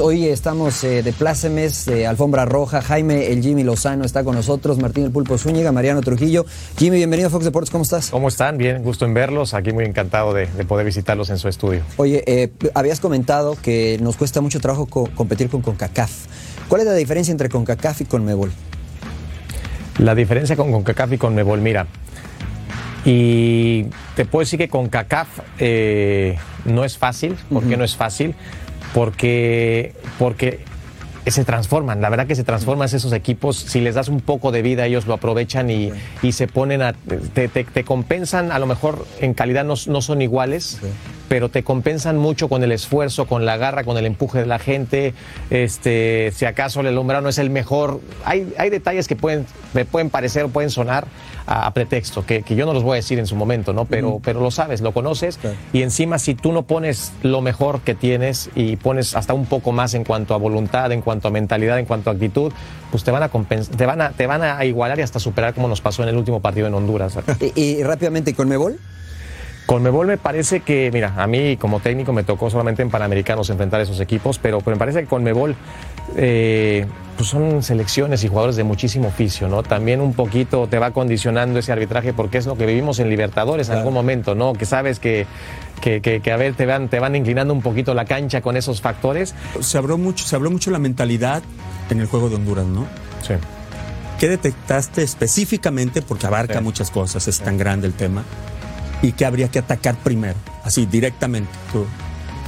Hoy 0.00 0.26
estamos 0.26 0.82
eh, 0.84 1.02
de 1.02 1.12
plácemes, 1.12 1.84
de 1.84 2.06
alfombra 2.06 2.46
roja. 2.46 2.80
Jaime, 2.80 3.30
el 3.30 3.42
Jimmy 3.42 3.62
Lozano 3.62 4.04
está 4.04 4.24
con 4.24 4.34
nosotros, 4.34 4.78
Martín 4.78 5.04
el 5.04 5.10
Pulpo 5.10 5.36
Zúñiga, 5.36 5.70
Mariano 5.70 6.00
Trujillo. 6.00 6.46
Jimmy, 6.78 6.96
bienvenido 6.96 7.28
a 7.28 7.30
Fox 7.30 7.44
Deportes, 7.44 7.70
¿cómo 7.70 7.84
estás? 7.84 8.08
¿Cómo 8.10 8.28
están? 8.28 8.56
Bien, 8.56 8.82
gusto 8.82 9.04
en 9.04 9.12
verlos. 9.12 9.52
Aquí 9.52 9.72
muy 9.72 9.84
encantado 9.84 10.32
de, 10.32 10.46
de 10.46 10.64
poder 10.64 10.86
visitarlos 10.86 11.28
en 11.28 11.36
su 11.38 11.48
estudio. 11.48 11.82
Oye, 11.98 12.24
eh, 12.26 12.50
habías 12.74 13.00
comentado 13.00 13.56
que 13.60 13.98
nos 14.00 14.16
cuesta 14.16 14.40
mucho 14.40 14.60
trabajo 14.60 14.86
co- 14.86 15.10
competir 15.14 15.50
con 15.50 15.60
CONCACAF. 15.60 16.10
¿Cuál 16.68 16.80
es 16.80 16.86
la 16.86 16.94
diferencia 16.94 17.30
entre 17.32 17.50
CONCACAF 17.50 18.00
y 18.00 18.04
CONMEBOL? 18.06 18.50
La 19.98 20.14
diferencia 20.14 20.56
con 20.56 20.72
CONCACAF 20.72 21.12
y 21.12 21.18
CONMEBOL, 21.18 21.60
mira, 21.60 21.86
y 23.04 23.84
te 24.16 24.24
puedo 24.24 24.40
decir 24.40 24.58
que 24.58 24.68
con 24.68 24.88
CACAF 24.88 25.28
eh, 25.58 26.38
no 26.64 26.84
es 26.84 26.96
fácil. 26.96 27.36
¿Por 27.52 27.64
qué 27.64 27.76
no 27.76 27.84
es 27.84 27.94
fácil? 27.94 28.34
Porque, 28.94 29.92
porque 30.18 30.60
se 31.26 31.44
transforman, 31.44 32.00
la 32.00 32.10
verdad 32.10 32.26
que 32.26 32.34
se 32.34 32.42
transforman 32.44 32.86
esos 32.92 33.12
equipos, 33.12 33.56
si 33.56 33.80
les 33.80 33.94
das 33.94 34.08
un 34.08 34.20
poco 34.20 34.50
de 34.50 34.60
vida 34.62 34.86
ellos 34.86 35.06
lo 35.06 35.14
aprovechan 35.14 35.70
y, 35.70 35.90
y 36.20 36.32
se 36.32 36.48
ponen 36.48 36.82
a, 36.82 36.92
te, 37.34 37.48
te- 37.48 37.64
te 37.64 37.84
compensan, 37.84 38.50
a 38.50 38.58
lo 38.58 38.66
mejor 38.66 39.06
en 39.20 39.32
calidad 39.32 39.64
no, 39.64 39.74
no 39.86 40.02
son 40.02 40.20
iguales, 40.20 40.78
pero 41.32 41.48
te 41.48 41.64
compensan 41.64 42.18
mucho 42.18 42.46
con 42.50 42.62
el 42.62 42.72
esfuerzo, 42.72 43.26
con 43.26 43.46
la 43.46 43.56
garra, 43.56 43.84
con 43.84 43.96
el 43.96 44.04
empuje 44.04 44.40
de 44.40 44.44
la 44.44 44.58
gente, 44.58 45.14
este, 45.48 46.30
si 46.34 46.44
acaso 46.44 46.82
el 46.82 46.88
alumbrado 46.88 47.22
no 47.22 47.30
es 47.30 47.38
el 47.38 47.48
mejor, 47.48 48.02
hay, 48.26 48.52
hay 48.58 48.68
detalles 48.68 49.08
que 49.08 49.16
pueden, 49.16 49.46
me 49.72 49.86
pueden 49.86 50.10
parecer 50.10 50.44
o 50.44 50.50
pueden 50.50 50.68
sonar 50.68 51.06
a, 51.46 51.64
a 51.64 51.72
pretexto, 51.72 52.26
que, 52.26 52.42
que 52.42 52.54
yo 52.54 52.66
no 52.66 52.74
los 52.74 52.82
voy 52.82 52.92
a 52.92 52.94
decir 52.96 53.18
en 53.18 53.26
su 53.26 53.34
momento, 53.34 53.72
¿no? 53.72 53.86
Pero, 53.86 54.20
pero 54.22 54.42
lo 54.42 54.50
sabes, 54.50 54.82
lo 54.82 54.92
conoces 54.92 55.38
y 55.72 55.80
encima 55.80 56.18
si 56.18 56.34
tú 56.34 56.52
no 56.52 56.64
pones 56.64 57.14
lo 57.22 57.40
mejor 57.40 57.80
que 57.80 57.94
tienes 57.94 58.50
y 58.54 58.76
pones 58.76 59.16
hasta 59.16 59.32
un 59.32 59.46
poco 59.46 59.72
más 59.72 59.94
en 59.94 60.04
cuanto 60.04 60.34
a 60.34 60.36
voluntad, 60.36 60.92
en 60.92 61.00
cuanto 61.00 61.28
a 61.28 61.30
mentalidad, 61.30 61.78
en 61.78 61.86
cuanto 61.86 62.10
a 62.10 62.12
actitud, 62.12 62.52
pues 62.90 63.04
te 63.04 63.10
van 63.10 63.22
a 63.22 63.30
te 63.30 63.86
van 63.86 64.02
a, 64.02 64.10
te 64.10 64.26
van 64.26 64.42
a 64.42 64.62
igualar 64.66 64.98
y 64.98 65.02
hasta 65.02 65.18
superar 65.18 65.54
como 65.54 65.66
nos 65.66 65.80
pasó 65.80 66.02
en 66.02 66.10
el 66.10 66.16
último 66.18 66.40
partido 66.40 66.66
en 66.66 66.74
Honduras. 66.74 67.16
Y, 67.40 67.58
y 67.58 67.82
rápidamente, 67.82 68.34
¿CONMEBOL? 68.34 68.78
Conmebol 69.72 70.06
me 70.06 70.18
parece 70.18 70.60
que, 70.60 70.90
mira, 70.92 71.14
a 71.16 71.26
mí 71.26 71.56
como 71.56 71.80
técnico 71.80 72.12
me 72.12 72.24
tocó 72.24 72.50
solamente 72.50 72.82
en 72.82 72.90
Panamericanos 72.90 73.48
enfrentar 73.48 73.80
esos 73.80 74.00
equipos, 74.00 74.38
pero, 74.38 74.58
pero 74.60 74.76
me 74.76 74.78
parece 74.78 75.00
que 75.00 75.06
Conmebol 75.06 75.56
eh, 76.14 76.84
pues 77.16 77.30
son 77.30 77.62
selecciones 77.62 78.22
y 78.22 78.28
jugadores 78.28 78.56
de 78.56 78.64
muchísimo 78.64 79.08
oficio, 79.08 79.48
¿no? 79.48 79.62
También 79.62 80.02
un 80.02 80.12
poquito 80.12 80.66
te 80.66 80.78
va 80.78 80.90
condicionando 80.90 81.58
ese 81.58 81.72
arbitraje 81.72 82.12
porque 82.12 82.36
es 82.36 82.44
lo 82.44 82.54
que 82.58 82.66
vivimos 82.66 82.98
en 82.98 83.08
Libertadores 83.08 83.70
en 83.70 83.76
algún 83.78 83.94
momento, 83.94 84.34
¿no? 84.34 84.52
Que 84.52 84.66
sabes 84.66 84.98
que, 84.98 85.24
que, 85.80 86.02
que- 86.02 86.20
que, 86.20 86.32
a 86.32 86.36
ver, 86.36 86.52
te 86.52 86.66
van, 86.66 86.88
te 86.88 87.00
van 87.00 87.16
inclinando 87.16 87.54
un 87.54 87.62
poquito 87.62 87.94
la 87.94 88.04
cancha 88.04 88.42
con 88.42 88.58
esos 88.58 88.82
factores. 88.82 89.34
Se 89.60 89.78
habló 89.78 89.96
mucho, 89.96 90.26
se 90.26 90.36
habló 90.36 90.50
mucho 90.50 90.70
la 90.70 90.80
mentalidad 90.80 91.42
en 91.88 91.98
el 91.98 92.08
juego 92.08 92.28
de 92.28 92.34
Honduras, 92.36 92.66
¿no? 92.66 92.86
Sí. 93.26 93.32
¿Qué 94.18 94.28
detectaste 94.28 95.02
específicamente? 95.02 96.02
Porque 96.02 96.26
abarca 96.26 96.58
Sí. 96.58 96.62
muchas 96.64 96.90
cosas, 96.90 97.26
es 97.26 97.40
tan 97.40 97.56
grande 97.56 97.86
el 97.86 97.94
tema. 97.94 98.22
¿Y 99.02 99.12
qué 99.12 99.24
habría 99.26 99.48
que 99.48 99.58
atacar 99.58 99.96
primero? 99.96 100.36
Así, 100.64 100.86
directamente. 100.86 101.50
¿Tú 101.72 101.84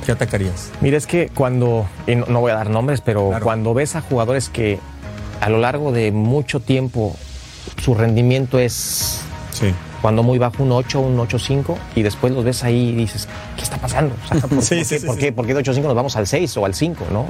qué 0.06 0.12
atacarías? 0.12 0.70
Mira, 0.80 0.96
es 0.96 1.06
que 1.06 1.28
cuando, 1.28 1.86
y 2.06 2.14
no, 2.14 2.26
no 2.26 2.40
voy 2.40 2.52
a 2.52 2.54
dar 2.54 2.70
nombres, 2.70 3.00
pero 3.00 3.32
cuando 3.42 3.74
ves 3.74 3.96
a 3.96 4.00
jugadores 4.00 4.48
que 4.48 4.78
a 5.40 5.48
lo 5.48 5.58
largo 5.58 5.92
de 5.92 6.12
mucho 6.12 6.60
tiempo 6.60 7.16
su 7.82 7.94
rendimiento 7.94 8.58
es 8.58 9.20
cuando 10.04 10.22
muy 10.22 10.36
bajo 10.36 10.62
un 10.62 10.70
8, 10.70 11.00
un 11.00 11.16
8-5, 11.16 11.76
y 11.94 12.02
después 12.02 12.30
los 12.30 12.44
ves 12.44 12.62
ahí 12.62 12.90
y 12.90 12.92
dices, 12.92 13.26
¿qué 13.56 13.62
está 13.62 13.78
pasando? 13.78 14.14
O 14.22 14.28
sea, 14.28 14.38
¿por, 14.46 14.50
Sí, 14.62 14.74
por 14.74 14.84
sí, 14.84 14.94
qué, 14.94 15.00
sí, 15.00 15.06
por 15.06 15.16
qué- 15.16 15.32
por 15.32 15.46
qué 15.46 15.54
de 15.54 15.62
8-5 15.62 15.80
nos 15.84 15.94
vamos 15.94 16.14
al 16.16 16.26
6 16.26 16.54
o 16.58 16.66
al 16.66 16.74
5? 16.74 17.06
¿no? 17.10 17.26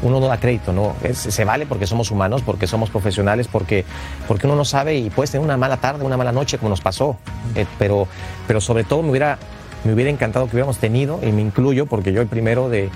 Uno 0.00 0.18
no 0.18 0.26
da 0.26 0.40
crédito, 0.40 0.72
¿no? 0.72 0.94
Es- 1.02 1.18
se 1.18 1.44
vale 1.44 1.66
porque 1.66 1.86
somos 1.86 2.10
humanos, 2.10 2.40
porque 2.40 2.66
somos 2.66 2.88
profesionales, 2.88 3.46
porque, 3.46 3.84
porque 4.26 4.46
uno 4.46 4.56
no 4.56 4.64
sabe 4.64 4.96
y 4.96 5.10
puedes 5.10 5.32
tener 5.32 5.44
una 5.44 5.58
mala 5.58 5.76
tarde, 5.76 6.02
una 6.02 6.16
mala 6.16 6.32
noche, 6.32 6.56
como 6.56 6.70
nos 6.70 6.80
pasó. 6.80 7.18
Eh, 7.54 7.66
pero, 7.78 8.08
pero 8.46 8.62
sobre 8.62 8.84
todo 8.84 9.02
me 9.02 9.10
hubiera, 9.10 9.36
me 9.84 9.92
hubiera 9.92 10.10
encantado 10.10 10.46
que 10.46 10.52
hubiéramos 10.52 10.78
tenido, 10.78 11.20
y 11.22 11.30
me 11.30 11.42
incluyo, 11.42 11.84
porque 11.84 12.14
yo 12.14 12.22
el 12.22 12.28
primero 12.28 12.70
de 12.70 12.88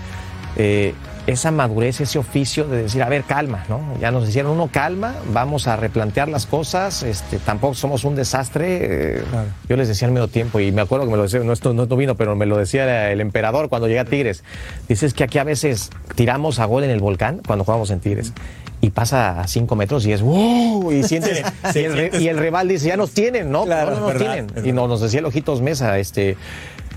eh, 0.56 0.94
esa 1.26 1.50
madurez, 1.52 2.00
ese 2.00 2.18
oficio 2.18 2.64
de 2.64 2.82
decir, 2.82 3.02
a 3.02 3.08
ver, 3.08 3.22
calma, 3.22 3.64
¿no? 3.68 3.80
Ya 4.00 4.10
nos 4.10 4.28
hicieron 4.28 4.52
uno, 4.52 4.68
calma, 4.72 5.14
vamos 5.32 5.68
a 5.68 5.76
replantear 5.76 6.28
las 6.28 6.46
cosas, 6.46 7.02
este, 7.04 7.38
tampoco 7.38 7.74
somos 7.74 8.04
un 8.04 8.16
desastre. 8.16 9.18
eh, 9.18 9.22
Yo 9.68 9.76
les 9.76 9.86
decía 9.88 10.08
al 10.08 10.12
medio 10.14 10.26
tiempo, 10.28 10.58
y 10.58 10.72
me 10.72 10.80
acuerdo 10.82 11.04
que 11.06 11.12
me 11.12 11.16
lo 11.16 11.22
decía, 11.22 11.40
no, 11.40 11.52
esto 11.52 11.72
no, 11.74 11.86
no 11.86 11.96
vino, 11.96 12.16
pero 12.16 12.34
me 12.34 12.46
lo 12.46 12.56
decía 12.56 13.10
el 13.12 13.20
emperador 13.20 13.68
cuando 13.68 13.86
llegué 13.86 14.00
a 14.00 14.04
Tigres. 14.04 14.42
Dices 14.88 15.14
que 15.14 15.22
aquí 15.24 15.38
a 15.38 15.44
veces 15.44 15.90
tiramos 16.16 16.58
a 16.58 16.64
gol 16.64 16.82
en 16.84 16.90
el 16.90 17.00
volcán 17.00 17.40
cuando 17.46 17.64
jugamos 17.64 17.90
en 17.90 18.00
Tigres. 18.00 18.32
Y 18.80 18.90
pasa 18.90 19.40
a 19.40 19.46
cinco 19.46 19.76
metros 19.76 20.04
y 20.06 20.12
es 20.12 20.22
¡wow! 20.22 20.90
Y, 20.90 21.04
sientes- 21.04 21.44
Sí, 21.72 21.78
y, 21.78 21.84
el, 21.84 21.92
re- 21.96 22.10
y 22.18 22.26
el 22.26 22.36
rival 22.36 22.66
dice, 22.66 22.88
ya 22.88 22.96
nos 22.96 23.12
tienen, 23.12 23.52
¿no? 23.52 23.64
Claro, 23.64 23.92
no, 23.92 23.96
no 24.00 24.02
nos 24.08 24.14
verdad, 24.18 24.32
tienen. 24.46 24.66
Y 24.66 24.72
no, 24.72 24.88
nos 24.88 25.00
decía 25.00 25.20
el 25.20 25.26
Ojitos 25.26 25.60
Mesa, 25.62 26.00
este, 26.00 26.36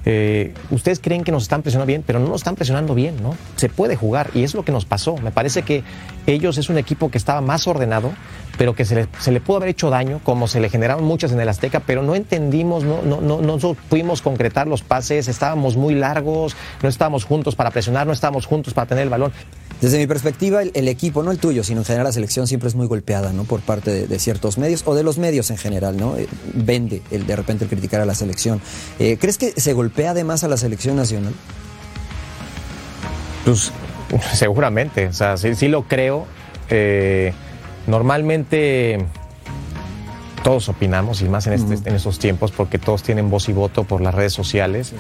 eh, 0.05 0.53
ustedes 0.69 0.99
creen 0.99 1.23
que 1.23 1.31
nos 1.31 1.43
están 1.43 1.63
presionando 1.63 1.87
bien, 1.87 2.03
pero 2.05 2.19
no 2.19 2.27
nos 2.27 2.41
están 2.41 2.55
presionando 2.55 2.93
bien, 2.93 3.21
¿no? 3.23 3.35
Se 3.55 3.69
puede 3.69 3.95
jugar 3.95 4.29
y 4.35 4.43
es 4.43 4.53
lo 4.53 4.63
que 4.63 4.71
nos 4.71 4.85
pasó. 4.85 5.17
Me 5.17 5.31
parece 5.31 5.63
que 5.63 5.83
ellos 6.27 6.57
es 6.57 6.69
un 6.69 6.77
equipo 6.77 7.09
que 7.09 7.17
estaba 7.17 7.41
más 7.41 7.67
ordenado, 7.67 8.13
pero 8.57 8.75
que 8.75 8.85
se 8.85 8.95
le, 8.95 9.07
se 9.19 9.31
le 9.31 9.41
pudo 9.41 9.57
haber 9.57 9.69
hecho 9.69 9.89
daño, 9.89 10.21
como 10.23 10.47
se 10.47 10.59
le 10.59 10.69
generaron 10.69 11.03
muchas 11.03 11.31
en 11.31 11.39
el 11.39 11.49
Azteca, 11.49 11.79
pero 11.79 12.03
no 12.03 12.13
entendimos, 12.13 12.83
no, 12.83 13.01
no, 13.01 13.19
no, 13.19 13.41
no 13.41 13.57
pudimos 13.89 14.21
concretar 14.21 14.67
los 14.67 14.83
pases, 14.83 15.27
estábamos 15.27 15.75
muy 15.75 15.95
largos, 15.95 16.55
no 16.83 16.89
estábamos 16.89 17.25
juntos 17.25 17.55
para 17.55 17.71
presionar, 17.71 18.05
no 18.05 18.13
estábamos 18.13 18.45
juntos 18.45 18.73
para 18.73 18.87
tener 18.87 19.03
el 19.03 19.09
balón. 19.09 19.33
Desde 19.82 19.97
mi 19.97 20.07
perspectiva, 20.07 20.61
el, 20.61 20.71
el 20.73 20.88
equipo, 20.88 21.21
no 21.21 21.32
el 21.32 21.38
tuyo, 21.38 21.63
sino 21.63 21.82
en 21.82 21.86
general 21.86 22.05
la 22.05 22.11
selección 22.13 22.47
siempre 22.47 22.69
es 22.69 22.76
muy 22.76 22.88
golpeada, 22.88 23.34
¿no? 23.34 23.43
Por 23.43 23.59
parte 23.61 23.91
de, 23.91 24.07
de 24.07 24.19
ciertos 24.19 24.57
medios 24.57 24.84
o 24.86 24.95
de 24.95 25.03
los 25.03 25.17
medios 25.17 25.51
en 25.51 25.57
general, 25.57 25.97
¿no? 25.97 26.17
Eh, 26.17 26.28
Vende 26.53 27.01
el 27.11 27.28
de 27.28 27.36
repente 27.36 27.65
el 27.65 27.69
criticar 27.69 28.01
a 28.01 28.05
la 28.05 28.15
selección. 28.15 28.61
Eh, 28.99 29.17
¿Crees 29.19 29.38
que 29.38 29.51
se 29.59 29.73
golpea 29.73 30.11
además 30.11 30.43
a 30.43 30.47
la 30.47 30.57
selección 30.57 30.95
nacional? 30.95 31.34
Pues 33.43 33.71
seguramente, 34.34 35.07
o 35.07 35.13
sea, 35.13 35.38
sí, 35.38 35.53
sí 35.55 35.67
lo 35.67 35.84
creo. 35.84 36.26
Eh, 36.69 37.34
normalmente 37.86 39.05
todos 40.43 40.69
opinamos 40.69 41.21
y 41.21 41.26
más 41.26 41.47
en, 41.47 41.53
este- 41.53 41.89
en 41.89 41.95
estos 41.95 42.17
tiempos 42.19 42.51
porque 42.51 42.78
todos 42.80 43.03
tienen 43.03 43.30
voz 43.30 43.49
y 43.49 43.53
voto 43.53 43.84
por 43.84 44.01
las 44.01 44.13
redes 44.15 44.34
sociales 44.34 44.93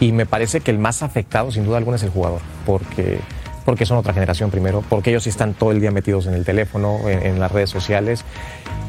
y 0.00 0.12
me 0.12 0.26
parece 0.26 0.60
que 0.60 0.70
el 0.70 0.78
más 0.78 1.02
afectado 1.02 1.50
sin 1.52 1.64
duda 1.64 1.78
alguna 1.78 1.96
es 1.96 2.02
el 2.02 2.10
jugador 2.10 2.40
porque 2.66 3.18
porque 3.66 3.84
son 3.84 3.98
otra 3.98 4.14
generación 4.14 4.50
primero, 4.50 4.82
porque 4.88 5.10
ellos 5.10 5.24
sí 5.24 5.28
están 5.30 5.52
todo 5.52 5.72
el 5.72 5.80
día 5.80 5.90
metidos 5.90 6.26
en 6.26 6.32
el 6.34 6.44
teléfono, 6.46 7.00
en, 7.08 7.26
en 7.26 7.38
las 7.40 7.52
redes 7.52 7.68
sociales 7.68 8.24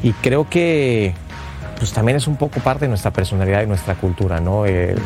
y 0.02 0.12
creo 0.12 0.48
que 0.48 1.12
pues 1.78 1.92
también 1.92 2.16
es 2.16 2.26
un 2.26 2.36
poco 2.36 2.58
parte 2.60 2.86
de 2.86 2.88
nuestra 2.88 3.12
personalidad 3.12 3.62
y 3.62 3.66
nuestra 3.66 3.94
cultura, 3.94 4.40
¿no? 4.40 4.66
Eh, 4.66 4.96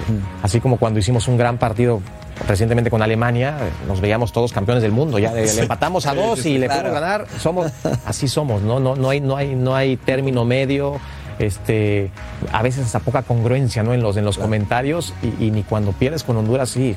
Así 0.43 0.59
como 0.61 0.79
cuando 0.79 1.01
hicimos 1.01 1.29
un 1.29 1.37
gran 1.37 1.59
partido 1.59 2.01
recientemente 2.49 2.91
con 2.91 3.03
Alemania, 3.03 3.57
nos 3.87 4.01
veíamos 4.01 4.33
todos 4.33 4.53
campeones 4.53 4.83
del 4.83 4.91
mundo, 4.93 5.19
ya 5.19 5.35
de- 5.35 5.47
Sí. 5.49 5.57
le 5.57 5.63
empatamos 5.63 6.07
a 6.07 6.15
dos 6.15 6.39
sí, 6.41 6.53
y 6.53 6.59
le 6.59 6.69
podemos 6.69 6.93
ganar, 6.93 7.27
somos, 7.39 7.71
así 8.07 8.27
somos, 8.27 8.63
¿no? 8.63 8.81
No, 8.81 8.97
no, 8.97 9.11
hay, 9.11 9.21
no, 9.21 9.37
hay, 9.37 9.55
no 9.55 9.75
hay 9.77 9.97
término 9.99 10.45
medio, 10.47 10.97
este, 11.39 12.11
a 12.53 12.63
veces 12.63 12.87
hasta 12.87 13.01
poca 13.01 13.23
congruencia, 13.23 13.83
¿no? 13.83 13.93
En 13.93 14.03
los, 14.03 14.17
en 14.17 14.25
los 14.25 14.39
comentarios 14.39 15.13
y, 15.23 15.45
y 15.47 15.51
ni 15.51 15.63
cuando 15.65 15.93
pierdes 15.93 16.25
con 16.25 16.37
Honduras, 16.39 16.71
sí. 16.71 16.97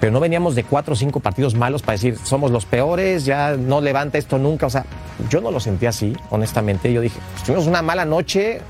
Pero 0.00 0.12
no 0.12 0.20
veníamos 0.20 0.54
de 0.54 0.64
cuatro 0.64 0.94
o 0.94 0.96
cinco 0.96 1.20
partidos 1.20 1.54
malos 1.54 1.82
para 1.82 1.92
decir, 1.94 2.18
somos 2.22 2.50
los 2.50 2.66
peores, 2.66 3.24
ya 3.24 3.56
no 3.56 3.80
levanta 3.80 4.18
esto 4.18 4.38
nunca. 4.38 4.66
O 4.66 4.70
sea, 4.70 4.84
yo 5.30 5.40
no 5.40 5.50
lo 5.50 5.60
sentí 5.60 5.86
así, 5.86 6.14
honestamente. 6.30 6.92
Yo 6.92 7.00
dije, 7.00 7.18
"Pues 7.32 7.44
tuvimos 7.44 7.66
una 7.66 7.82
mala 7.82 8.04
noche, 8.04 8.60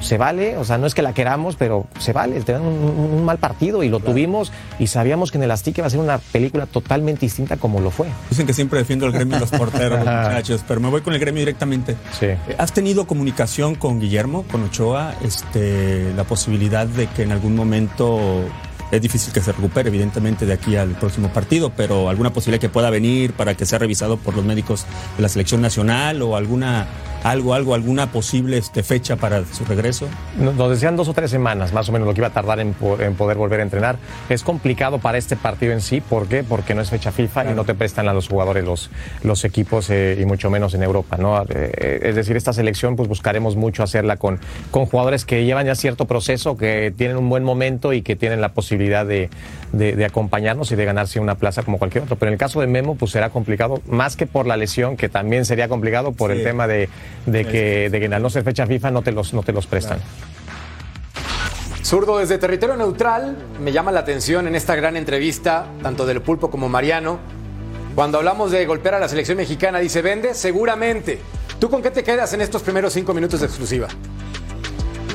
se 0.00 0.18
vale, 0.18 0.56
o 0.56 0.64
sea, 0.64 0.78
no 0.78 0.86
es 0.86 0.94
que 0.94 1.02
la 1.02 1.12
queramos, 1.12 1.56
pero 1.56 1.86
se 1.98 2.12
vale, 2.12 2.40
te 2.40 2.52
dan 2.52 2.62
un, 2.62 3.24
mal 3.24 3.38
partido 3.38 3.82
y 3.82 3.88
lo 3.88 4.00
tuvimos 4.00 4.52
y 4.78 4.86
sabíamos 4.86 5.30
que 5.30 5.38
en 5.38 5.44
el 5.44 5.50
Azteca 5.50 5.80
iba 5.80 5.86
a 5.86 5.90
ser 5.90 6.00
una 6.00 6.18
película 6.18 6.66
totalmente 6.66 7.26
distinta 7.26 7.56
como 7.56 7.80
lo 7.80 7.90
fue. 7.90 8.06
Dicen 8.30 8.46
que 8.46 8.54
siempre 8.54 8.78
defiendo 8.78 9.06
el 9.06 9.12
gremio 9.12 9.36
y 9.36 9.40
los 9.40 9.50
porteros, 9.50 9.98
muchachos, 10.00 10.64
pero 10.66 10.80
me 10.80 10.88
voy 10.88 11.02
con 11.02 11.14
el 11.14 11.20
gremio 11.20 11.40
directamente. 11.40 11.96
Sí. 12.18 12.26
Eh, 12.26 12.38
¿Has 12.58 12.72
tenido 12.72 13.06
comunicación 13.06 13.74
con 13.74 14.00
Guillermo, 14.00 14.44
con 14.50 14.62
Ochoa? 14.64 15.14
Este, 15.22 16.12
la 16.14 16.24
posibilidad 16.24 16.86
de 16.86 17.06
que 17.08 17.22
en 17.22 17.32
algún 17.32 17.54
momento 17.56 18.44
es 18.90 19.00
difícil 19.00 19.32
que 19.32 19.40
se 19.40 19.52
recupere, 19.52 19.88
evidentemente, 19.88 20.46
de 20.46 20.52
aquí 20.52 20.76
al 20.76 20.90
próximo 20.90 21.28
partido, 21.28 21.70
pero 21.76 22.08
alguna 22.08 22.32
posibilidad 22.32 22.60
que 22.60 22.68
pueda 22.68 22.90
venir 22.90 23.32
para 23.32 23.54
que 23.54 23.66
sea 23.66 23.78
revisado 23.78 24.16
por 24.16 24.34
los 24.34 24.44
médicos 24.44 24.86
de 25.16 25.22
la 25.22 25.28
selección 25.28 25.60
nacional 25.60 26.22
o 26.22 26.36
alguna 26.36 26.86
algo, 27.24 27.54
algo, 27.54 27.74
alguna 27.74 28.10
posible 28.12 28.58
este, 28.58 28.82
fecha 28.82 29.16
para 29.16 29.44
su 29.44 29.64
regreso. 29.64 30.08
Nos 30.38 30.70
decían 30.70 30.96
dos 30.96 31.08
o 31.08 31.14
tres 31.14 31.30
semanas 31.30 31.72
más 31.72 31.88
o 31.88 31.92
menos 31.92 32.06
lo 32.06 32.14
que 32.14 32.20
iba 32.20 32.28
a 32.28 32.32
tardar 32.32 32.60
en, 32.60 32.72
po- 32.74 33.00
en 33.00 33.14
poder 33.14 33.36
volver 33.36 33.60
a 33.60 33.62
entrenar. 33.62 33.96
Es 34.28 34.42
complicado 34.42 34.98
para 34.98 35.18
este 35.18 35.36
partido 35.36 35.72
en 35.72 35.80
sí, 35.80 36.00
¿por 36.00 36.26
qué? 36.28 36.42
Porque 36.44 36.74
no 36.74 36.80
es 36.82 36.90
fecha 36.90 37.12
FIFA 37.12 37.50
y 37.50 37.54
no 37.54 37.64
te 37.64 37.74
prestan 37.74 38.08
a 38.08 38.14
los 38.14 38.28
jugadores 38.28 38.64
los, 38.64 38.90
los 39.22 39.44
equipos 39.44 39.90
eh, 39.90 40.18
y 40.20 40.24
mucho 40.24 40.50
menos 40.50 40.74
en 40.74 40.82
Europa, 40.82 41.16
¿no? 41.16 41.42
Eh, 41.48 42.00
es 42.02 42.14
decir, 42.14 42.36
esta 42.36 42.52
selección 42.52 42.96
pues 42.96 43.08
buscaremos 43.08 43.56
mucho 43.56 43.82
hacerla 43.82 44.16
con, 44.16 44.38
con 44.70 44.86
jugadores 44.86 45.24
que 45.24 45.44
llevan 45.44 45.66
ya 45.66 45.74
cierto 45.74 46.06
proceso, 46.06 46.56
que 46.56 46.92
tienen 46.96 47.16
un 47.16 47.28
buen 47.28 47.44
momento 47.44 47.92
y 47.92 48.02
que 48.02 48.16
tienen 48.16 48.40
la 48.40 48.50
posibilidad 48.50 49.04
de, 49.04 49.28
de- 49.72 49.96
de 49.96 50.04
acompañarnos 50.04 50.70
y 50.72 50.76
de 50.76 50.84
ganarse 50.84 51.20
una 51.20 51.34
plaza 51.34 51.62
como 51.62 51.78
cualquier 51.78 52.04
otro. 52.04 52.16
Pero 52.16 52.28
en 52.28 52.34
el 52.34 52.38
caso 52.38 52.60
de 52.60 52.66
Memo 52.66 52.94
pues 52.94 53.10
será 53.12 53.30
complicado, 53.30 53.82
más 53.86 54.16
que 54.16 54.26
por 54.26 54.46
la 54.46 54.56
lesión, 54.56 54.96
que 54.96 55.08
también 55.08 55.44
sería 55.44 55.68
complicado 55.68 56.12
por 56.12 56.30
el 56.30 56.42
tema 56.42 56.66
de, 56.66 56.88
de 57.30 57.44
que, 57.44 57.90
de 57.90 58.00
que 58.00 58.14
al 58.14 58.22
no 58.22 58.30
ser 58.30 58.44
fecha 58.44 58.66
FIFA 58.66 58.90
no 58.90 59.02
te 59.02 59.12
los, 59.12 59.32
no 59.34 59.42
te 59.42 59.52
los 59.52 59.66
prestan. 59.66 59.98
Zurdo, 61.82 62.18
desde 62.18 62.36
territorio 62.36 62.76
neutral, 62.76 63.36
me 63.60 63.72
llama 63.72 63.90
la 63.92 64.00
atención 64.00 64.46
en 64.46 64.54
esta 64.54 64.74
gran 64.74 64.96
entrevista, 64.96 65.66
tanto 65.82 66.04
del 66.04 66.20
Pulpo 66.20 66.50
como 66.50 66.68
Mariano, 66.68 67.18
Cuando 67.94 68.18
hablamos 68.18 68.52
de 68.52 68.64
golpear 68.64 68.94
a 68.94 69.00
la 69.00 69.08
selección 69.08 69.38
mexicana, 69.38 69.80
dice 69.80 70.02
vende, 70.02 70.34
seguramente. 70.34 71.18
¿Tú 71.58 71.68
con 71.68 71.82
qué 71.82 71.90
te 71.90 72.04
quedas 72.04 72.32
en 72.32 72.40
estos 72.40 72.62
primeros 72.62 72.92
cinco 72.92 73.12
minutos 73.12 73.40
de 73.40 73.46
exclusiva? 73.46 73.88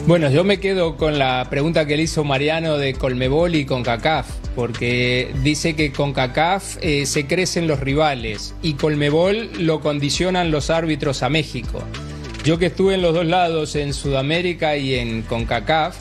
Bueno, 0.05 0.29
yo 0.29 0.43
me 0.43 0.59
quedo 0.59 0.97
con 0.97 1.17
la 1.17 1.47
pregunta 1.49 1.85
que 1.85 1.95
le 1.95 2.03
hizo 2.03 2.25
Mariano 2.25 2.77
de 2.77 2.93
Colmebol 2.93 3.55
y 3.55 3.63
CONCACAF, 3.63 4.27
porque 4.53 5.33
dice 5.43 5.77
que 5.77 5.93
CONCACAF 5.93 6.75
eh, 6.81 7.05
se 7.05 7.25
crecen 7.25 7.67
los 7.67 7.79
rivales 7.79 8.53
y 8.61 8.73
Colmebol 8.73 9.49
lo 9.59 9.79
condicionan 9.79 10.51
los 10.51 10.69
árbitros 10.69 11.23
a 11.23 11.29
México. 11.29 11.81
Yo 12.43 12.59
que 12.59 12.65
estuve 12.65 12.95
en 12.95 13.01
los 13.01 13.13
dos 13.13 13.25
lados, 13.25 13.77
en 13.77 13.93
Sudamérica 13.93 14.75
y 14.75 14.95
en 14.95 15.21
CONCACAF, 15.21 15.95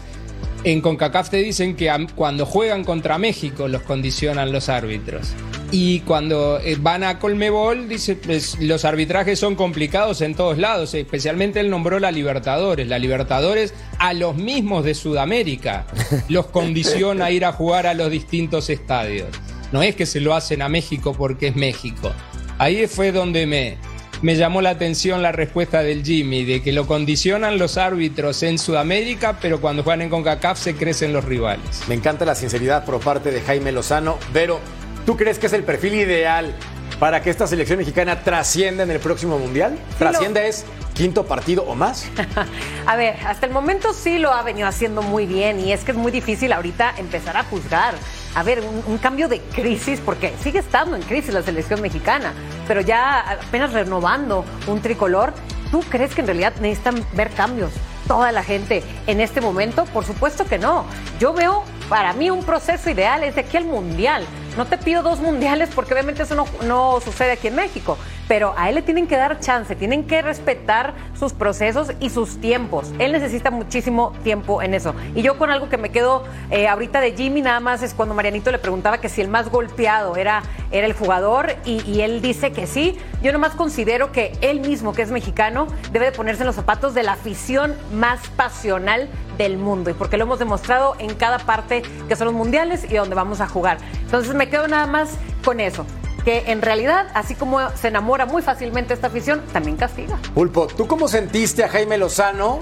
en 0.64 0.80
CONCACAF 0.80 1.30
te 1.30 1.36
dicen 1.36 1.76
que 1.76 1.88
cuando 2.16 2.44
juegan 2.44 2.82
contra 2.82 3.18
México 3.18 3.68
los 3.68 3.82
condicionan 3.82 4.50
los 4.50 4.68
árbitros. 4.68 5.32
Y 5.74 6.00
cuando 6.00 6.60
eh, 6.60 6.76
van 6.78 7.02
a 7.02 7.18
Colmebol, 7.18 7.88
dice, 7.88 8.14
pues, 8.14 8.60
los 8.60 8.84
arbitrajes 8.84 9.38
son 9.38 9.54
complicados 9.54 10.20
en 10.20 10.34
todos 10.34 10.58
lados. 10.58 10.92
Especialmente 10.92 11.60
él 11.60 11.70
nombró 11.70 11.98
la 11.98 12.10
Libertadores. 12.10 12.86
La 12.88 12.98
Libertadores 12.98 13.72
a 13.98 14.12
los 14.12 14.36
mismos 14.36 14.84
de 14.84 14.94
Sudamérica 14.94 15.86
los 16.28 16.46
condiciona 16.48 17.24
a 17.24 17.30
ir 17.30 17.46
a 17.46 17.52
jugar 17.52 17.86
a 17.86 17.94
los 17.94 18.10
distintos 18.10 18.68
estadios. 18.68 19.28
No 19.72 19.82
es 19.82 19.96
que 19.96 20.04
se 20.04 20.20
lo 20.20 20.34
hacen 20.34 20.60
a 20.60 20.68
México 20.68 21.14
porque 21.16 21.48
es 21.48 21.56
México. 21.56 22.12
Ahí 22.58 22.86
fue 22.86 23.10
donde 23.10 23.46
me, 23.46 23.78
me 24.20 24.36
llamó 24.36 24.60
la 24.60 24.70
atención 24.70 25.22
la 25.22 25.32
respuesta 25.32 25.82
del 25.82 26.04
Jimmy, 26.04 26.44
de 26.44 26.62
que 26.62 26.72
lo 26.72 26.86
condicionan 26.86 27.58
los 27.58 27.78
árbitros 27.78 28.42
en 28.42 28.58
Sudamérica, 28.58 29.38
pero 29.40 29.60
cuando 29.60 29.82
juegan 29.82 30.02
en 30.02 30.10
CONCACAF 30.10 30.58
se 30.58 30.74
crecen 30.74 31.14
los 31.14 31.24
rivales. 31.24 31.82
Me 31.88 31.94
encanta 31.94 32.26
la 32.26 32.34
sinceridad 32.34 32.84
por 32.84 33.00
parte 33.00 33.30
de 33.30 33.40
Jaime 33.40 33.72
Lozano. 33.72 34.18
Vero, 34.34 34.60
¿tú 35.06 35.16
crees 35.16 35.38
que 35.38 35.46
es 35.46 35.52
el 35.52 35.64
perfil 35.64 35.94
ideal 35.94 36.54
para 36.98 37.22
que 37.22 37.30
esta 37.30 37.46
selección 37.46 37.78
mexicana 37.78 38.22
trascienda 38.22 38.82
en 38.82 38.90
el 38.90 39.00
próximo 39.00 39.38
Mundial? 39.38 39.78
¿Trascienda 39.98 40.42
es 40.44 40.64
quinto 40.94 41.26
partido 41.26 41.64
o 41.64 41.74
más? 41.74 42.06
A 42.86 42.96
ver, 42.96 43.16
hasta 43.26 43.46
el 43.46 43.52
momento 43.52 43.92
sí 43.92 44.18
lo 44.18 44.32
ha 44.32 44.42
venido 44.42 44.68
haciendo 44.68 45.02
muy 45.02 45.26
bien 45.26 45.58
y 45.58 45.72
es 45.72 45.84
que 45.84 45.92
es 45.92 45.96
muy 45.96 46.12
difícil 46.12 46.52
ahorita 46.52 46.94
empezar 46.98 47.36
a 47.36 47.44
juzgar. 47.44 47.94
A 48.34 48.42
ver, 48.42 48.60
un, 48.60 48.82
un 48.86 48.98
cambio 48.98 49.28
de 49.28 49.40
crisis, 49.40 50.00
porque 50.04 50.32
sigue 50.42 50.60
estando 50.60 50.96
en 50.96 51.02
crisis 51.02 51.34
la 51.34 51.42
selección 51.42 51.82
mexicana, 51.82 52.32
pero 52.68 52.80
ya 52.80 53.20
apenas 53.20 53.72
renovando 53.72 54.44
un 54.66 54.80
tricolor, 54.80 55.34
¿tú 55.70 55.80
crees 55.80 56.14
que 56.14 56.20
en 56.20 56.28
realidad 56.28 56.54
necesitan 56.60 57.04
ver 57.14 57.30
cambios? 57.30 57.72
Toda 58.06 58.32
la 58.32 58.42
gente 58.42 58.82
en 59.06 59.20
este 59.20 59.40
momento, 59.40 59.84
por 59.86 60.04
supuesto 60.04 60.44
que 60.44 60.58
no. 60.58 60.84
Yo 61.18 61.32
veo 61.32 61.64
para 61.88 62.12
mí 62.12 62.30
un 62.30 62.44
proceso 62.44 62.90
ideal 62.90 63.22
es 63.22 63.34
de 63.34 63.42
aquí 63.42 63.56
al 63.56 63.64
mundial. 63.64 64.24
No 64.56 64.66
te 64.66 64.76
pido 64.76 65.02
dos 65.02 65.20
mundiales 65.20 65.70
porque 65.74 65.94
obviamente 65.94 66.22
eso 66.24 66.46
no, 66.64 67.00
sucede 67.00 67.32
aquí 67.32 67.48
en 67.48 67.54
México, 67.54 67.96
pero 68.28 68.54
a 68.56 68.68
él 68.68 68.74
le 68.74 68.82
tienen 68.82 69.06
que 69.06 69.16
dar 69.16 69.40
chance, 69.40 69.74
tienen 69.76 70.04
que 70.04 70.20
respetar 70.20 70.94
sus 71.18 71.32
procesos 71.32 71.92
y 72.00 72.10
sus 72.10 72.38
tiempos. 72.40 72.92
Él 72.98 73.12
necesita 73.12 73.50
muchísimo 73.50 74.12
tiempo 74.22 74.60
en 74.60 74.74
eso. 74.74 74.94
Y 75.14 75.22
yo 75.22 75.38
con 75.38 75.50
algo 75.50 75.68
que 75.68 75.78
me 75.78 75.90
quedo 75.90 76.24
eh, 76.50 76.68
ahorita 76.68 77.00
de 77.00 77.12
Jimmy 77.12 77.40
nada 77.40 77.60
más 77.60 77.82
es 77.82 77.94
cuando 77.94 78.14
Marianito 78.14 78.50
le 78.50 78.58
preguntaba 78.58 78.98
que 78.98 79.08
si 79.08 79.20
el 79.22 79.28
más 79.28 79.48
golpeado 79.48 80.16
era, 80.16 80.42
era 80.70 80.86
el 80.86 80.92
jugador 80.92 81.56
y, 81.64 81.82
y 81.90 82.02
él 82.02 82.20
dice 82.20 82.52
que 82.52 82.66
sí. 82.66 82.98
Yo 83.22 83.32
nomás 83.32 83.52
considero 83.54 84.12
que 84.12 84.36
él 84.40 84.60
mismo, 84.60 84.92
que 84.92 85.02
es 85.02 85.10
mexicano, 85.10 85.66
debe 85.92 86.06
de 86.06 86.12
ponerse 86.12 86.42
en 86.42 86.48
los 86.48 86.56
zapatos 86.56 86.94
de 86.94 87.04
la 87.04 87.12
afición 87.12 87.74
más 87.92 88.28
pasional 88.36 89.08
del 89.38 89.56
mundo 89.56 89.90
y 89.90 89.94
porque 89.94 90.16
lo 90.16 90.24
hemos 90.24 90.38
demostrado 90.38 90.94
en 90.98 91.14
cada 91.14 91.38
parte 91.38 91.82
que 92.08 92.16
son 92.16 92.26
los 92.26 92.34
mundiales 92.34 92.84
y 92.90 92.94
donde 92.94 93.14
vamos 93.14 93.40
a 93.40 93.48
jugar. 93.48 93.78
Entonces 94.04 94.34
me 94.34 94.41
quedo 94.48 94.68
nada 94.68 94.86
más 94.86 95.18
con 95.44 95.60
eso, 95.60 95.86
que 96.24 96.44
en 96.46 96.62
realidad, 96.62 97.08
así 97.14 97.34
como 97.34 97.70
se 97.70 97.88
enamora 97.88 98.26
muy 98.26 98.42
fácilmente 98.42 98.94
esta 98.94 99.08
afición, 99.08 99.42
también 99.52 99.76
castiga. 99.76 100.18
Pulpo, 100.34 100.66
¿tú 100.66 100.86
cómo 100.86 101.08
sentiste 101.08 101.64
a 101.64 101.68
Jaime 101.68 101.98
Lozano 101.98 102.60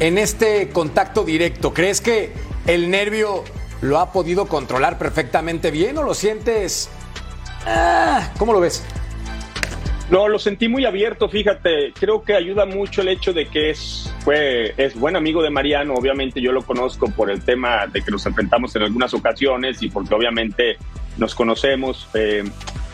en 0.00 0.18
este 0.18 0.68
contacto 0.70 1.24
directo? 1.24 1.74
¿Crees 1.74 2.00
que 2.00 2.32
el 2.66 2.90
nervio 2.90 3.44
lo 3.80 3.98
ha 3.98 4.12
podido 4.12 4.46
controlar 4.46 4.98
perfectamente 4.98 5.70
bien 5.70 5.98
o 5.98 6.02
lo 6.02 6.14
sientes... 6.14 6.88
Ah, 7.66 8.30
¿Cómo 8.38 8.52
lo 8.52 8.60
ves? 8.60 8.84
No, 10.10 10.28
lo 10.28 10.38
sentí 10.38 10.68
muy 10.68 10.84
abierto, 10.84 11.28
fíjate. 11.28 11.92
Creo 11.98 12.22
que 12.22 12.34
ayuda 12.34 12.66
mucho 12.66 13.00
el 13.00 13.08
hecho 13.08 13.32
de 13.32 13.46
que 13.46 13.70
es, 13.70 14.12
fue, 14.20 14.74
es 14.76 14.98
buen 14.98 15.16
amigo 15.16 15.42
de 15.42 15.48
Mariano. 15.48 15.94
Obviamente 15.94 16.42
yo 16.42 16.52
lo 16.52 16.62
conozco 16.62 17.08
por 17.10 17.30
el 17.30 17.42
tema 17.42 17.86
de 17.86 18.02
que 18.02 18.10
nos 18.10 18.26
enfrentamos 18.26 18.76
en 18.76 18.82
algunas 18.82 19.14
ocasiones 19.14 19.82
y 19.82 19.88
porque 19.88 20.14
obviamente 20.14 20.76
nos 21.16 21.34
conocemos. 21.34 22.08
eh, 22.14 22.44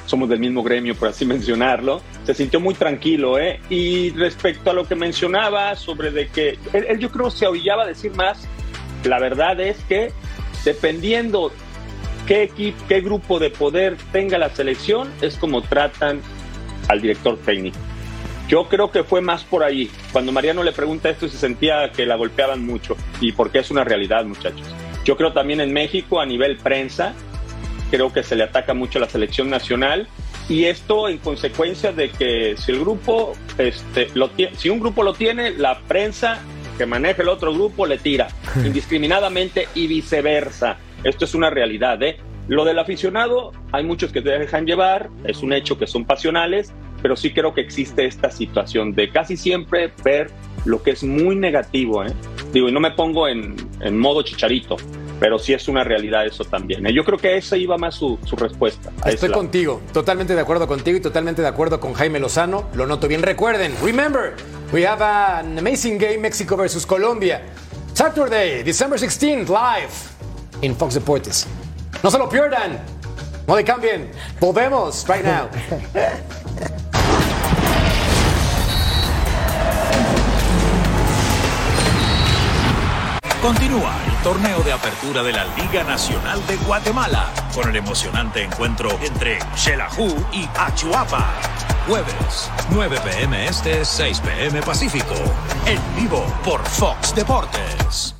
somos 0.06 0.28
del 0.28 0.40
mismo 0.40 0.64
gremio, 0.64 0.96
por 0.96 1.08
así 1.08 1.24
mencionarlo. 1.36 2.02
Se 2.24 2.34
sintió 2.34 2.58
muy 2.58 2.74
tranquilo, 2.74 3.38
¿eh? 3.38 3.60
Y 3.70 4.10
respecto 4.10 4.70
a 4.70 4.74
lo 4.74 4.86
que 4.86 4.96
mencionaba 4.96 5.76
sobre 5.76 6.10
de 6.10 6.28
que 6.28 6.58
él, 6.72 6.84
él 6.88 6.98
yo 6.98 7.10
creo 7.10 7.30
se 7.30 7.46
orillaba 7.46 7.84
a 7.84 7.86
decir 7.86 8.12
más, 8.16 8.48
la 9.04 9.20
verdad 9.20 9.60
es 9.60 9.78
que 9.84 10.12
dependiendo 10.64 11.52
qué 12.26 12.42
equipo, 12.42 12.76
qué 12.88 13.00
grupo 13.00 13.38
de 13.38 13.50
poder 13.50 13.96
tenga 14.12 14.36
la 14.36 14.50
selección, 14.50 15.10
es 15.20 15.36
como 15.36 15.62
tratan 15.62 16.20
al 16.88 17.00
director 17.00 17.38
técnico. 17.38 17.78
Yo 18.48 18.64
creo 18.68 18.90
que 18.90 19.04
fue 19.04 19.20
más 19.20 19.44
por 19.44 19.62
ahí. 19.62 19.88
Cuando 20.12 20.32
Mariano 20.32 20.64
le 20.64 20.72
pregunta 20.72 21.08
esto, 21.08 21.28
se 21.28 21.38
sentía 21.38 21.92
que 21.92 22.04
la 22.04 22.16
golpeaban 22.16 22.66
mucho. 22.66 22.96
Y 23.20 23.30
porque 23.30 23.60
es 23.60 23.70
una 23.70 23.84
realidad, 23.84 24.24
muchachos. 24.24 24.66
Yo 25.04 25.16
creo 25.16 25.32
también 25.32 25.60
en 25.60 25.72
México, 25.72 26.20
a 26.20 26.26
nivel 26.26 26.56
prensa, 26.56 27.14
creo 27.90 28.12
que 28.12 28.22
se 28.22 28.36
le 28.36 28.44
ataca 28.44 28.74
mucho 28.74 28.98
a 28.98 29.02
la 29.02 29.08
selección 29.08 29.50
nacional. 29.50 30.08
Y 30.48 30.64
esto 30.64 31.08
en 31.08 31.18
consecuencia 31.18 31.92
de 31.92 32.10
que 32.10 32.56
si 32.56 32.72
el 32.72 32.80
grupo, 32.80 33.34
este, 33.58 34.08
lo 34.14 34.30
si 34.56 34.68
un 34.68 34.80
grupo 34.80 35.02
lo 35.02 35.14
tiene, 35.14 35.50
la 35.50 35.78
prensa 35.80 36.40
que 36.76 36.86
maneja 36.86 37.22
el 37.22 37.28
otro 37.28 37.52
grupo 37.52 37.86
le 37.86 37.98
tira 37.98 38.28
indiscriminadamente 38.64 39.68
y 39.74 39.86
viceversa. 39.86 40.78
Esto 41.04 41.24
es 41.24 41.34
una 41.34 41.50
realidad, 41.50 42.02
¿eh? 42.02 42.18
Lo 42.48 42.64
del 42.64 42.78
aficionado, 42.78 43.52
hay 43.70 43.84
muchos 43.84 44.12
que 44.12 44.22
te 44.22 44.30
dejan 44.30 44.66
llevar, 44.66 45.08
es 45.24 45.42
un 45.42 45.52
hecho 45.52 45.78
que 45.78 45.86
son 45.86 46.04
pasionales, 46.04 46.72
pero 47.00 47.14
sí 47.16 47.32
creo 47.32 47.54
que 47.54 47.60
existe 47.60 48.06
esta 48.06 48.30
situación 48.30 48.92
de 48.92 49.10
casi 49.10 49.36
siempre 49.36 49.92
ver 50.02 50.30
lo 50.64 50.82
que 50.82 50.90
es 50.90 51.04
muy 51.04 51.36
negativo, 51.36 52.04
¿eh? 52.04 52.12
Digo, 52.52 52.68
y 52.68 52.72
no 52.72 52.80
me 52.80 52.90
pongo 52.90 53.28
en, 53.28 53.54
en 53.80 53.98
modo 53.98 54.22
chicharito, 54.22 54.76
pero 55.20 55.38
sí 55.38 55.52
es 55.52 55.68
una 55.68 55.84
realidad 55.84 56.26
eso 56.26 56.44
también. 56.44 56.84
¿eh? 56.86 56.94
Yo 56.94 57.04
creo 57.04 57.18
que 57.18 57.36
esa 57.36 57.56
iba 57.56 57.76
más 57.76 57.94
su, 57.94 58.18
su 58.24 58.34
respuesta. 58.36 58.90
Estoy 59.04 59.28
lado. 59.28 59.42
contigo, 59.42 59.82
totalmente 59.92 60.34
de 60.34 60.40
acuerdo 60.40 60.66
contigo 60.66 60.96
y 60.96 61.00
totalmente 61.00 61.42
de 61.42 61.48
acuerdo 61.48 61.78
con 61.78 61.92
Jaime 61.92 62.18
Lozano. 62.18 62.64
Lo 62.74 62.86
noto 62.86 63.06
bien. 63.06 63.22
Recuerden, 63.22 63.74
remember, 63.84 64.34
we 64.72 64.86
have 64.86 65.04
an 65.04 65.58
amazing 65.58 65.98
game 65.98 66.18
Mexico 66.18 66.56
versus 66.56 66.86
Colombia. 66.86 67.42
Saturday, 67.92 68.62
December 68.62 68.98
16th, 68.98 69.48
live 69.48 69.92
in 70.62 70.74
Fox 70.74 70.94
Deportes. 70.94 71.46
No 72.02 72.10
se 72.10 72.18
lo 72.18 72.28
pierdan. 72.28 72.80
No 73.46 73.56
le 73.56 73.64
cambien. 73.64 74.10
Volvemos 74.40 75.06
right 75.06 75.24
now. 75.24 75.50
Continúa 83.42 83.94
el 84.06 84.22
torneo 84.22 84.60
de 84.62 84.70
apertura 84.70 85.22
de 85.22 85.32
la 85.32 85.46
Liga 85.56 85.82
Nacional 85.84 86.46
de 86.46 86.56
Guatemala 86.58 87.32
con 87.54 87.70
el 87.70 87.76
emocionante 87.76 88.42
encuentro 88.42 88.90
entre 89.02 89.38
Xelajú 89.56 90.14
y 90.30 90.46
Achuapa. 90.54 91.26
Jueves, 91.88 92.50
9 92.68 92.98
pm 93.02 93.46
este, 93.46 93.82
6 93.82 94.20
pm 94.20 94.60
Pacífico. 94.60 95.14
En 95.64 95.80
vivo 95.96 96.22
por 96.44 96.62
Fox 96.66 97.14
Deportes. 97.14 98.19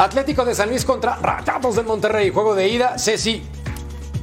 Atlético 0.00 0.46
de 0.46 0.54
San 0.54 0.70
Luis 0.70 0.86
contra 0.86 1.16
Rayados 1.16 1.76
del 1.76 1.84
Monterrey. 1.84 2.30
Juego 2.30 2.54
de 2.54 2.66
ida. 2.68 2.98
Ceci, 2.98 3.42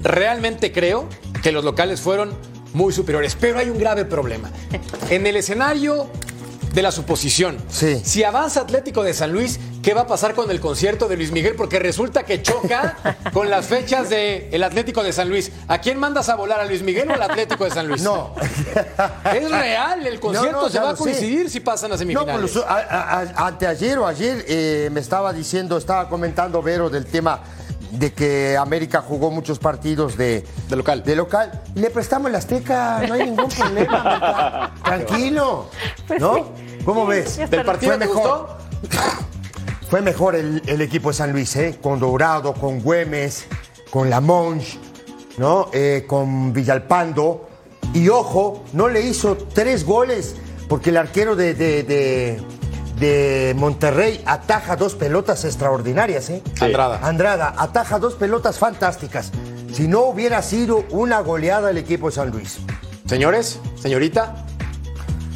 realmente 0.02 0.72
creo 0.72 1.08
que 1.44 1.52
los 1.52 1.64
locales 1.64 2.02
fueron 2.02 2.34
muy 2.74 2.92
superiores. 2.92 3.38
Pero 3.40 3.60
hay 3.60 3.70
un 3.70 3.78
grave 3.78 4.04
problema. 4.04 4.50
En 5.12 5.28
el 5.28 5.36
escenario 5.36 6.10
de 6.78 6.84
la 6.84 6.92
suposición, 6.92 7.58
si 7.72 8.24
avanza 8.24 8.62
Atlético 8.62 9.02
de 9.02 9.12
San 9.16 9.32
Luis, 9.32 9.60
¿qué 9.82 9.96
va 9.96 10.02
a 10.02 10.06
pasar 10.08 10.36
con 10.36 10.52
el 10.52 10.60
concierto 10.60 11.08
de 11.08 11.18
Luis 11.18 11.32
Miguel? 11.32 11.56
Porque 11.56 11.80
resulta 11.80 12.22
que 12.22 12.44
choca 12.44 13.18
con 13.34 13.50
las 13.50 13.66
fechas 13.66 14.12
del 14.12 14.62
Atlético 14.64 15.02
de 15.02 15.12
San 15.12 15.28
Luis. 15.28 15.52
¿A 15.68 15.80
quién 15.80 15.98
mandas 15.98 16.30
a 16.30 16.36
volar? 16.36 16.60
¿A 16.60 16.66
Luis 16.66 16.84
Miguel 16.84 17.10
o 17.10 17.16
al 17.16 17.22
Atlético 17.24 17.64
de 17.64 17.72
San 17.72 17.88
Luis? 17.88 18.04
No. 18.04 18.36
Es 19.34 19.50
real, 19.50 20.06
el 20.06 20.20
concierto 20.20 20.52
No, 20.52 20.62
no, 20.62 20.70
se 20.70 20.80
va 20.80 20.92
a 20.92 20.96
coincidir 20.96 21.50
si 21.50 21.62
pasan 21.62 21.90
a 21.92 21.96
No, 21.96 21.98
semifinales. 21.98 22.52
pues, 22.52 22.64
a- 22.64 22.76
a- 22.76 23.22
a- 23.22 23.48
anteayer 23.48 23.98
o 23.98 24.06
ayer 24.06 24.46
eh, 24.48 24.90
me 24.92 25.00
estaba 25.00 25.34
diciendo, 25.34 25.78
estaba 25.78 26.08
comentando 26.08 26.62
Vero 26.62 26.92
del 26.92 27.08
tema 27.08 27.40
de 27.90 28.12
que 28.12 28.58
América 28.58 29.02
jugó 29.02 29.32
muchos 29.32 29.60
partidos 29.60 30.18
de, 30.18 30.46
de 30.70 30.76
local. 30.76 31.04
De 31.04 31.16
local. 31.16 31.62
Le 31.74 31.90
prestamos 31.90 32.30
la 32.30 32.38
Azteca, 32.40 33.02
no 33.08 33.14
hay 33.14 33.24
ningún 33.24 33.48
problema. 33.50 34.76
Tranquilo. 34.84 35.70
Pues 36.06 36.20
¿No? 36.22 36.50
¿Cómo 36.88 37.04
Sí, 37.04 37.10
ves? 37.10 37.50
¿Del 37.52 37.66
partido 37.66 37.92
Fue 37.92 38.00
mejor. 38.08 38.48
Fue 39.90 40.02
mejor 40.02 40.36
el, 40.36 40.62
el 40.66 40.82
equipo 40.82 41.10
de 41.10 41.16
San 41.16 41.34
Luis, 41.34 41.54
¿eh? 41.58 41.80
Con 41.84 42.00
Dorado, 42.00 42.54
con 42.54 42.80
Güemes, 42.82 43.46
con 43.90 44.10
Lamonge, 44.10 44.80
¿no? 45.38 45.70
Eh, 45.74 46.06
con 46.08 46.54
Villalpando. 46.54 47.50
Y 47.94 48.08
ojo, 48.08 48.64
no 48.72 48.88
le 48.88 49.02
hizo 49.02 49.36
tres 49.54 49.86
goles 49.86 50.36
porque 50.70 50.90
el 50.92 50.98
arquero 50.98 51.36
de, 51.36 51.54
de- 51.54 51.84
de- 51.84 52.42
de 53.00 53.54
Monterrey 53.56 54.24
ataja 54.26 54.76
dos 54.78 54.96
pelotas 54.96 55.44
extraordinarias, 55.46 56.30
¿eh? 56.32 56.42
Andrada. 56.62 57.00
Andrada 57.04 57.54
ataja 57.58 58.00
dos 58.00 58.16
pelotas 58.16 58.58
fantásticas. 58.60 59.32
Si 59.74 59.88
no 59.90 60.04
hubiera 60.06 60.42
sido 60.42 60.86
una 60.90 61.20
goleada 61.20 61.70
el 61.70 61.78
equipo 61.78 62.08
de 62.10 62.16
San 62.16 62.32
Luis. 62.32 62.58
Señores, 63.08 63.60
señorita. 63.80 64.46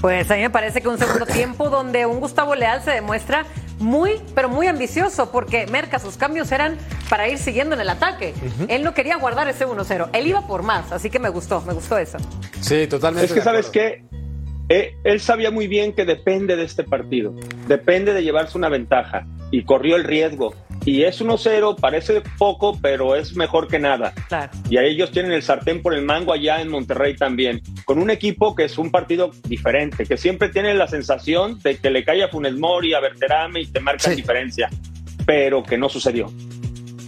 Pues 0.02 0.30
a 0.32 0.36
mí 0.36 0.42
me 0.42 0.50
parece 0.50 0.82
que 0.82 0.88
un 0.88 0.98
segundo 0.98 1.28
tiempo 1.28 1.70
donde 1.70 2.08
un 2.08 2.20
Gustavo 2.20 2.56
Leal 2.56 2.82
se 2.82 2.90
demuestra 2.92 3.46
muy, 3.78 4.20
pero 4.34 4.50
muy 4.50 4.68
ambicioso, 4.68 5.32
porque 5.32 5.68
Merca, 5.68 6.00
sus 6.00 6.18
cambios 6.18 6.52
eran 6.52 6.78
para 7.10 7.30
ir 7.30 7.38
siguiendo 7.38 7.76
en 7.76 7.82
el 7.82 7.90
ataque. 7.90 8.34
Él 8.68 8.84
no 8.84 8.94
quería 8.94 9.18
guardar 9.18 9.48
ese 9.48 9.68
1-0, 9.68 10.10
él 10.14 10.28
iba 10.28 10.48
por 10.48 10.64
más, 10.64 10.92
así 10.92 11.10
que 11.10 11.20
me 11.20 11.30
gustó, 11.30 11.62
me 11.62 11.74
gustó 11.74 11.98
eso. 11.98 12.18
Sí, 12.62 12.88
totalmente. 12.88 13.28
Es 13.28 13.34
que, 13.34 13.42
¿sabes 13.42 13.70
qué? 13.70 14.04
Eh, 14.70 14.96
él 15.04 15.20
sabía 15.20 15.52
muy 15.52 15.68
bien 15.68 15.94
que 15.94 16.06
depende 16.06 16.56
de 16.56 16.64
este 16.64 16.84
partido. 16.84 17.36
Depende 17.68 18.14
de 18.14 18.24
llevarse 18.24 18.58
una 18.58 18.70
ventaja. 18.70 19.28
Y 19.52 19.66
corrió 19.66 19.98
el 19.98 20.06
riesgo. 20.06 20.56
Y 20.84 21.04
es 21.04 21.22
1-0, 21.22 21.80
parece 21.80 22.22
poco, 22.40 22.78
pero 22.82 23.16
es 23.16 23.36
mejor 23.36 23.68
que 23.68 23.78
nada. 23.78 24.14
Claro. 24.28 24.52
Y 24.70 24.78
a 24.78 24.84
ellos 24.84 25.12
tienen 25.12 25.32
el 25.32 25.44
sartén 25.44 25.82
por 25.82 25.94
el 25.94 26.04
mango 26.04 26.34
allá 26.34 26.60
en 26.60 26.70
Monterrey 26.70 27.16
también. 27.16 27.62
Con 27.86 28.00
un 28.00 28.10
equipo 28.10 28.56
que 28.56 28.64
es 28.64 28.78
un 28.80 28.90
partido 28.90 29.32
diferente, 29.48 30.06
que 30.06 30.18
siempre 30.18 30.50
tiene 30.50 30.74
la 30.74 30.88
sensación 30.88 31.60
de 31.60 31.78
que 31.78 31.92
le 31.92 32.04
cae 32.04 32.24
a 32.24 32.30
Funes 32.30 32.56
Mori, 32.56 32.96
a 32.96 33.00
Berterame 33.00 33.62
y 33.62 33.68
te 33.68 33.80
marcan 33.80 34.16
diferencia. 34.16 34.70
Pero 35.26 35.62
que 35.62 35.78
no 35.78 35.88
sucedió. 35.88 36.32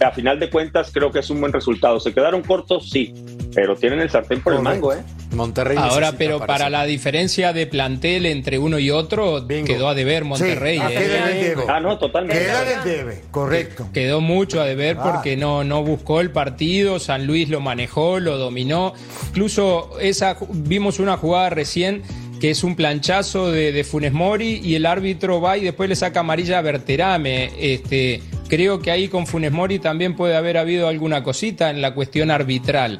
A 0.04 0.12
final 0.12 0.38
de 0.38 0.50
cuentas, 0.50 0.90
creo 0.92 1.10
que 1.10 1.18
es 1.18 1.30
un 1.30 1.40
buen 1.40 1.52
resultado. 1.52 1.98
¿Se 1.98 2.14
quedaron 2.14 2.42
cortos? 2.42 2.90
Sí. 2.90 3.12
Pero 3.54 3.74
tienen 3.74 4.00
el 4.00 4.10
sartén 4.10 4.40
por 4.40 4.54
el 4.54 4.60
mango, 4.60 4.92
¿eh? 4.92 5.02
Monterrey. 5.34 5.76
Ahora, 5.78 6.12
pero 6.16 6.44
para 6.46 6.70
la 6.70 6.84
diferencia 6.84 7.52
de 7.52 7.66
plantel 7.66 8.26
entre 8.26 8.58
uno 8.58 8.78
y 8.78 8.90
otro, 8.90 9.46
quedó 9.46 9.88
a 9.88 9.94
deber 9.94 10.24
Monterrey. 10.24 10.78
Sí, 10.78 10.84
ah, 10.84 10.92
¿eh? 10.92 10.96
queda 10.96 11.16
en 11.30 11.36
el 11.36 11.44
debe. 11.44 11.64
Ah, 11.68 11.80
no, 11.80 11.98
totalmente. 11.98 12.42
Queda 12.42 12.62
en 12.62 12.78
el 12.78 12.84
debe, 12.84 13.20
correcto. 13.30 13.88
Quedó 13.92 14.20
mucho 14.20 14.60
a 14.60 14.64
deber 14.64 14.96
Ah. 14.98 15.12
porque 15.12 15.36
no, 15.36 15.64
no 15.64 15.82
buscó 15.82 16.20
el 16.20 16.30
partido, 16.30 16.98
San 16.98 17.26
Luis 17.26 17.48
lo 17.48 17.60
manejó, 17.60 18.20
lo 18.20 18.38
dominó. 18.38 18.94
Incluso 19.28 19.98
esa, 20.00 20.36
vimos 20.50 20.98
una 20.98 21.16
jugada 21.16 21.50
recién 21.50 22.02
que 22.40 22.50
es 22.50 22.62
un 22.64 22.76
planchazo 22.76 23.50
de, 23.50 23.72
de 23.72 23.84
Funes 23.84 24.12
Mori 24.12 24.60
y 24.62 24.74
el 24.74 24.84
árbitro 24.86 25.40
va 25.40 25.56
y 25.56 25.62
después 25.64 25.88
le 25.88 25.96
saca 25.96 26.20
amarilla 26.20 26.58
a 26.58 26.62
Berterame. 26.62 27.50
Este, 27.58 28.20
creo 28.48 28.80
que 28.80 28.90
ahí 28.90 29.08
con 29.08 29.26
Funes 29.26 29.50
Mori 29.52 29.78
también 29.78 30.14
puede 30.14 30.36
haber 30.36 30.58
habido 30.58 30.88
alguna 30.88 31.22
cosita 31.22 31.70
en 31.70 31.80
la 31.80 31.94
cuestión 31.94 32.30
arbitral. 32.30 32.98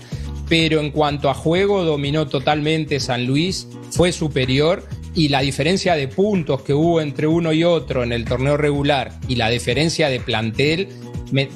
Pero 0.49 0.81
en 0.81 0.91
cuanto 0.91 1.31
a 1.31 1.35
juego, 1.35 1.85
dominó 1.85 2.27
totalmente 2.27 3.01
San 3.01 3.27
Luis, 3.27 3.69
fue 3.91 4.13
superior 4.13 4.87
y 5.15 5.29
la 5.29 5.41
diferencia 5.41 5.95
de 5.95 6.09
puntos 6.09 6.63
que 6.63 6.75
hubo 6.75 7.01
entre 7.01 7.27
uno 7.27 7.53
y 7.53 7.65
otro 7.65 8.03
en 8.03 8.13
el 8.13 8.25
torneo 8.25 8.57
regular 8.57 9.13
y 9.29 9.37
la 9.37 9.49
diferencia 9.49 10.09
de 10.09 10.21
plantel, 10.21 10.89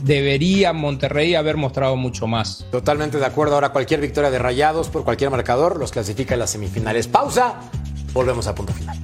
debería 0.02 0.72
Monterrey 0.72 1.34
haber 1.34 1.56
mostrado 1.56 1.96
mucho 1.96 2.26
más. 2.26 2.64
Totalmente 2.70 3.18
de 3.18 3.26
acuerdo. 3.26 3.54
Ahora 3.54 3.70
cualquier 3.70 4.00
victoria 4.00 4.30
de 4.30 4.38
Rayados 4.38 4.88
por 4.88 5.04
cualquier 5.04 5.30
marcador 5.30 5.78
los 5.78 5.92
clasifica 5.92 6.34
en 6.34 6.40
las 6.40 6.50
semifinales. 6.50 7.06
Pausa. 7.06 7.60
Volvemos 8.12 8.46
a 8.46 8.54
punto 8.54 8.72
final. 8.72 8.98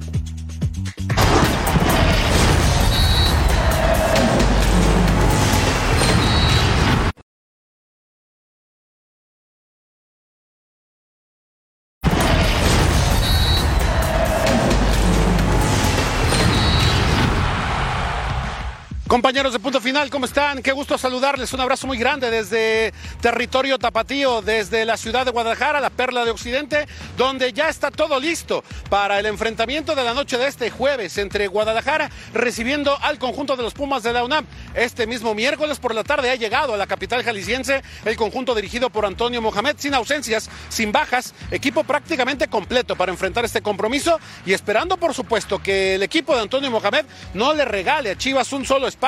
Compañeros 19.15 19.53
de 19.53 19.59
Punto 19.59 19.79
Final, 19.79 20.09
¿cómo 20.09 20.25
están? 20.25 20.61
Qué 20.61 20.73
gusto 20.73 20.97
saludarles. 20.97 21.53
Un 21.53 21.61
abrazo 21.61 21.87
muy 21.87 21.97
grande 21.97 22.29
desde 22.29 22.93
territorio 23.21 23.79
tapatío, 23.79 24.41
desde 24.41 24.83
la 24.83 24.97
ciudad 24.97 25.23
de 25.23 25.31
Guadalajara, 25.31 25.79
la 25.79 25.89
perla 25.89 26.25
de 26.25 26.31
Occidente, 26.31 26.85
donde 27.15 27.53
ya 27.53 27.69
está 27.69 27.91
todo 27.91 28.19
listo 28.19 28.61
para 28.89 29.17
el 29.17 29.25
enfrentamiento 29.25 29.95
de 29.95 30.03
la 30.03 30.13
noche 30.13 30.37
de 30.37 30.47
este 30.47 30.69
jueves 30.69 31.17
entre 31.17 31.47
Guadalajara 31.47 32.11
recibiendo 32.33 32.97
al 33.01 33.17
conjunto 33.17 33.55
de 33.55 33.63
los 33.63 33.73
Pumas 33.73 34.03
de 34.03 34.11
la 34.11 34.25
UNAM. 34.25 34.45
Este 34.73 35.07
mismo 35.07 35.33
miércoles 35.33 35.79
por 35.79 35.95
la 35.95 36.03
tarde 36.03 36.29
ha 36.29 36.35
llegado 36.35 36.73
a 36.73 36.77
la 36.77 36.85
capital 36.85 37.23
jalisciense 37.23 37.83
el 38.03 38.17
conjunto 38.17 38.53
dirigido 38.53 38.89
por 38.89 39.05
Antonio 39.05 39.41
Mohamed, 39.41 39.77
sin 39.79 39.93
ausencias, 39.93 40.49
sin 40.67 40.91
bajas, 40.91 41.33
equipo 41.51 41.85
prácticamente 41.85 42.49
completo 42.49 42.97
para 42.97 43.13
enfrentar 43.13 43.45
este 43.45 43.61
compromiso 43.61 44.19
y 44.45 44.51
esperando, 44.51 44.97
por 44.97 45.13
supuesto, 45.13 45.63
que 45.63 45.95
el 45.95 46.03
equipo 46.03 46.35
de 46.35 46.41
Antonio 46.41 46.69
Mohamed 46.69 47.05
no 47.33 47.53
le 47.53 47.63
regale 47.63 48.11
a 48.11 48.17
Chivas 48.17 48.51
un 48.51 48.65
solo 48.65 48.89
espacio, 48.89 49.04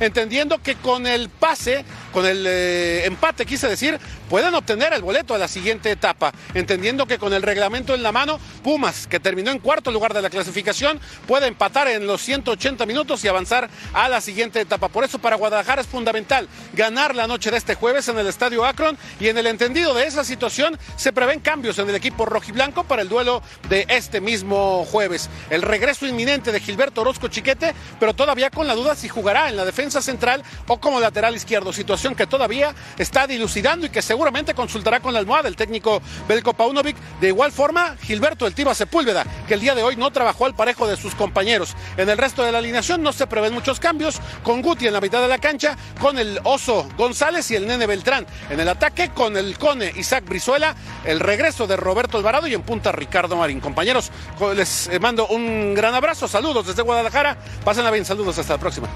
entendiendo 0.00 0.62
que 0.62 0.76
con 0.76 1.06
el 1.06 1.28
pase, 1.28 1.84
con 2.12 2.24
el 2.24 2.44
eh, 2.46 3.04
empate, 3.04 3.44
quise 3.44 3.68
decir, 3.68 3.98
pueden 4.30 4.54
obtener 4.54 4.92
el 4.92 5.02
boleto 5.02 5.34
a 5.34 5.38
la 5.38 5.48
siguiente 5.48 5.90
etapa, 5.90 6.32
entendiendo 6.54 7.06
que 7.06 7.18
con 7.18 7.32
el 7.32 7.42
reglamento 7.42 7.94
en 7.94 8.02
la 8.02 8.12
mano, 8.12 8.38
Pumas, 8.62 9.06
que 9.06 9.20
terminó 9.20 9.50
en 9.50 9.58
cuarto 9.58 9.90
lugar 9.90 10.14
de 10.14 10.22
la 10.22 10.30
clasificación, 10.30 10.98
puede 11.26 11.46
empatar 11.46 11.88
en 11.88 12.06
los 12.06 12.22
180 12.22 12.86
minutos 12.86 13.22
y 13.24 13.28
avanzar 13.28 13.68
a 13.92 14.08
la 14.08 14.20
siguiente 14.20 14.60
etapa. 14.60 14.88
Por 14.88 15.04
eso 15.04 15.18
para 15.18 15.36
Guadalajara 15.36 15.82
es 15.82 15.86
fundamental 15.86 16.48
ganar 16.72 17.14
la 17.14 17.26
noche 17.26 17.50
de 17.50 17.58
este 17.58 17.74
jueves 17.74 18.08
en 18.08 18.18
el 18.18 18.26
Estadio 18.26 18.64
Akron 18.64 18.96
y 19.20 19.28
en 19.28 19.36
el 19.36 19.46
entendido 19.46 19.92
de 19.92 20.06
esa 20.06 20.24
situación 20.24 20.78
se 20.96 21.12
prevén 21.12 21.40
cambios 21.40 21.78
en 21.78 21.88
el 21.88 21.94
equipo 21.94 22.24
rojiblanco 22.24 22.84
para 22.84 23.02
el 23.02 23.08
duelo 23.08 23.42
de 23.68 23.84
este 23.88 24.20
mismo 24.20 24.84
jueves. 24.86 25.28
El 25.50 25.62
regreso 25.62 26.06
inminente 26.06 26.52
de 26.52 26.60
Gilberto 26.60 27.02
Orozco 27.02 27.28
Chiquete, 27.28 27.74
pero 28.00 28.14
todavía 28.14 28.50
con 28.50 28.66
la 28.66 28.74
duda 28.74 28.94
si 28.94 29.08
jugará 29.08 29.33
en 29.34 29.56
la 29.56 29.64
defensa 29.64 30.00
central 30.00 30.42
o 30.68 30.78
como 30.78 31.00
lateral 31.00 31.34
izquierdo, 31.34 31.72
situación 31.72 32.14
que 32.14 32.26
todavía 32.26 32.74
está 32.98 33.26
dilucidando 33.26 33.86
y 33.86 33.90
que 33.90 34.02
seguramente 34.02 34.54
consultará 34.54 35.00
con 35.00 35.12
la 35.12 35.18
almohada 35.18 35.48
el 35.48 35.56
técnico 35.56 36.00
Belko 36.28 36.54
Paunovic. 36.54 36.96
De 37.20 37.28
igual 37.28 37.52
forma, 37.52 37.96
Gilberto 38.02 38.46
El 38.46 38.54
Tiva 38.54 38.74
Sepúlveda, 38.74 39.24
que 39.46 39.54
el 39.54 39.60
día 39.60 39.74
de 39.74 39.82
hoy 39.82 39.96
no 39.96 40.10
trabajó 40.10 40.46
al 40.46 40.54
parejo 40.54 40.86
de 40.86 40.96
sus 40.96 41.14
compañeros. 41.14 41.74
En 41.96 42.08
el 42.08 42.18
resto 42.18 42.44
de 42.44 42.52
la 42.52 42.58
alineación 42.58 43.02
no 43.02 43.12
se 43.12 43.26
prevén 43.26 43.52
muchos 43.52 43.80
cambios, 43.80 44.20
con 44.42 44.62
Guti 44.62 44.86
en 44.86 44.92
la 44.92 45.00
mitad 45.00 45.20
de 45.20 45.28
la 45.28 45.38
cancha, 45.38 45.76
con 46.00 46.18
el 46.18 46.40
Oso 46.44 46.88
González 46.96 47.50
y 47.50 47.56
el 47.56 47.66
Nene 47.66 47.86
Beltrán. 47.86 48.26
En 48.50 48.60
el 48.60 48.68
ataque, 48.68 49.10
con 49.10 49.36
el 49.36 49.58
Cone 49.58 49.92
Isaac 49.96 50.24
Brizuela, 50.26 50.74
el 51.04 51.20
regreso 51.20 51.66
de 51.66 51.76
Roberto 51.76 52.18
Alvarado 52.18 52.46
y 52.46 52.54
en 52.54 52.62
punta 52.62 52.92
Ricardo 52.92 53.36
Marín. 53.36 53.60
Compañeros, 53.60 54.10
les 54.54 54.88
eh, 54.88 54.98
mando 54.98 55.26
un 55.28 55.74
gran 55.74 55.94
abrazo, 55.94 56.28
saludos 56.28 56.66
desde 56.66 56.82
Guadalajara, 56.82 57.36
pásenla 57.64 57.90
bien, 57.90 58.04
saludos, 58.04 58.38
hasta 58.38 58.54
la 58.54 58.60
próxima. 58.60 58.88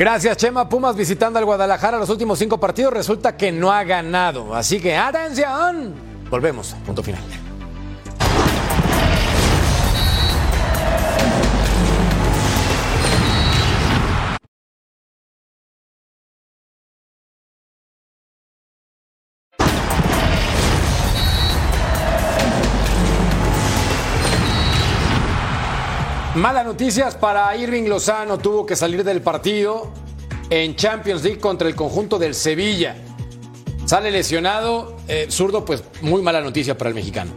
Gracias, 0.00 0.38
Chema. 0.38 0.66
Pumas 0.66 0.96
visitando 0.96 1.38
al 1.38 1.44
Guadalajara 1.44 1.98
los 1.98 2.08
últimos 2.08 2.38
cinco 2.38 2.58
partidos. 2.58 2.90
Resulta 2.90 3.36
que 3.36 3.52
no 3.52 3.70
ha 3.70 3.84
ganado. 3.84 4.54
Así 4.54 4.80
que 4.80 4.96
atención. 4.96 5.92
Volvemos. 6.30 6.74
Punto 6.86 7.02
final. 7.02 7.20
Malas 26.36 26.64
noticias 26.64 27.16
para 27.16 27.56
Irving 27.56 27.88
Lozano. 27.88 28.38
Tuvo 28.38 28.64
que 28.64 28.76
salir 28.76 29.02
del 29.02 29.20
partido 29.20 29.92
en 30.48 30.76
Champions 30.76 31.24
League 31.24 31.40
contra 31.40 31.66
el 31.66 31.74
conjunto 31.74 32.20
del 32.20 32.36
Sevilla. 32.36 32.94
Sale 33.84 34.12
lesionado 34.12 34.96
eh, 35.08 35.26
zurdo, 35.28 35.64
pues 35.64 35.82
muy 36.02 36.22
mala 36.22 36.40
noticia 36.40 36.78
para 36.78 36.90
el 36.90 36.94
mexicano. 36.94 37.32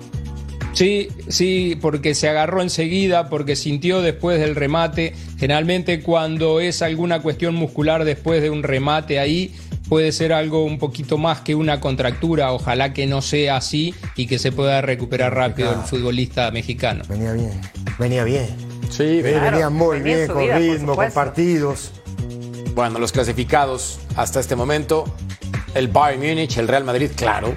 Sí, 0.73 1.07
sí, 1.27 1.75
porque 1.81 2.13
se 2.13 2.29
agarró 2.29 2.61
enseguida, 2.61 3.29
porque 3.29 3.55
sintió 3.55 4.03
después 4.03 4.39
del 4.39 4.55
remate. 4.55 5.15
Generalmente 5.39 6.03
cuando 6.03 6.59
es 6.59 6.83
alguna 6.83 7.19
cuestión 7.19 7.55
muscular 7.55 8.05
después 8.05 8.43
de 8.43 8.51
un 8.51 8.61
remate 8.61 9.17
ahí, 9.17 9.55
puede 9.89 10.11
ser 10.11 10.33
algo 10.33 10.63
un 10.65 10.77
poquito 10.77 11.17
más 11.17 11.41
que 11.41 11.55
una 11.55 11.79
contractura. 11.79 12.51
Ojalá 12.51 12.93
que 12.93 13.07
no 13.07 13.23
sea 13.23 13.57
así 13.57 13.95
y 14.15 14.27
que 14.27 14.37
se 14.37 14.51
pueda 14.51 14.83
recuperar 14.83 15.33
rápido 15.33 15.73
el 15.73 15.79
futbolista 15.79 16.51
mexicano. 16.51 17.03
Venía 17.09 17.33
bien, 17.33 17.59
venía 17.97 18.23
bien. 18.23 18.72
Sí, 18.95 19.23
venía 19.23 19.71
muy 19.71 20.01
bien, 20.01 20.27
con 20.27 20.47
ritmo, 20.47 20.95
con 20.95 21.11
partidos. 21.11 21.91
Bueno, 22.75 22.99
los 22.99 23.11
clasificados 23.11 23.99
hasta 24.15 24.39
este 24.39 24.55
momento, 24.55 25.05
el 25.73 25.87
Bayern 25.87 26.21
Múnich, 26.21 26.57
el 26.57 26.67
Real 26.67 26.83
Madrid, 26.83 27.09
claro. 27.15 27.55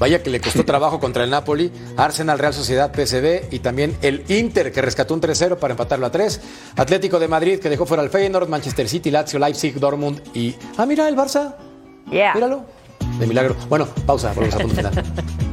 Vaya 0.00 0.20
que 0.20 0.30
le 0.30 0.40
costó 0.40 0.64
trabajo 0.66 0.98
contra 0.98 1.22
el 1.22 1.30
Napoli, 1.30 1.70
Arsenal, 1.96 2.40
Real 2.40 2.54
Sociedad, 2.54 2.92
PSV 2.92 3.52
y 3.52 3.60
también 3.60 3.96
el 4.02 4.24
Inter 4.28 4.72
que 4.72 4.82
rescató 4.82 5.14
un 5.14 5.20
3-0 5.20 5.58
para 5.58 5.74
empatarlo 5.74 6.06
a 6.06 6.10
3. 6.10 6.40
Atlético 6.76 7.20
de 7.20 7.28
Madrid 7.28 7.60
que 7.60 7.68
dejó 7.68 7.86
fuera 7.86 8.02
al 8.02 8.10
Feyenoord, 8.10 8.48
Manchester 8.48 8.88
City, 8.88 9.12
Lazio, 9.12 9.38
Leipzig, 9.38 9.78
Dortmund 9.78 10.22
y... 10.34 10.56
Ah, 10.76 10.86
mira, 10.86 11.08
el 11.08 11.16
Barça. 11.16 11.54
Yeah. 12.10 12.34
Míralo. 12.34 12.64
De 13.20 13.26
milagro. 13.26 13.54
Bueno, 13.68 13.86
pausa, 14.06 14.32
volvemos 14.32 14.54
a 14.56 14.58
punto 14.58 14.74
final. 14.74 15.04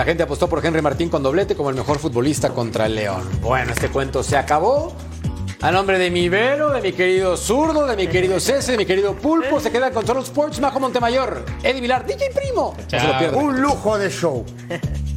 La 0.00 0.06
gente 0.06 0.22
apostó 0.22 0.48
por 0.48 0.64
Henry 0.64 0.80
Martín 0.80 1.10
con 1.10 1.22
doblete 1.22 1.54
como 1.54 1.68
el 1.68 1.76
mejor 1.76 1.98
futbolista 1.98 2.48
contra 2.48 2.86
el 2.86 2.94
León. 2.94 3.28
Bueno, 3.42 3.72
este 3.72 3.90
cuento 3.90 4.22
se 4.22 4.34
acabó. 4.38 4.96
A 5.60 5.70
nombre 5.70 5.98
de 5.98 6.10
mi 6.10 6.30
Vero, 6.30 6.70
de 6.70 6.80
mi 6.80 6.92
querido 6.92 7.36
Zurdo, 7.36 7.86
de 7.86 7.96
mi 7.96 8.06
querido 8.06 8.40
Cese, 8.40 8.72
de 8.72 8.78
mi 8.78 8.86
querido 8.86 9.14
Pulpo, 9.14 9.60
se 9.60 9.70
queda 9.70 9.90
con 9.90 10.06
Control 10.06 10.22
Sports, 10.22 10.58
Majo 10.58 10.80
Montemayor, 10.80 11.44
Eddie 11.62 11.82
Vilar, 11.82 12.06
DJ 12.06 12.30
Primo. 12.34 12.74
No 12.78 12.98
se 12.98 13.06
lo 13.06 13.18
pierdan. 13.18 13.44
Un 13.44 13.60
lujo 13.60 13.98
de 13.98 14.08
show. 14.08 14.42